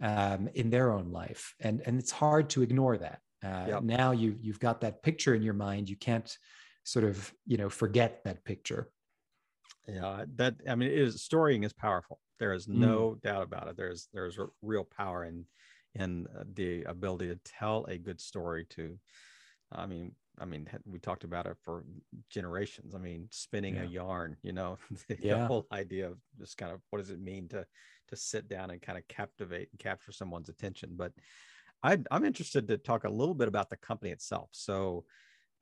um, 0.02 0.48
in 0.54 0.68
their 0.68 0.92
own 0.92 1.10
life. 1.10 1.54
And 1.60 1.82
and 1.86 1.98
it's 1.98 2.10
hard 2.10 2.50
to 2.50 2.62
ignore 2.62 2.98
that. 2.98 3.20
Uh, 3.44 3.66
yep. 3.68 3.82
now 3.82 4.12
you 4.12 4.36
you've 4.40 4.60
got 4.60 4.82
that 4.82 5.02
picture 5.02 5.34
in 5.34 5.42
your 5.42 5.54
mind. 5.54 5.88
You 5.88 5.96
can't 5.96 6.30
sort 6.84 7.04
of 7.04 7.32
you 7.46 7.56
know 7.56 7.70
forget 7.70 8.22
that 8.24 8.44
picture. 8.44 8.90
Yeah 9.88 10.24
that 10.36 10.54
i 10.68 10.76
mean 10.76 10.88
it 10.88 10.96
is 10.96 11.22
storying 11.22 11.64
is 11.64 11.72
powerful 11.72 12.20
there 12.42 12.52
is 12.52 12.66
mm. 12.66 12.74
no 12.74 13.10
mm. 13.10 13.22
doubt 13.22 13.44
about 13.44 13.68
it 13.68 13.76
there's 13.76 14.08
there's 14.12 14.36
real 14.62 14.84
power 14.84 15.24
in 15.24 15.44
in 15.94 16.26
uh, 16.36 16.42
the 16.54 16.82
ability 16.82 17.28
to 17.28 17.38
tell 17.44 17.84
a 17.84 17.96
good 17.96 18.20
story 18.20 18.66
to 18.68 18.98
i 19.70 19.86
mean 19.86 20.12
I 20.40 20.46
mean, 20.46 20.66
we 20.86 20.98
talked 20.98 21.24
about 21.24 21.44
it 21.44 21.58
for 21.62 21.84
generations. 22.30 22.94
I 22.94 22.98
mean, 22.98 23.28
spinning 23.30 23.74
yeah. 23.74 23.82
a 23.82 23.86
yarn, 23.86 24.38
you 24.42 24.54
know, 24.54 24.78
the, 25.08 25.18
yeah. 25.20 25.34
the, 25.34 25.46
whole 25.46 25.66
idea 25.70 26.08
of 26.08 26.16
just 26.38 26.56
kind 26.56 26.72
of 26.72 26.80
what 26.88 27.00
does 27.00 27.10
it 27.10 27.20
mean 27.20 27.48
to 27.48 27.66
to 28.08 28.16
sit 28.16 28.48
down 28.48 28.70
and 28.70 28.80
kind 28.80 28.96
of 28.96 29.06
captivate 29.08 29.68
and 29.70 29.78
capture 29.78 30.10
someone's 30.10 30.48
attention. 30.48 30.94
But 30.96 31.12
I, 31.82 31.98
I'm 32.10 32.24
interested 32.24 32.66
to 32.68 32.78
talk 32.78 33.04
a 33.04 33.10
little 33.10 33.34
bit 33.34 33.46
about 33.46 33.68
the 33.68 33.76
company 33.76 34.10
itself. 34.10 34.48
So, 34.52 35.04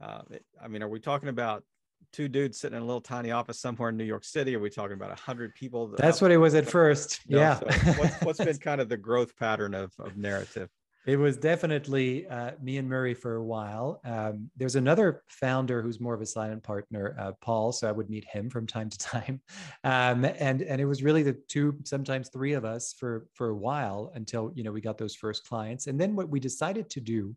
uh, 0.01 0.23
I 0.63 0.69
mean, 0.69 0.85
are 0.85 0.89
we 0.89 1.01
talking 1.01 1.29
about 1.29 1.65
two 2.13 2.29
dudes 2.29 2.59
sitting 2.59 2.77
in 2.77 2.83
a 2.83 2.87
little 2.87 3.01
tiny 3.01 3.31
office 3.31 3.61
somewhere 3.61 3.91
in 3.91 3.97
New 3.97 4.05
York 4.05 4.25
City? 4.25 4.55
Are 4.57 4.61
we 4.61 4.71
talking 4.71 4.95
about 4.95 5.13
a 5.13 5.21
hundred 5.21 5.55
people? 5.55 5.95
That's 5.97 6.21
what 6.21 6.31
it 6.31 6.39
was 6.39 6.55
at 6.55 6.69
first. 6.69 7.21
yeah. 7.27 7.59
So 7.59 7.67
what's, 7.93 8.23
what's 8.23 8.45
been 8.45 8.59
kind 8.59 8.81
of 8.81 8.89
the 8.89 8.97
growth 8.97 9.37
pattern 9.37 9.75
of, 9.75 9.93
of 9.99 10.15
Narativ? 10.15 10.69
It 11.07 11.17
was 11.17 11.39
definitely 11.39 12.27
uh, 12.27 12.53
me 12.61 12.77
and 12.77 12.87
Murray 12.87 13.15
for 13.15 13.37
a 13.37 13.43
while. 13.43 14.01
Um, 14.05 14.51
there's 14.57 14.77
another 14.77 15.23
founder 15.29 15.81
who's 15.81 15.99
more 15.99 16.13
of 16.13 16.21
a 16.21 16.27
silent 16.27 16.63
partner, 16.63 17.17
uh, 17.19 17.33
Paul. 17.41 17.73
So 17.73 17.89
I 17.89 17.93
would 17.93 18.11
meet 18.11 18.27
him 18.31 18.51
from 18.51 18.67
time 18.67 18.91
to 18.91 18.99
time, 18.99 19.41
um, 19.85 20.25
and 20.27 20.61
and 20.61 20.81
it 20.81 20.85
was 20.85 21.03
really 21.03 21.23
the 21.23 21.39
two, 21.49 21.77
sometimes 21.85 22.29
three 22.29 22.53
of 22.53 22.67
us 22.67 22.95
for 22.99 23.27
for 23.33 23.49
a 23.49 23.57
while 23.57 24.13
until 24.15 24.53
you 24.55 24.63
know 24.63 24.73
we 24.73 24.83
got 24.83 24.99
those 24.99 25.15
first 25.15 25.49
clients. 25.49 25.87
And 25.87 25.99
then 25.99 26.15
what 26.15 26.29
we 26.29 26.39
decided 26.39 26.91
to 26.91 27.01
do, 27.01 27.35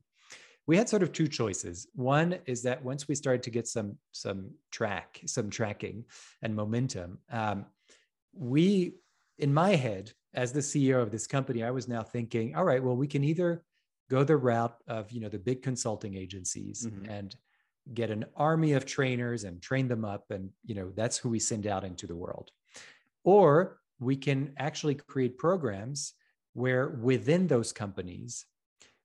we 0.66 0.78
had 0.78 0.88
sort 0.88 1.04
of 1.04 1.12
two 1.12 1.28
choices. 1.28 1.88
One 1.94 2.38
is 2.46 2.64
that 2.64 2.84
once 2.84 3.08
we 3.08 3.16
started 3.16 3.44
to 3.44 3.50
get 3.50 3.68
some 3.68 3.98
some 4.12 4.52
track, 4.72 5.22
some 5.26 5.50
tracking 5.50 6.06
and 6.42 6.56
momentum, 6.56 7.20
um, 7.32 7.66
we 8.34 8.96
in 9.38 9.54
my 9.54 9.76
head 9.76 10.12
as 10.34 10.52
the 10.52 10.62
CEO 10.62 11.02
of 11.02 11.12
this 11.12 11.28
company, 11.28 11.64
I 11.64 11.72
was 11.72 11.88
now 11.88 12.02
thinking, 12.02 12.56
all 12.56 12.64
right, 12.64 12.84
well, 12.84 12.96
we 12.96 13.08
can 13.08 13.24
either 13.24 13.64
go 14.10 14.24
the 14.24 14.38
route 14.38 14.76
of 14.88 15.12
you 15.12 15.20
know 15.22 15.30
the 15.30 15.40
big 15.40 15.62
consulting 15.62 16.16
agencies 16.16 16.88
mm-hmm. 16.88 17.10
and 17.10 17.36
get 17.94 18.10
an 18.10 18.26
army 18.36 18.74
of 18.74 18.86
trainers 18.86 19.44
and 19.44 19.62
train 19.62 19.88
them 19.88 20.06
up, 20.06 20.32
and 20.32 20.50
you 20.66 20.76
know 20.76 20.92
that's 20.96 21.18
who 21.18 21.30
we 21.30 21.40
send 21.40 21.68
out 21.68 21.84
into 21.84 22.08
the 22.08 22.16
world, 22.16 22.52
or 23.24 23.80
we 24.00 24.16
can 24.16 24.54
actually 24.58 24.96
create 24.96 25.38
programs 25.38 26.14
where 26.54 26.90
within 26.90 27.48
those 27.48 27.72
companies 27.72 28.46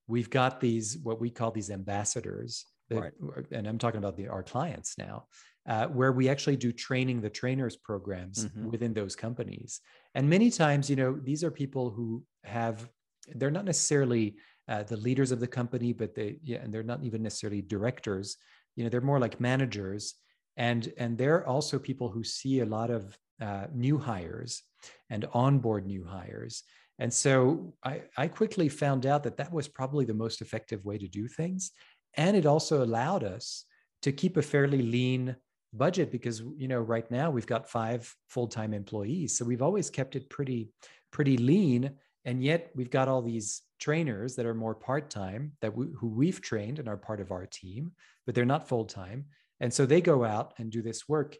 we've 0.08 0.30
got 0.30 0.60
these 0.60 0.98
what 1.02 1.20
we 1.20 1.30
call 1.30 1.50
these 1.50 1.70
ambassadors 1.70 2.66
that, 2.90 3.00
right. 3.00 3.46
and 3.52 3.66
i'm 3.66 3.78
talking 3.78 3.98
about 3.98 4.16
the 4.16 4.26
our 4.28 4.42
clients 4.42 4.96
now 4.98 5.26
uh, 5.68 5.86
where 5.88 6.12
we 6.12 6.28
actually 6.28 6.56
do 6.56 6.72
training 6.72 7.20
the 7.20 7.28
trainers 7.28 7.76
programs 7.76 8.46
mm-hmm. 8.46 8.70
within 8.70 8.94
those 8.94 9.14
companies. 9.14 9.80
And 10.14 10.28
many 10.28 10.50
times, 10.50 10.88
you 10.88 10.96
know, 10.96 11.18
these 11.22 11.44
are 11.44 11.50
people 11.50 11.90
who 11.90 12.24
have, 12.44 12.88
they're 13.34 13.50
not 13.50 13.66
necessarily 13.66 14.36
uh, 14.66 14.82
the 14.84 14.96
leaders 14.96 15.30
of 15.30 15.40
the 15.40 15.46
company, 15.46 15.92
but 15.92 16.14
they, 16.14 16.38
yeah, 16.42 16.58
and 16.58 16.72
they're 16.72 16.82
not 16.82 17.04
even 17.04 17.22
necessarily 17.22 17.60
directors. 17.60 18.38
You 18.76 18.84
know, 18.84 18.90
they're 18.90 19.02
more 19.02 19.18
like 19.18 19.40
managers, 19.40 20.14
and 20.56 20.92
and 20.98 21.16
they're 21.18 21.46
also 21.46 21.78
people 21.78 22.10
who 22.10 22.22
see 22.22 22.60
a 22.60 22.66
lot 22.66 22.90
of 22.90 23.18
uh, 23.40 23.66
new 23.72 23.98
hires 23.98 24.62
and 25.10 25.26
onboard 25.32 25.86
new 25.86 26.04
hires. 26.04 26.62
And 26.98 27.12
so 27.12 27.74
I, 27.84 28.02
I 28.16 28.28
quickly 28.28 28.68
found 28.68 29.06
out 29.06 29.22
that 29.24 29.36
that 29.36 29.52
was 29.52 29.68
probably 29.68 30.04
the 30.04 30.14
most 30.14 30.40
effective 30.40 30.84
way 30.84 30.98
to 30.98 31.06
do 31.06 31.28
things. 31.28 31.70
And 32.16 32.36
it 32.36 32.46
also 32.46 32.82
allowed 32.82 33.22
us 33.22 33.64
to 34.02 34.12
keep 34.12 34.36
a 34.36 34.42
fairly 34.42 34.82
lean 34.82 35.36
budget 35.72 36.10
because 36.10 36.42
you 36.56 36.66
know 36.66 36.80
right 36.80 37.10
now 37.10 37.30
we've 37.30 37.46
got 37.46 37.68
five 37.68 38.12
full-time 38.28 38.72
employees. 38.72 39.36
So 39.36 39.44
we've 39.44 39.62
always 39.62 39.90
kept 39.90 40.16
it 40.16 40.30
pretty 40.30 40.70
pretty 41.12 41.36
lean. 41.36 41.92
And 42.24 42.42
yet 42.42 42.70
we've 42.74 42.90
got 42.90 43.08
all 43.08 43.22
these 43.22 43.62
trainers 43.78 44.34
that 44.36 44.44
are 44.44 44.54
more 44.54 44.74
part-time 44.74 45.52
that 45.62 45.74
we, 45.74 45.86
who 45.96 46.08
we've 46.08 46.40
trained 46.40 46.78
and 46.78 46.88
are 46.88 46.96
part 46.96 47.20
of 47.20 47.30
our 47.30 47.46
team 47.46 47.92
but 48.28 48.34
they're 48.34 48.44
not 48.44 48.68
full-time. 48.68 49.24
And 49.60 49.72
so 49.72 49.86
they 49.86 50.02
go 50.02 50.22
out 50.22 50.52
and 50.58 50.70
do 50.70 50.82
this 50.82 51.08
work. 51.08 51.38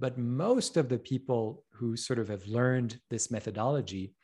But 0.00 0.18
most 0.18 0.76
of 0.76 0.88
the 0.88 0.98
people 0.98 1.62
who 1.74 1.96
sort 1.96 2.18
of 2.18 2.26
have 2.26 2.44
learned 2.48 2.98
this 3.08 3.30
methodology 3.30 4.14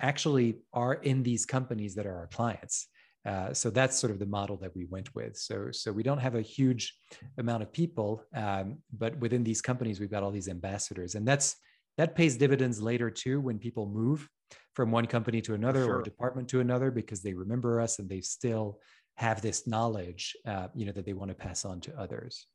actually 0.00 0.58
are 0.72 0.94
in 0.94 1.22
these 1.22 1.46
companies 1.46 1.94
that 1.94 2.06
are 2.06 2.16
our 2.16 2.26
clients 2.28 2.88
uh, 3.28 3.52
so 3.52 3.68
that's 3.68 3.98
sort 3.98 4.10
of 4.10 4.18
the 4.18 4.26
model 4.26 4.56
that 4.56 4.74
we 4.74 4.86
went 4.86 5.14
with. 5.14 5.36
So, 5.36 5.70
so 5.70 5.92
we 5.92 6.02
don't 6.02 6.18
have 6.18 6.34
a 6.34 6.40
huge 6.40 6.96
amount 7.36 7.62
of 7.62 7.70
people, 7.70 8.24
um, 8.34 8.78
but 8.96 9.18
within 9.18 9.44
these 9.44 9.60
companies, 9.60 10.00
we've 10.00 10.10
got 10.10 10.22
all 10.22 10.30
these 10.30 10.48
ambassadors, 10.48 11.14
and 11.14 11.26
that's 11.28 11.56
that 11.98 12.14
pays 12.14 12.36
dividends 12.36 12.80
later 12.80 13.10
too 13.10 13.40
when 13.40 13.58
people 13.58 13.86
move 13.86 14.28
from 14.74 14.92
one 14.92 15.06
company 15.06 15.40
to 15.42 15.54
another 15.54 15.84
sure. 15.84 15.98
or 15.98 16.02
department 16.02 16.48
to 16.48 16.60
another 16.60 16.92
because 16.92 17.22
they 17.22 17.34
remember 17.34 17.80
us 17.80 17.98
and 17.98 18.08
they 18.08 18.20
still 18.20 18.78
have 19.16 19.42
this 19.42 19.66
knowledge, 19.66 20.36
uh, 20.46 20.68
you 20.76 20.86
know, 20.86 20.92
that 20.92 21.04
they 21.04 21.12
want 21.12 21.28
to 21.28 21.34
pass 21.34 21.64
on 21.64 21.80
to 21.80 22.00
others. 22.00 22.46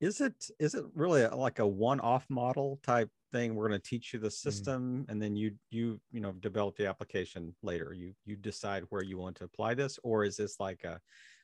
Is 0.00 0.20
it 0.20 0.34
is 0.58 0.74
it 0.74 0.84
really 0.94 1.26
like 1.26 1.60
a 1.60 1.66
one-off 1.66 2.24
model 2.28 2.80
type 2.82 3.10
thing 3.34 3.54
we're 3.54 3.68
going 3.68 3.80
to 3.80 3.90
teach 3.90 4.12
you 4.12 4.20
the 4.20 4.28
mm-hmm. 4.28 4.48
system 4.48 4.80
mm. 5.04 5.10
and 5.10 5.20
then 5.20 5.34
you 5.34 5.50
you 5.70 6.00
you 6.12 6.20
know 6.20 6.32
develop 6.48 6.76
the 6.76 6.86
application 6.86 7.52
later 7.62 7.92
you 7.92 8.12
you 8.24 8.36
decide 8.36 8.84
where 8.90 9.02
you 9.02 9.18
want 9.18 9.34
to 9.36 9.44
apply 9.44 9.74
this 9.74 9.98
or 10.04 10.24
is 10.24 10.36
this 10.36 10.60
like 10.60 10.84
a 10.84 11.00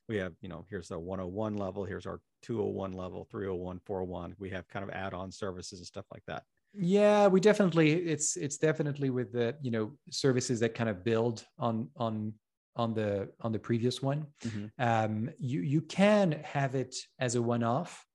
we 0.09 0.16
have 0.16 0.33
you 0.40 0.48
know 0.48 0.64
here's 0.70 0.90
a 0.92 0.98
101 0.98 1.57
level 1.57 1.85
here's 1.85 2.07
our 2.07 2.20
201 2.42 2.92
level 2.92 3.26
301 3.31 3.81
401 3.85 4.35
we 4.38 4.50
have 4.50 4.68
kind 4.68 4.85
of 4.85 4.90
add-on 4.90 5.33
services 5.33 5.81
and 5.81 5.87
stuff 5.87 6.07
like 6.12 6.22
that 6.26 6.44
yeah 6.74 7.26
we 7.26 7.40
definitely 7.40 7.92
it's 7.92 8.37
it's 8.37 8.57
definitely 8.57 9.11
with 9.11 9.33
the 9.33 9.57
you 9.61 9.72
know 9.72 9.92
services 10.11 10.61
that 10.61 10.74
kind 10.74 10.88
of 10.88 11.03
build 11.05 11.44
on 11.59 11.88
on 11.96 12.33
on 12.76 12.94
the 12.94 13.29
on 13.40 13.50
the 13.50 13.59
previous 13.59 14.00
one 14.00 14.26
mm-hmm. 14.44 14.66
um 14.79 15.29
you 15.38 15.61
you 15.61 15.81
can 15.81 16.33
have 16.44 16.76
it 16.76 16.94
as 17.18 17.35
a 17.35 17.42
one-off 17.42 18.07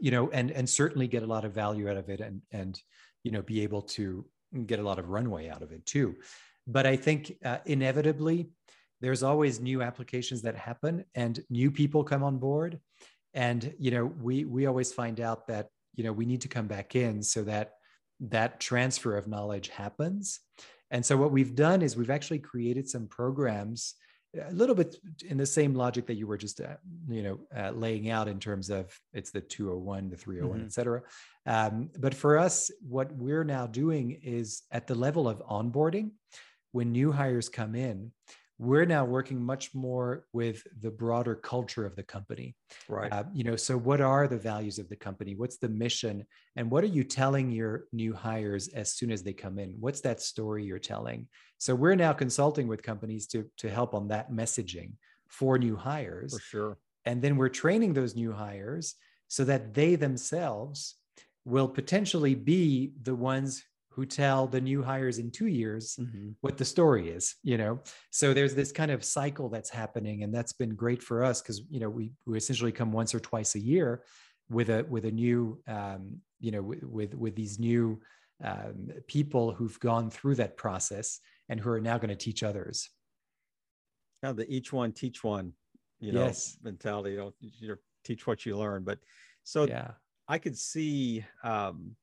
you 0.00 0.10
know, 0.10 0.30
and 0.30 0.50
and 0.50 0.68
certainly 0.68 1.06
get 1.06 1.22
a 1.22 1.26
lot 1.26 1.44
of 1.44 1.52
value 1.52 1.88
out 1.90 1.96
of 1.96 2.08
it, 2.08 2.20
and 2.20 2.42
and 2.52 2.80
you 3.22 3.30
know, 3.30 3.42
be 3.42 3.62
able 3.62 3.82
to 3.82 4.24
get 4.66 4.78
a 4.78 4.82
lot 4.82 4.98
of 4.98 5.08
runway 5.08 5.48
out 5.48 5.62
of 5.62 5.72
it 5.72 5.84
too. 5.86 6.14
But 6.66 6.86
I 6.86 6.96
think 6.96 7.36
uh, 7.44 7.58
inevitably, 7.66 8.48
there's 9.00 9.22
always 9.22 9.60
new 9.60 9.82
applications 9.82 10.42
that 10.42 10.56
happen, 10.56 11.04
and 11.14 11.42
new 11.50 11.70
people 11.70 12.04
come 12.04 12.22
on 12.22 12.38
board, 12.38 12.80
and 13.34 13.74
you 13.78 13.90
know, 13.90 14.04
we 14.04 14.44
we 14.44 14.66
always 14.66 14.92
find 14.92 15.20
out 15.20 15.46
that 15.48 15.68
you 15.94 16.04
know 16.04 16.12
we 16.12 16.26
need 16.26 16.40
to 16.42 16.48
come 16.48 16.66
back 16.66 16.96
in 16.96 17.22
so 17.22 17.42
that 17.42 17.72
that 18.20 18.60
transfer 18.60 19.16
of 19.16 19.28
knowledge 19.28 19.68
happens. 19.68 20.40
And 20.90 21.04
so 21.04 21.16
what 21.16 21.32
we've 21.32 21.54
done 21.54 21.82
is 21.82 21.96
we've 21.96 22.10
actually 22.10 22.38
created 22.38 22.88
some 22.88 23.08
programs 23.08 23.94
a 24.36 24.52
little 24.52 24.74
bit 24.74 24.96
in 25.28 25.36
the 25.36 25.46
same 25.46 25.74
logic 25.74 26.06
that 26.06 26.14
you 26.14 26.26
were 26.26 26.36
just 26.36 26.60
uh, 26.60 26.76
you 27.08 27.22
know 27.22 27.40
uh, 27.56 27.70
laying 27.70 28.10
out 28.10 28.28
in 28.28 28.38
terms 28.38 28.70
of 28.70 28.98
it's 29.12 29.30
the 29.30 29.40
201 29.40 30.10
the 30.10 30.16
301 30.16 30.58
mm-hmm. 30.58 30.66
et 30.66 30.72
cetera 30.72 31.02
um, 31.46 31.90
but 31.98 32.14
for 32.14 32.38
us 32.38 32.70
what 32.86 33.12
we're 33.12 33.44
now 33.44 33.66
doing 33.66 34.18
is 34.22 34.62
at 34.70 34.86
the 34.86 34.94
level 34.94 35.28
of 35.28 35.42
onboarding 35.46 36.10
when 36.72 36.92
new 36.92 37.12
hires 37.12 37.48
come 37.48 37.74
in 37.74 38.10
we're 38.58 38.84
now 38.84 39.04
working 39.04 39.42
much 39.42 39.74
more 39.74 40.26
with 40.32 40.62
the 40.80 40.90
broader 40.90 41.34
culture 41.34 41.84
of 41.84 41.96
the 41.96 42.02
company. 42.02 42.54
Right. 42.88 43.12
Uh, 43.12 43.24
you 43.32 43.42
know 43.42 43.56
so 43.56 43.76
what 43.76 44.00
are 44.00 44.28
the 44.28 44.38
values 44.38 44.78
of 44.78 44.88
the 44.88 44.96
company? 44.96 45.34
What's 45.34 45.58
the 45.58 45.68
mission? 45.68 46.24
And 46.56 46.70
what 46.70 46.84
are 46.84 46.88
you 46.88 47.04
telling 47.04 47.50
your 47.50 47.84
new 47.92 48.14
hires 48.14 48.68
as 48.68 48.92
soon 48.92 49.10
as 49.10 49.22
they 49.22 49.32
come 49.32 49.58
in? 49.58 49.74
What's 49.80 50.00
that 50.02 50.20
story 50.20 50.64
you're 50.64 50.78
telling? 50.78 51.26
So 51.58 51.74
we're 51.74 51.96
now 51.96 52.12
consulting 52.12 52.68
with 52.68 52.82
companies 52.82 53.26
to 53.28 53.44
to 53.58 53.68
help 53.68 53.94
on 53.94 54.08
that 54.08 54.30
messaging 54.30 54.92
for 55.28 55.58
new 55.58 55.76
hires. 55.76 56.34
For 56.34 56.40
sure. 56.40 56.78
And 57.06 57.20
then 57.20 57.36
we're 57.36 57.48
training 57.48 57.92
those 57.92 58.14
new 58.14 58.32
hires 58.32 58.94
so 59.28 59.44
that 59.44 59.74
they 59.74 59.96
themselves 59.96 60.94
will 61.44 61.68
potentially 61.68 62.34
be 62.34 62.92
the 63.02 63.14
ones 63.14 63.64
who 63.94 64.04
tell 64.04 64.46
the 64.46 64.60
new 64.60 64.82
hires 64.82 65.18
in 65.18 65.30
two 65.30 65.46
years 65.46 65.96
mm-hmm. 66.00 66.30
what 66.40 66.56
the 66.56 66.64
story 66.64 67.10
is 67.10 67.36
you 67.42 67.56
know 67.56 67.80
so 68.10 68.34
there's 68.34 68.54
this 68.54 68.72
kind 68.72 68.90
of 68.90 69.04
cycle 69.04 69.48
that's 69.48 69.70
happening 69.70 70.22
and 70.22 70.34
that's 70.34 70.52
been 70.52 70.74
great 70.74 71.02
for 71.02 71.22
us 71.22 71.40
because 71.40 71.62
you 71.70 71.80
know 71.80 71.90
we, 71.90 72.12
we 72.26 72.36
essentially 72.36 72.72
come 72.72 72.92
once 72.92 73.14
or 73.14 73.20
twice 73.20 73.54
a 73.54 73.60
year 73.60 74.02
with 74.50 74.70
a 74.70 74.84
with 74.88 75.04
a 75.04 75.10
new 75.10 75.58
um, 75.68 76.20
you 76.40 76.50
know 76.50 76.62
with, 76.62 76.82
with 76.82 77.14
with 77.14 77.36
these 77.36 77.58
new 77.58 78.00
um, 78.42 78.88
people 79.06 79.52
who've 79.52 79.78
gone 79.80 80.10
through 80.10 80.34
that 80.34 80.56
process 80.56 81.20
and 81.48 81.60
who 81.60 81.70
are 81.70 81.80
now 81.80 81.96
going 81.96 82.10
to 82.10 82.16
teach 82.16 82.42
others 82.42 82.90
of 84.28 84.36
the 84.36 84.48
each 84.48 84.72
one 84.72 84.92
teach 84.92 85.22
one, 85.22 85.52
you 86.00 86.12
know, 86.12 86.24
Yes. 86.24 86.56
mentality. 86.62 87.12
You 87.12 87.16
know, 87.18 87.34
you 87.40 87.78
teach 88.04 88.26
what 88.26 88.44
you 88.44 88.56
learn. 88.56 88.84
But 88.84 88.98
so 89.42 89.66
yeah. 89.66 89.92
I 90.28 90.38
could 90.38 90.56
see, 90.56 91.24
um, 91.42 91.96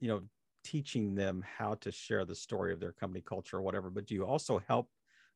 you 0.00 0.08
know, 0.08 0.22
teaching 0.64 1.14
them 1.14 1.44
how 1.58 1.74
to 1.74 1.92
share 1.92 2.24
the 2.24 2.34
story 2.34 2.72
of 2.72 2.80
their 2.80 2.92
company 2.92 3.22
culture 3.22 3.58
or 3.58 3.62
whatever. 3.62 3.90
But 3.90 4.06
do 4.06 4.14
you 4.14 4.26
also 4.26 4.58
help 4.58 4.90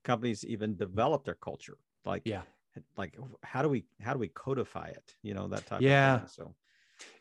companies 0.05 0.45
even 0.45 0.77
develop 0.77 1.25
their 1.25 1.35
culture? 1.35 1.79
Like, 2.05 2.25
Yeah. 2.25 2.43
like 2.97 3.17
how 3.43 3.63
do 3.63 3.69
we 3.69 3.87
how 4.01 4.13
do 4.13 4.19
we 4.19 4.29
codify 4.29 4.89
it? 4.89 5.15
You 5.23 5.35
know, 5.35 5.49
that 5.49 5.67
type 5.67 5.81
Yeah. 5.81 5.91
of 5.91 6.21
thing. 6.21 6.27
So 6.27 6.55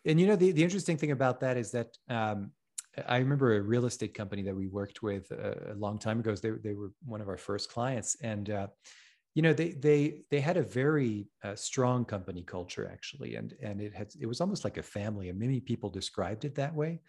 And 0.06 0.20
you 0.20 0.28
know, 0.28 0.36
the, 0.36 0.52
the 0.52 0.64
interesting 0.64 0.98
thing 0.98 1.12
about 1.12 1.40
that 1.42 1.58
is 1.58 1.72
that 1.72 1.98
um, 2.10 2.52
I 3.08 3.18
remember 3.18 3.56
a 3.56 3.62
real 3.62 3.86
estate 3.86 4.14
company 4.14 4.44
that 4.44 4.56
we 4.56 4.68
worked 4.68 5.02
with 5.02 5.32
a, 5.32 5.74
a 5.74 5.76
long 5.76 5.98
time 6.00 6.20
ago. 6.20 6.36
They, 6.36 6.52
they 6.52 6.74
were 6.74 6.92
one 7.06 7.22
of 7.22 7.30
our 7.30 7.38
first 7.38 7.70
clients, 7.72 8.16
and 8.22 8.50
uh, 8.50 8.68
you 9.34 9.42
know, 9.42 9.54
they 9.54 9.72
they 9.74 10.24
they 10.30 10.42
had 10.42 10.58
a 10.58 10.64
very 10.64 11.28
uh, 11.44 11.56
strong 11.56 12.06
company 12.06 12.44
culture 12.44 12.90
actually, 12.92 13.36
and 13.36 13.54
and 13.62 13.82
it 13.82 13.94
had 13.96 14.12
it 14.20 14.28
was 14.28 14.42
almost 14.42 14.64
like 14.64 14.78
a 14.78 14.84
family, 14.84 15.30
and 15.30 15.40
many 15.40 15.60
people 15.60 15.90
described 15.90 16.46
it 16.46 16.56
that 16.56 16.76
way. 16.76 17.02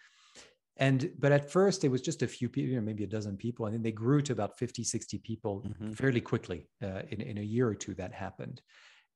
And 0.77 1.13
but 1.19 1.31
at 1.33 1.51
first 1.51 1.85
it 1.85 1.89
was 1.89 2.01
just 2.01 2.23
a 2.23 2.27
few 2.27 2.49
people, 2.49 2.71
you 2.71 2.77
know, 2.77 2.83
maybe 2.83 3.05
a 3.05 3.09
dozen 3.09 3.37
people, 3.37 3.67
and 3.67 3.75
then 3.75 3.83
they 3.83 3.93
grew 3.93 4.21
to 4.23 4.33
about 4.33 4.59
50, 4.59 4.83
60 4.83 5.19
people 5.19 5.63
Mhm. 5.63 5.97
fairly 5.97 6.21
quickly. 6.21 6.69
Uh, 6.83 7.03
in 7.11 7.21
in 7.21 7.39
a 7.39 7.43
year 7.43 7.69
or 7.69 7.75
two, 7.75 7.95
that 7.95 8.13
happened, 8.13 8.61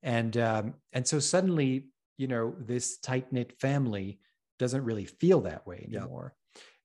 and 0.03 0.37
um, 0.37 0.75
and 0.93 1.07
so 1.07 1.19
suddenly 1.19 1.89
you 2.17 2.29
know 2.29 2.55
this 2.61 2.99
tight 2.99 3.33
knit 3.33 3.53
family 3.61 4.21
doesn't 4.59 4.85
really 4.85 5.05
feel 5.05 5.41
that 5.43 5.67
way 5.67 5.87
Yeah. 5.89 6.01
anymore 6.01 6.35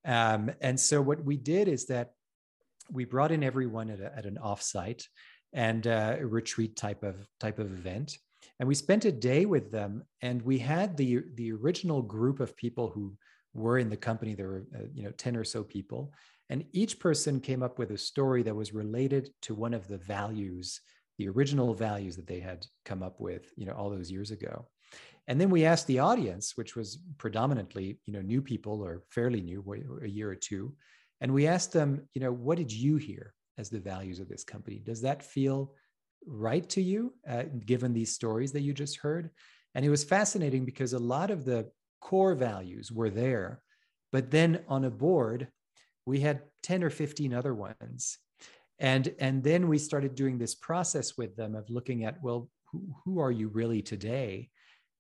um, 0.05 0.51
and 0.61 0.79
so 0.79 1.01
what 1.01 1.23
we 1.23 1.37
did 1.37 1.67
is 1.67 1.85
that 1.87 2.13
we 2.91 3.05
brought 3.05 3.31
in 3.31 3.43
everyone 3.43 3.89
at, 3.89 3.99
a, 3.99 4.15
at 4.15 4.25
an 4.25 4.37
offsite 4.37 5.03
and 5.53 5.87
uh, 5.87 6.17
a 6.19 6.25
retreat 6.25 6.75
type 6.75 7.03
of 7.03 7.27
type 7.39 7.57
of 7.59 7.71
event 7.71 8.17
and 8.59 8.67
we 8.67 8.75
spent 8.75 9.05
a 9.05 9.11
day 9.11 9.45
with 9.45 9.71
them 9.71 10.03
and 10.21 10.41
we 10.41 10.59
had 10.59 10.97
the 10.97 11.23
the 11.35 11.51
original 11.51 12.01
group 12.01 12.39
of 12.39 12.55
people 12.55 12.89
who 12.89 13.15
were 13.53 13.77
in 13.77 13.89
the 13.89 13.97
company 13.97 14.33
there 14.33 14.47
were 14.47 14.63
uh, 14.75 14.85
you 14.93 15.03
know 15.03 15.11
10 15.11 15.35
or 15.35 15.43
so 15.43 15.63
people. 15.63 16.13
And 16.49 16.65
each 16.71 16.99
person 16.99 17.39
came 17.39 17.63
up 17.63 17.79
with 17.79 17.91
a 17.91 17.97
story 17.97 18.43
that 18.43 18.55
was 18.55 18.73
related 18.73 19.29
to 19.43 19.55
one 19.55 19.73
of 19.73 19.87
the 19.87 19.97
values 19.97 20.81
the 21.19 21.29
original 21.29 21.75
values 21.75 22.15
that 22.15 22.25
they 22.25 22.39
had 22.39 22.65
come 22.85 23.03
up 23.03 23.19
with 23.19 23.53
you 23.55 23.65
know 23.65 23.73
all 23.73 23.89
those 23.89 24.11
years 24.11 24.31
ago. 24.31 24.67
And 25.27 25.39
then 25.39 25.49
we 25.49 25.65
asked 25.65 25.87
the 25.87 25.99
audience 25.99 26.57
which 26.57 26.75
was 26.75 26.99
predominantly 27.17 27.99
you 28.05 28.13
know 28.13 28.21
new 28.21 28.41
people 28.41 28.81
or 28.81 29.03
fairly 29.09 29.41
new 29.41 29.63
a 30.03 30.07
year 30.07 30.29
or 30.29 30.35
two. 30.35 30.73
And 31.21 31.33
we 31.33 31.47
asked 31.47 31.71
them 31.73 32.07
you 32.13 32.21
know 32.21 32.31
what 32.31 32.57
did 32.57 32.71
you 32.71 32.97
hear 32.97 33.33
as 33.57 33.69
the 33.69 33.79
values 33.79 34.19
of 34.19 34.27
this 34.27 34.43
company? 34.43 34.79
Does 34.79 35.01
that 35.01 35.23
feel 35.23 35.73
right 36.25 36.67
to 36.69 36.81
you 36.81 37.13
uh, 37.29 37.43
given 37.65 37.93
these 37.93 38.13
stories 38.13 38.51
that 38.53 38.61
you 38.61 38.73
just 38.73 38.97
heard? 38.97 39.29
And 39.75 39.85
it 39.85 39.89
was 39.89 40.03
fascinating 40.03 40.65
because 40.65 40.93
a 40.93 40.99
lot 40.99 41.31
of 41.31 41.45
the 41.45 41.69
core 42.09 42.35
values 42.49 42.85
were 42.99 43.09
there. 43.23 43.49
But 44.11 44.25
then 44.35 44.51
on 44.67 44.83
a 44.85 44.93
board 45.05 45.39
we 46.05 46.19
had 46.27 46.37
10 46.63 46.83
or 46.83 46.89
15 46.89 47.33
other 47.33 47.53
ones. 47.69 48.01
And 48.79 49.05
and 49.25 49.35
then 49.49 49.61
we 49.71 49.77
started 49.89 50.15
doing 50.21 50.37
this 50.37 50.55
process 50.67 51.07
with 51.19 51.31
them 51.39 51.51
of 51.55 51.69
looking 51.77 51.99
at 52.07 52.15
well 52.25 52.49
who, 52.69 52.79
who 53.03 53.13
are 53.25 53.31
you 53.39 53.47
really 53.59 53.81
today? 53.81 54.49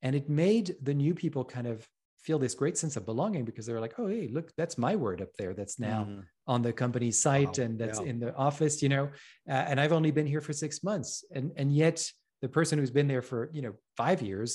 And 0.05 0.15
it 0.15 0.27
made 0.29 0.67
the 0.87 0.93
new 0.93 1.13
people 1.23 1.43
kind 1.55 1.67
of 1.67 1.77
feel 2.25 2.39
this 2.39 2.55
great 2.61 2.77
sense 2.77 2.95
of 2.97 3.05
belonging 3.11 3.43
because 3.49 3.65
they're 3.65 3.81
like 3.85 3.95
oh 4.01 4.07
hey 4.15 4.25
look 4.37 4.47
that's 4.59 4.77
my 4.87 4.93
word 4.95 5.19
up 5.25 5.33
there 5.39 5.53
that's 5.59 5.77
now 5.91 6.01
Mhm. 6.05 6.23
on 6.53 6.59
the 6.61 6.71
company's 6.83 7.17
site 7.27 7.55
Wow, 7.57 7.63
and 7.65 7.73
that's 7.81 7.99
yeah. 7.99 8.09
in 8.11 8.17
the 8.23 8.31
office 8.47 8.75
you 8.83 8.89
know? 8.95 9.05
Uh, 9.53 9.63
and 9.69 9.77
i've 9.81 9.95
only 9.99 10.11
been 10.17 10.29
here 10.33 10.43
for 10.47 10.53
six 10.65 10.73
months. 10.89 11.11
And 11.35 11.45
and 11.59 11.69
yet 11.85 11.97
the 12.43 12.51
person 12.57 12.75
who's 12.79 12.95
been 12.99 13.09
there 13.13 13.25
for 13.31 13.39
you 13.55 13.61
know 13.65 13.73
five 14.03 14.19
years 14.29 14.49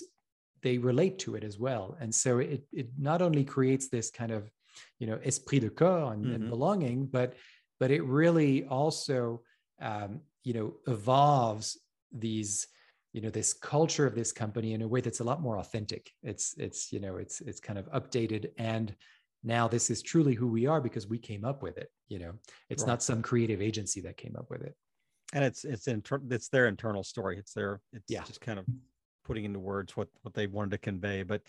they 0.62 0.78
relate 0.78 1.18
to 1.18 1.34
it 1.34 1.44
as 1.44 1.58
well 1.58 1.96
and 2.00 2.14
so 2.14 2.38
it 2.38 2.64
it 2.72 2.88
not 2.98 3.22
only 3.22 3.44
creates 3.44 3.88
this 3.88 4.10
kind 4.10 4.32
of 4.32 4.50
you 4.98 5.06
know 5.06 5.18
esprit 5.24 5.60
de 5.60 5.70
corps 5.70 6.12
and, 6.12 6.26
and 6.26 6.44
Mhm. 6.44 6.48
belonging 6.50 7.06
but 7.06 7.34
but 7.80 7.90
it 7.90 8.02
really 8.04 8.64
also 8.66 9.42
um, 9.80 10.20
you 10.44 10.52
know 10.52 10.74
evolves 10.86 11.78
these 12.12 12.66
you 13.12 13.20
know 13.20 13.30
this 13.30 13.52
culture 13.54 14.06
of 14.06 14.14
this 14.14 14.32
company 14.32 14.72
in 14.74 14.82
a 14.82 14.88
way 14.88 15.00
that's 15.00 15.20
a 15.20 15.24
lot 15.24 15.40
more 15.40 15.58
authentic 15.58 16.10
it's 16.22 16.54
it's 16.58 16.92
you 16.92 17.00
know 17.00 17.16
it's 17.16 17.40
it's 17.40 17.60
kind 17.60 17.78
of 17.78 17.86
updated 17.92 18.50
and 18.58 18.94
now 19.44 19.68
this 19.68 19.88
is 19.90 20.02
truly 20.02 20.34
who 20.34 20.48
we 20.48 20.66
are 20.66 20.80
because 20.80 21.06
we 21.06 21.18
came 21.18 21.44
up 21.44 21.62
with 21.62 21.78
it 21.78 21.90
you 22.08 22.18
know 22.18 22.32
it's 22.70 22.82
Right. 22.82 22.88
not 22.88 23.02
some 23.02 23.22
creative 23.22 23.62
agency 23.62 24.00
that 24.00 24.16
came 24.16 24.36
up 24.36 24.50
with 24.50 24.62
it 24.62 24.74
and 25.32 25.44
it's 25.44 25.64
it's 25.64 25.88
inter- 25.88 26.22
it's 26.30 26.48
their 26.48 26.66
internal 26.68 27.04
story. 27.04 27.38
It's 27.38 27.52
their 27.52 27.80
it's 27.92 28.10
Yeah. 28.10 28.24
just 28.24 28.40
kind 28.40 28.58
of 28.58 28.64
putting 29.28 29.44
into 29.44 29.60
words 29.60 29.96
what 29.96 30.08
what 30.22 30.34
they 30.34 30.48
wanted 30.48 30.72
to 30.72 30.78
convey. 30.78 31.22
But 31.22 31.42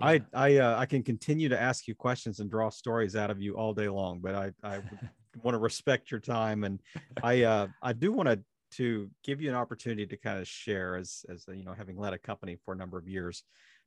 Yeah. 0.00 0.06
I 0.08 0.22
I 0.34 0.56
uh, 0.58 0.78
I 0.78 0.86
can 0.86 1.02
continue 1.02 1.48
to 1.48 1.60
ask 1.60 1.86
you 1.86 1.94
questions 1.94 2.40
and 2.40 2.50
draw 2.50 2.68
stories 2.68 3.16
out 3.16 3.30
of 3.30 3.40
you 3.40 3.56
all 3.56 3.72
day 3.72 3.88
long, 3.88 4.20
but 4.20 4.34
I 4.34 4.52
I 4.62 4.80
want 5.42 5.54
to 5.54 5.58
respect 5.58 6.10
your 6.10 6.20
time 6.20 6.64
and 6.64 6.80
I 7.22 7.42
uh 7.44 7.68
I 7.80 7.94
do 7.94 8.12
want 8.12 8.28
to 8.28 8.40
to 8.72 9.10
give 9.22 9.40
you 9.40 9.50
an 9.50 9.54
opportunity 9.54 10.06
to 10.06 10.16
kind 10.16 10.38
of 10.38 10.48
share 10.48 10.96
as 10.96 11.24
as 11.28 11.44
you 11.48 11.64
know 11.64 11.74
having 11.74 11.96
led 11.96 12.12
a 12.12 12.18
company 12.18 12.56
for 12.64 12.74
a 12.74 12.76
number 12.76 12.98
of 12.98 13.08
years. 13.08 13.44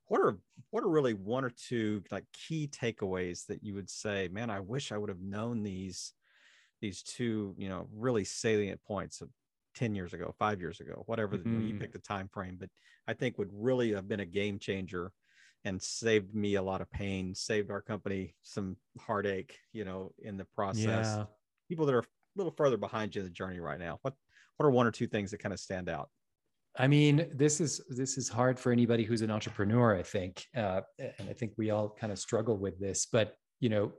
What 0.08 0.22
are 0.22 0.38
what 0.70 0.84
are 0.84 0.90
really 0.90 1.14
one 1.14 1.44
or 1.44 1.52
two 1.52 2.04
like 2.12 2.26
key 2.34 2.68
takeaways 2.68 3.48
that 3.48 3.64
you 3.64 3.74
would 3.74 3.90
say, 3.90 4.30
man, 4.32 4.50
I 4.50 4.60
wish 4.60 4.92
I 4.92 4.98
would 4.98 5.10
have 5.10 5.22
known 5.22 5.64
these 5.64 6.14
these 6.82 7.02
two, 7.02 7.56
you 7.58 7.68
know, 7.68 7.88
really 7.92 8.24
salient 8.24 8.80
points 8.84 9.22
of 9.22 9.30
10 9.76 9.96
years 9.96 10.14
ago, 10.14 10.34
five 10.40 10.60
years 10.60 10.80
ago, 10.80 11.04
whatever 11.06 11.36
you, 11.36 11.44
know, 11.44 11.66
you 11.66 11.76
pick 11.76 11.92
the 11.92 12.00
time 12.00 12.30
frame, 12.34 12.58
but 12.60 12.70
I 13.08 13.14
think 13.14 13.38
would 13.38 13.52
really 13.52 13.94
have 13.94 14.08
been 14.08 14.22
a 14.22 14.26
game 14.26 14.58
changer 14.58 15.12
and 15.64 15.82
saved 15.82 16.34
me 16.34 16.56
a 16.56 16.62
lot 16.62 16.82
of 16.82 16.90
pain, 16.92 17.36
saved 17.36 17.72
our 17.72 17.82
company 17.82 18.36
some 18.44 18.78
heartache, 19.00 19.58
you 19.74 19.84
know, 19.84 20.12
in 20.20 20.38
the 20.38 20.46
process. 20.56 20.86
yeah 21.18 21.26
People 21.68 21.88
that 21.88 21.96
are 21.96 22.00
a 22.00 22.04
little 22.36 22.54
further 22.56 22.78
behind 22.78 23.16
you 23.16 23.22
in 23.22 23.26
the 23.26 23.34
journey 23.34 23.60
right 23.60 23.80
now. 23.80 23.98
What 24.04 24.14
what 24.58 24.66
are 24.68 24.72
one 24.72 24.86
or 24.86 24.92
two 24.92 25.08
things 25.08 25.32
that 25.32 25.40
kind 25.40 25.52
of 25.52 25.60
stand 25.60 25.90
out? 25.90 26.10
I 26.78 26.88
mean, 26.88 27.28
this 27.34 27.60
is 27.60 27.82
this 27.90 28.18
is 28.18 28.30
hard 28.30 28.60
for 28.60 28.72
anybody 28.72 29.04
who's 29.04 29.22
an 29.22 29.32
entrepreneur. 29.32 29.96
I 29.96 30.04
think, 30.04 30.46
uh, 30.56 30.82
and 31.00 31.30
I 31.30 31.34
think 31.34 31.54
we 31.58 31.72
all 31.72 31.90
kind 31.90 32.12
of 32.14 32.20
struggle 32.20 32.58
with 32.58 32.80
this. 32.80 33.08
But 33.12 33.36
you 33.60 33.70
know, 33.70 33.94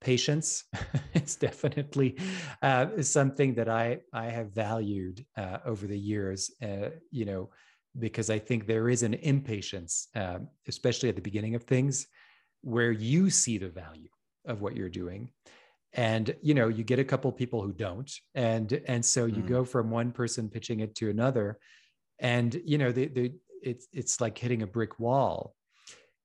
patience 0.00 0.64
is 1.14 1.36
definitely 1.36 2.16
uh, 2.62 3.02
something 3.02 3.54
that 3.54 3.68
I 3.68 4.00
I 4.12 4.26
have 4.26 4.52
valued 4.52 5.24
uh, 5.36 5.58
over 5.64 5.86
the 5.86 5.98
years. 5.98 6.50
Uh, 6.62 6.90
you 7.10 7.24
know, 7.24 7.50
because 7.98 8.30
I 8.30 8.38
think 8.38 8.66
there 8.66 8.88
is 8.88 9.02
an 9.02 9.14
impatience, 9.14 10.08
um, 10.14 10.48
especially 10.68 11.08
at 11.08 11.16
the 11.16 11.22
beginning 11.22 11.54
of 11.54 11.64
things, 11.64 12.06
where 12.62 12.92
you 12.92 13.30
see 13.30 13.58
the 13.58 13.68
value 13.68 14.08
of 14.46 14.60
what 14.60 14.76
you're 14.76 14.88
doing 14.88 15.30
and 15.92 16.36
you 16.42 16.54
know 16.54 16.68
you 16.68 16.84
get 16.84 16.98
a 16.98 17.04
couple 17.04 17.32
people 17.32 17.62
who 17.62 17.72
don't 17.72 18.12
and 18.34 18.80
and 18.86 19.04
so 19.04 19.26
you 19.26 19.42
Mm. 19.42 19.48
go 19.48 19.64
from 19.64 19.90
one 19.90 20.12
person 20.12 20.48
pitching 20.48 20.80
it 20.80 20.94
to 20.94 21.10
another 21.10 21.58
and 22.20 22.60
you 22.64 22.78
know 22.78 22.92
the, 22.92 23.06
the 23.08 23.32
it's 23.62 23.88
it's 23.92 24.20
like 24.20 24.38
hitting 24.38 24.62
a 24.62 24.66
brick 24.66 25.00
wall 25.00 25.55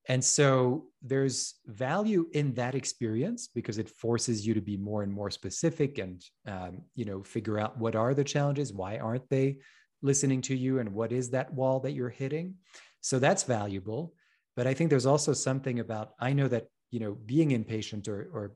and 0.08 0.24
so 0.24 0.86
there's 1.04 1.56
value 1.68 2.28
in 2.34 2.54
that 2.56 2.76
experience 2.76 3.48
because 3.54 3.78
it 3.78 3.90
forces 3.90 4.46
you 4.46 4.54
to 4.54 4.62
be 4.62 4.76
more 4.76 5.04
and 5.04 5.14
more 5.14 5.30
specific 5.30 5.98
and 6.00 6.24
um, 6.48 6.82
you 6.96 7.06
know 7.06 7.24
figure 7.24 7.60
out 7.60 7.78
what 7.78 7.96
are 7.96 8.14
the 8.14 8.24
challenges 8.24 8.74
why 8.74 8.98
aren't 8.98 9.30
they 9.30 9.58
listening 10.02 10.42
to 10.42 10.56
you 10.56 10.80
and 10.80 10.92
what 10.92 11.12
is 11.12 11.30
that 11.30 11.54
wall 11.54 11.80
that 11.82 11.92
you're 11.92 12.10
hitting? 12.10 12.56
So 13.02 13.20
that's 13.20 13.44
valuable. 13.44 14.14
But 14.56 14.68
i 14.68 14.74
think 14.74 14.90
there's 14.90 15.06
also 15.06 15.34
something 15.34 15.80
about 15.80 16.12
i 16.20 16.34
know 16.34 16.48
that 16.50 16.68
you 16.92 17.00
know 17.00 17.14
being 17.26 17.52
impatient 17.52 18.08
or 18.08 18.30
or 18.34 18.52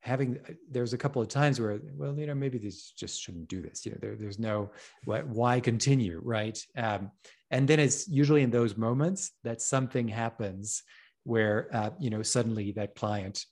having 0.00 0.38
there's 0.70 0.92
a 0.92 0.98
couple 0.98 1.20
of 1.20 1.28
times 1.28 1.60
where 1.60 1.80
well 1.96 2.16
you 2.18 2.26
know 2.26 2.34
maybe 2.34 2.58
these 2.58 2.92
just 2.96 3.20
shouldn't 3.20 3.48
do 3.48 3.60
this. 3.60 3.84
You 3.84 3.92
know 3.92 3.98
there, 4.00 4.16
there's 4.16 4.38
no 4.38 4.70
why, 5.04 5.20
why 5.22 5.60
continue 5.60 6.20
right? 6.22 6.58
Um, 6.76 7.10
and 7.50 7.68
then 7.68 7.78
it's 7.80 8.08
usually 8.08 8.42
in 8.42 8.50
those 8.50 8.76
moments 8.76 9.32
that 9.44 9.60
something 9.60 10.08
happens 10.08 10.82
where 11.24 11.68
uh, 11.72 11.90
you 11.98 12.10
know 12.10 12.22
suddenly 12.22 12.72
that 12.72 12.94
client 12.94 13.44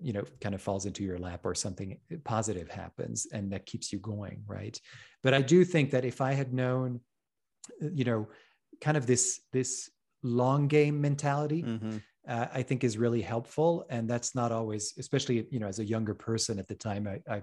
you 0.00 0.12
know 0.12 0.22
kind 0.40 0.54
of 0.54 0.62
falls 0.62 0.86
into 0.86 1.02
your 1.02 1.18
lap 1.18 1.40
or 1.44 1.54
something 1.54 1.98
positive 2.24 2.70
happens 2.70 3.26
and 3.32 3.52
that 3.52 3.66
keeps 3.66 3.92
you 3.92 3.98
going 3.98 4.42
right 4.46 4.80
but 5.24 5.34
i 5.34 5.42
do 5.42 5.64
think 5.64 5.90
that 5.90 6.04
if 6.04 6.20
i 6.20 6.32
had 6.32 6.52
known 6.52 7.00
you 7.80 8.04
know 8.04 8.28
kind 8.80 8.96
of 8.96 9.06
this 9.06 9.40
this 9.52 9.90
long 10.22 10.68
game 10.68 11.00
mentality 11.00 11.62
Mm-hmm. 11.62 11.96
uh, 12.28 12.46
I 12.52 12.62
think 12.62 12.84
is 12.84 12.96
really 12.96 13.22
helpful. 13.22 13.84
And 13.90 14.08
that's 14.08 14.34
not 14.34 14.52
always, 14.52 14.94
especially 14.98 15.46
you 15.50 15.58
know, 15.58 15.66
as 15.66 15.80
a 15.80 15.84
younger 15.84 16.14
person 16.14 16.58
at 16.60 16.68
the 16.68 16.76
time, 16.76 17.08
I 17.08 17.20
I, 17.28 17.42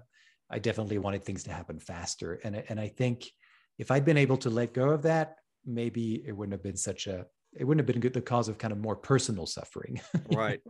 I 0.50 0.60
definitely 0.60 0.98
wanted 0.98 1.24
things 1.26 1.44
to 1.44 1.52
happen 1.52 1.80
faster. 1.80 2.40
And 2.44 2.56
and 2.70 2.80
I 2.80 2.88
think 2.88 3.30
if 3.78 3.92
I'd 3.92 4.06
been 4.06 4.18
able 4.18 4.38
to 4.38 4.50
let 4.50 4.74
go 4.74 4.90
of 4.92 5.02
that, 5.04 5.36
maybe 5.66 6.24
it 6.26 6.32
wouldn't 6.32 6.54
have 6.54 6.64
been 6.64 6.78
such 6.78 7.08
a 7.08 7.26
it 7.58 7.64
wouldn't 7.64 7.80
have 7.80 7.92
been 7.92 8.02
good 8.02 8.14
the 8.14 8.22
cause 8.22 8.48
of 8.48 8.58
kind 8.60 8.72
of 8.72 8.78
more 8.78 8.96
personal 8.96 9.46
suffering 9.46 10.00
right, 10.34 10.62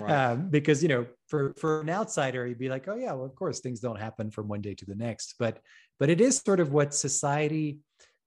right. 0.00 0.10
Um, 0.10 0.50
because 0.50 0.82
you 0.82 0.88
know 0.88 1.06
for 1.28 1.54
for 1.56 1.80
an 1.80 1.90
outsider 1.90 2.46
he'd 2.46 2.58
be 2.58 2.68
like 2.68 2.88
oh 2.88 2.96
yeah 2.96 3.12
well 3.12 3.24
of 3.24 3.34
course 3.34 3.60
things 3.60 3.80
don't 3.80 4.00
happen 4.00 4.30
from 4.30 4.48
one 4.48 4.60
day 4.60 4.74
to 4.74 4.84
the 4.84 4.96
next 4.96 5.34
but 5.38 5.60
but 5.98 6.10
it 6.10 6.20
is 6.20 6.38
sort 6.38 6.60
of 6.60 6.72
what 6.72 6.94
society 6.94 7.78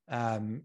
um, 0.09 0.61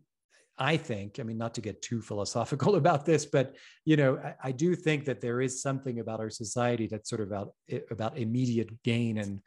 I 0.59 0.77
think, 0.77 1.19
I 1.19 1.25
mean, 1.25 1.39
not 1.39 1.55
to 1.55 1.61
get 1.61 1.83
too 1.83 2.01
philosophical 2.01 2.77
about 2.83 3.05
this, 3.05 3.27
but 3.27 3.57
you 3.85 3.97
know, 3.97 4.19
I, 4.19 4.35
I, 4.45 4.53
do 4.53 4.77
think 4.77 5.07
that 5.07 5.21
there 5.21 5.41
is 5.41 5.61
something 5.61 5.99
about 5.99 6.21
our 6.21 6.31
society 6.31 6.87
that's 6.87 7.11
sort 7.11 7.21
of 7.23 7.29
about 7.29 7.55
about 7.91 8.17
immediate 8.17 8.71
gain 8.85 9.19
and 9.19 9.41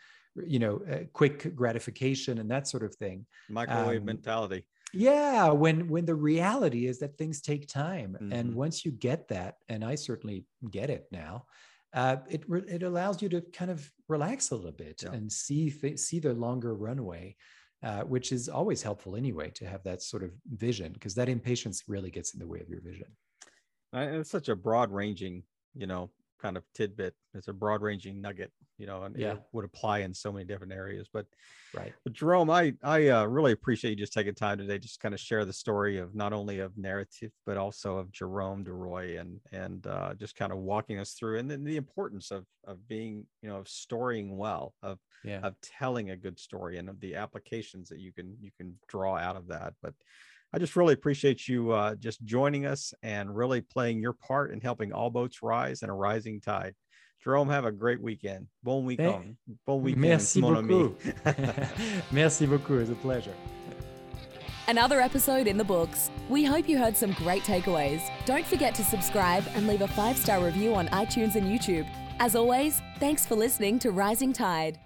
you 0.45 0.60
know, 0.60 0.82
uh, 0.91 1.06
quick 1.14 1.56
gratification 1.56 2.39
and 2.39 2.51
that 2.51 2.68
sort 2.68 2.84
of 2.84 2.93
thing. 2.95 3.26
Microwave 3.49 4.01
um, 4.01 4.06
mentality. 4.06 4.66
Yeah, 4.93 5.49
when 5.49 5.88
when 5.89 6.05
the 6.05 6.15
reality 6.15 6.88
is 6.88 6.99
that 6.99 7.17
things 7.17 7.41
take 7.41 7.67
time, 7.67 8.17
mm-hmm. 8.19 8.31
and 8.31 8.55
once 8.55 8.86
you 8.86 8.91
get 8.91 9.27
that, 9.29 9.55
and 9.67 9.83
I 9.83 9.95
certainly 9.95 10.45
get 10.71 10.89
it 10.89 11.07
now, 11.11 11.45
uh, 11.93 12.17
it 12.29 12.43
it 12.67 12.83
allows 12.83 13.21
you 13.21 13.29
to 13.29 13.41
kind 13.41 13.71
of 13.71 13.91
relax 14.07 14.51
a 14.51 14.55
little 14.55 14.71
bit 14.71 15.03
yeah. 15.03 15.11
and 15.11 15.31
see 15.31 15.69
th- 15.69 15.99
see 15.99 16.19
the 16.19 16.33
longer 16.33 16.73
runway 16.75 17.36
uh, 17.86 18.01
which 18.01 18.31
is 18.31 18.49
always 18.49 18.81
helpful 18.81 19.15
anyway 19.15 19.51
to 19.51 19.63
have 19.63 19.83
that 19.83 20.01
sort 20.01 20.23
of 20.23 20.31
vision 20.53 20.91
because 20.93 21.13
that 21.13 21.29
impatience 21.29 21.83
really 21.88 22.09
gets 22.09 22.33
in 22.33 22.39
the 22.39 22.47
way 22.47 22.59
of 22.59 22.67
your 22.67 22.81
vision. 22.81 23.05
And 23.93 24.15
it's 24.15 24.31
such 24.31 24.49
a 24.49 24.55
broad 24.55 24.91
ranging, 24.91 25.43
you 25.75 25.86
know, 25.86 26.09
kind 26.41 26.57
of 26.57 26.63
tidbit. 26.73 27.13
It's 27.36 27.47
a 27.47 27.53
broad 27.53 27.83
ranging 27.83 28.21
nugget, 28.21 28.51
you 28.78 28.86
know, 28.86 29.03
and 29.03 29.15
yeah. 29.17 29.34
it 29.34 29.41
would 29.51 29.65
apply 29.65 29.99
in 29.99 30.13
so 30.13 30.32
many 30.32 30.45
different 30.45 30.73
areas. 30.73 31.07
But 31.11 31.26
right. 31.73 31.93
But 32.03 32.13
Jerome, 32.13 32.49
I 32.49 32.73
I 32.84 33.09
uh, 33.09 33.26
really 33.26 33.51
appreciate 33.51 33.91
you 33.91 33.95
just 33.95 34.13
taking 34.13 34.36
time 34.36 34.57
today, 34.57 34.78
just 34.78 34.99
kind 34.99 35.13
of 35.13 35.19
share 35.19 35.45
the 35.45 35.53
story 35.53 35.97
of 35.97 36.15
not 36.15 36.34
only 36.34 36.59
of 36.59 36.73
Narativ 36.73 37.32
but 37.45 37.57
also 37.57 37.97
of 37.97 38.11
Jerome 38.11 38.63
DeRoy 38.65 39.19
and 39.19 39.39
and 39.51 39.86
uh, 39.88 40.13
just 40.15 40.36
kind 40.36 40.51
of 40.51 40.59
walking 40.59 40.99
us 40.99 41.13
through 41.13 41.39
and 41.39 41.49
then 41.49 41.63
the 41.63 41.78
importance 41.78 42.32
of 42.32 42.45
of 42.65 42.88
being 42.88 43.26
you 43.41 43.49
know 43.49 43.57
of 43.57 43.67
storying 43.67 44.38
well 44.38 44.73
of 44.84 44.99
yeah. 45.23 45.39
of 45.41 45.55
telling 45.61 46.09
a 46.09 46.17
good 46.17 46.39
story 46.39 46.78
and 46.78 46.89
of 46.89 46.99
the 46.99 47.15
applications 47.15 47.89
that 47.89 47.99
you 47.99 48.11
can 48.11 48.36
you 48.41 48.51
can 48.57 48.76
draw 48.88 49.15
out 49.15 49.36
of 49.36 49.47
that. 49.47 49.73
But 49.82 49.93
I 50.53 50.57
just 50.57 50.78
really 50.78 50.93
appreciate 50.93 51.49
you 51.49 51.71
uh, 51.71 51.95
just 51.95 52.23
joining 52.23 52.65
us 52.65 52.93
and 53.03 53.36
really 53.36 53.59
playing 53.59 53.99
your 53.99 54.13
part 54.13 54.51
in 54.51 54.61
helping 54.61 54.93
all 54.93 55.09
boats 55.09 55.43
rise 55.43 55.82
in 55.84 55.89
a 55.89 55.95
rising 55.95 56.39
tide. 56.39 56.76
Jerome, 57.24 57.49
have 57.49 57.66
a 57.66 57.72
great 57.72 58.01
weekend. 58.01 58.47
Bon 58.63 58.86
weekend. 58.86 59.36
Bon 59.66 59.82
weekend. 59.82 60.01
Merci 60.01 60.41
beaucoup. 60.41 60.99
Merci 62.11 62.45
beaucoup. 62.45 62.80
It's 62.80 62.91
a 62.91 62.95
pleasure. 62.95 63.34
Another 64.68 64.99
episode 64.99 65.47
in 65.47 65.57
the 65.57 65.63
books. 65.63 66.09
We 66.28 66.43
hope 66.43 66.68
you 66.68 66.78
heard 66.78 66.97
some 66.97 67.13
great 67.13 67.43
takeaways. 67.43 68.01
Don't 68.26 68.45
forget 68.45 68.74
to 68.76 68.84
subscribe 68.84 69.43
and 69.53 69.68
leave 69.68 69.82
a 69.82 69.88
five 69.88 70.18
star 70.18 70.43
review 70.43 70.74
on 70.74 70.88
iTunes 70.88 71.36
and 71.36 71.45
YouTube. 71.47 71.88
As 72.20 72.36
always, 72.36 72.82
thanks 72.99 73.26
for 73.26 73.36
listening 73.36 73.78
to 73.80 73.91
Rising 73.91 74.34
Tide. 74.34 74.80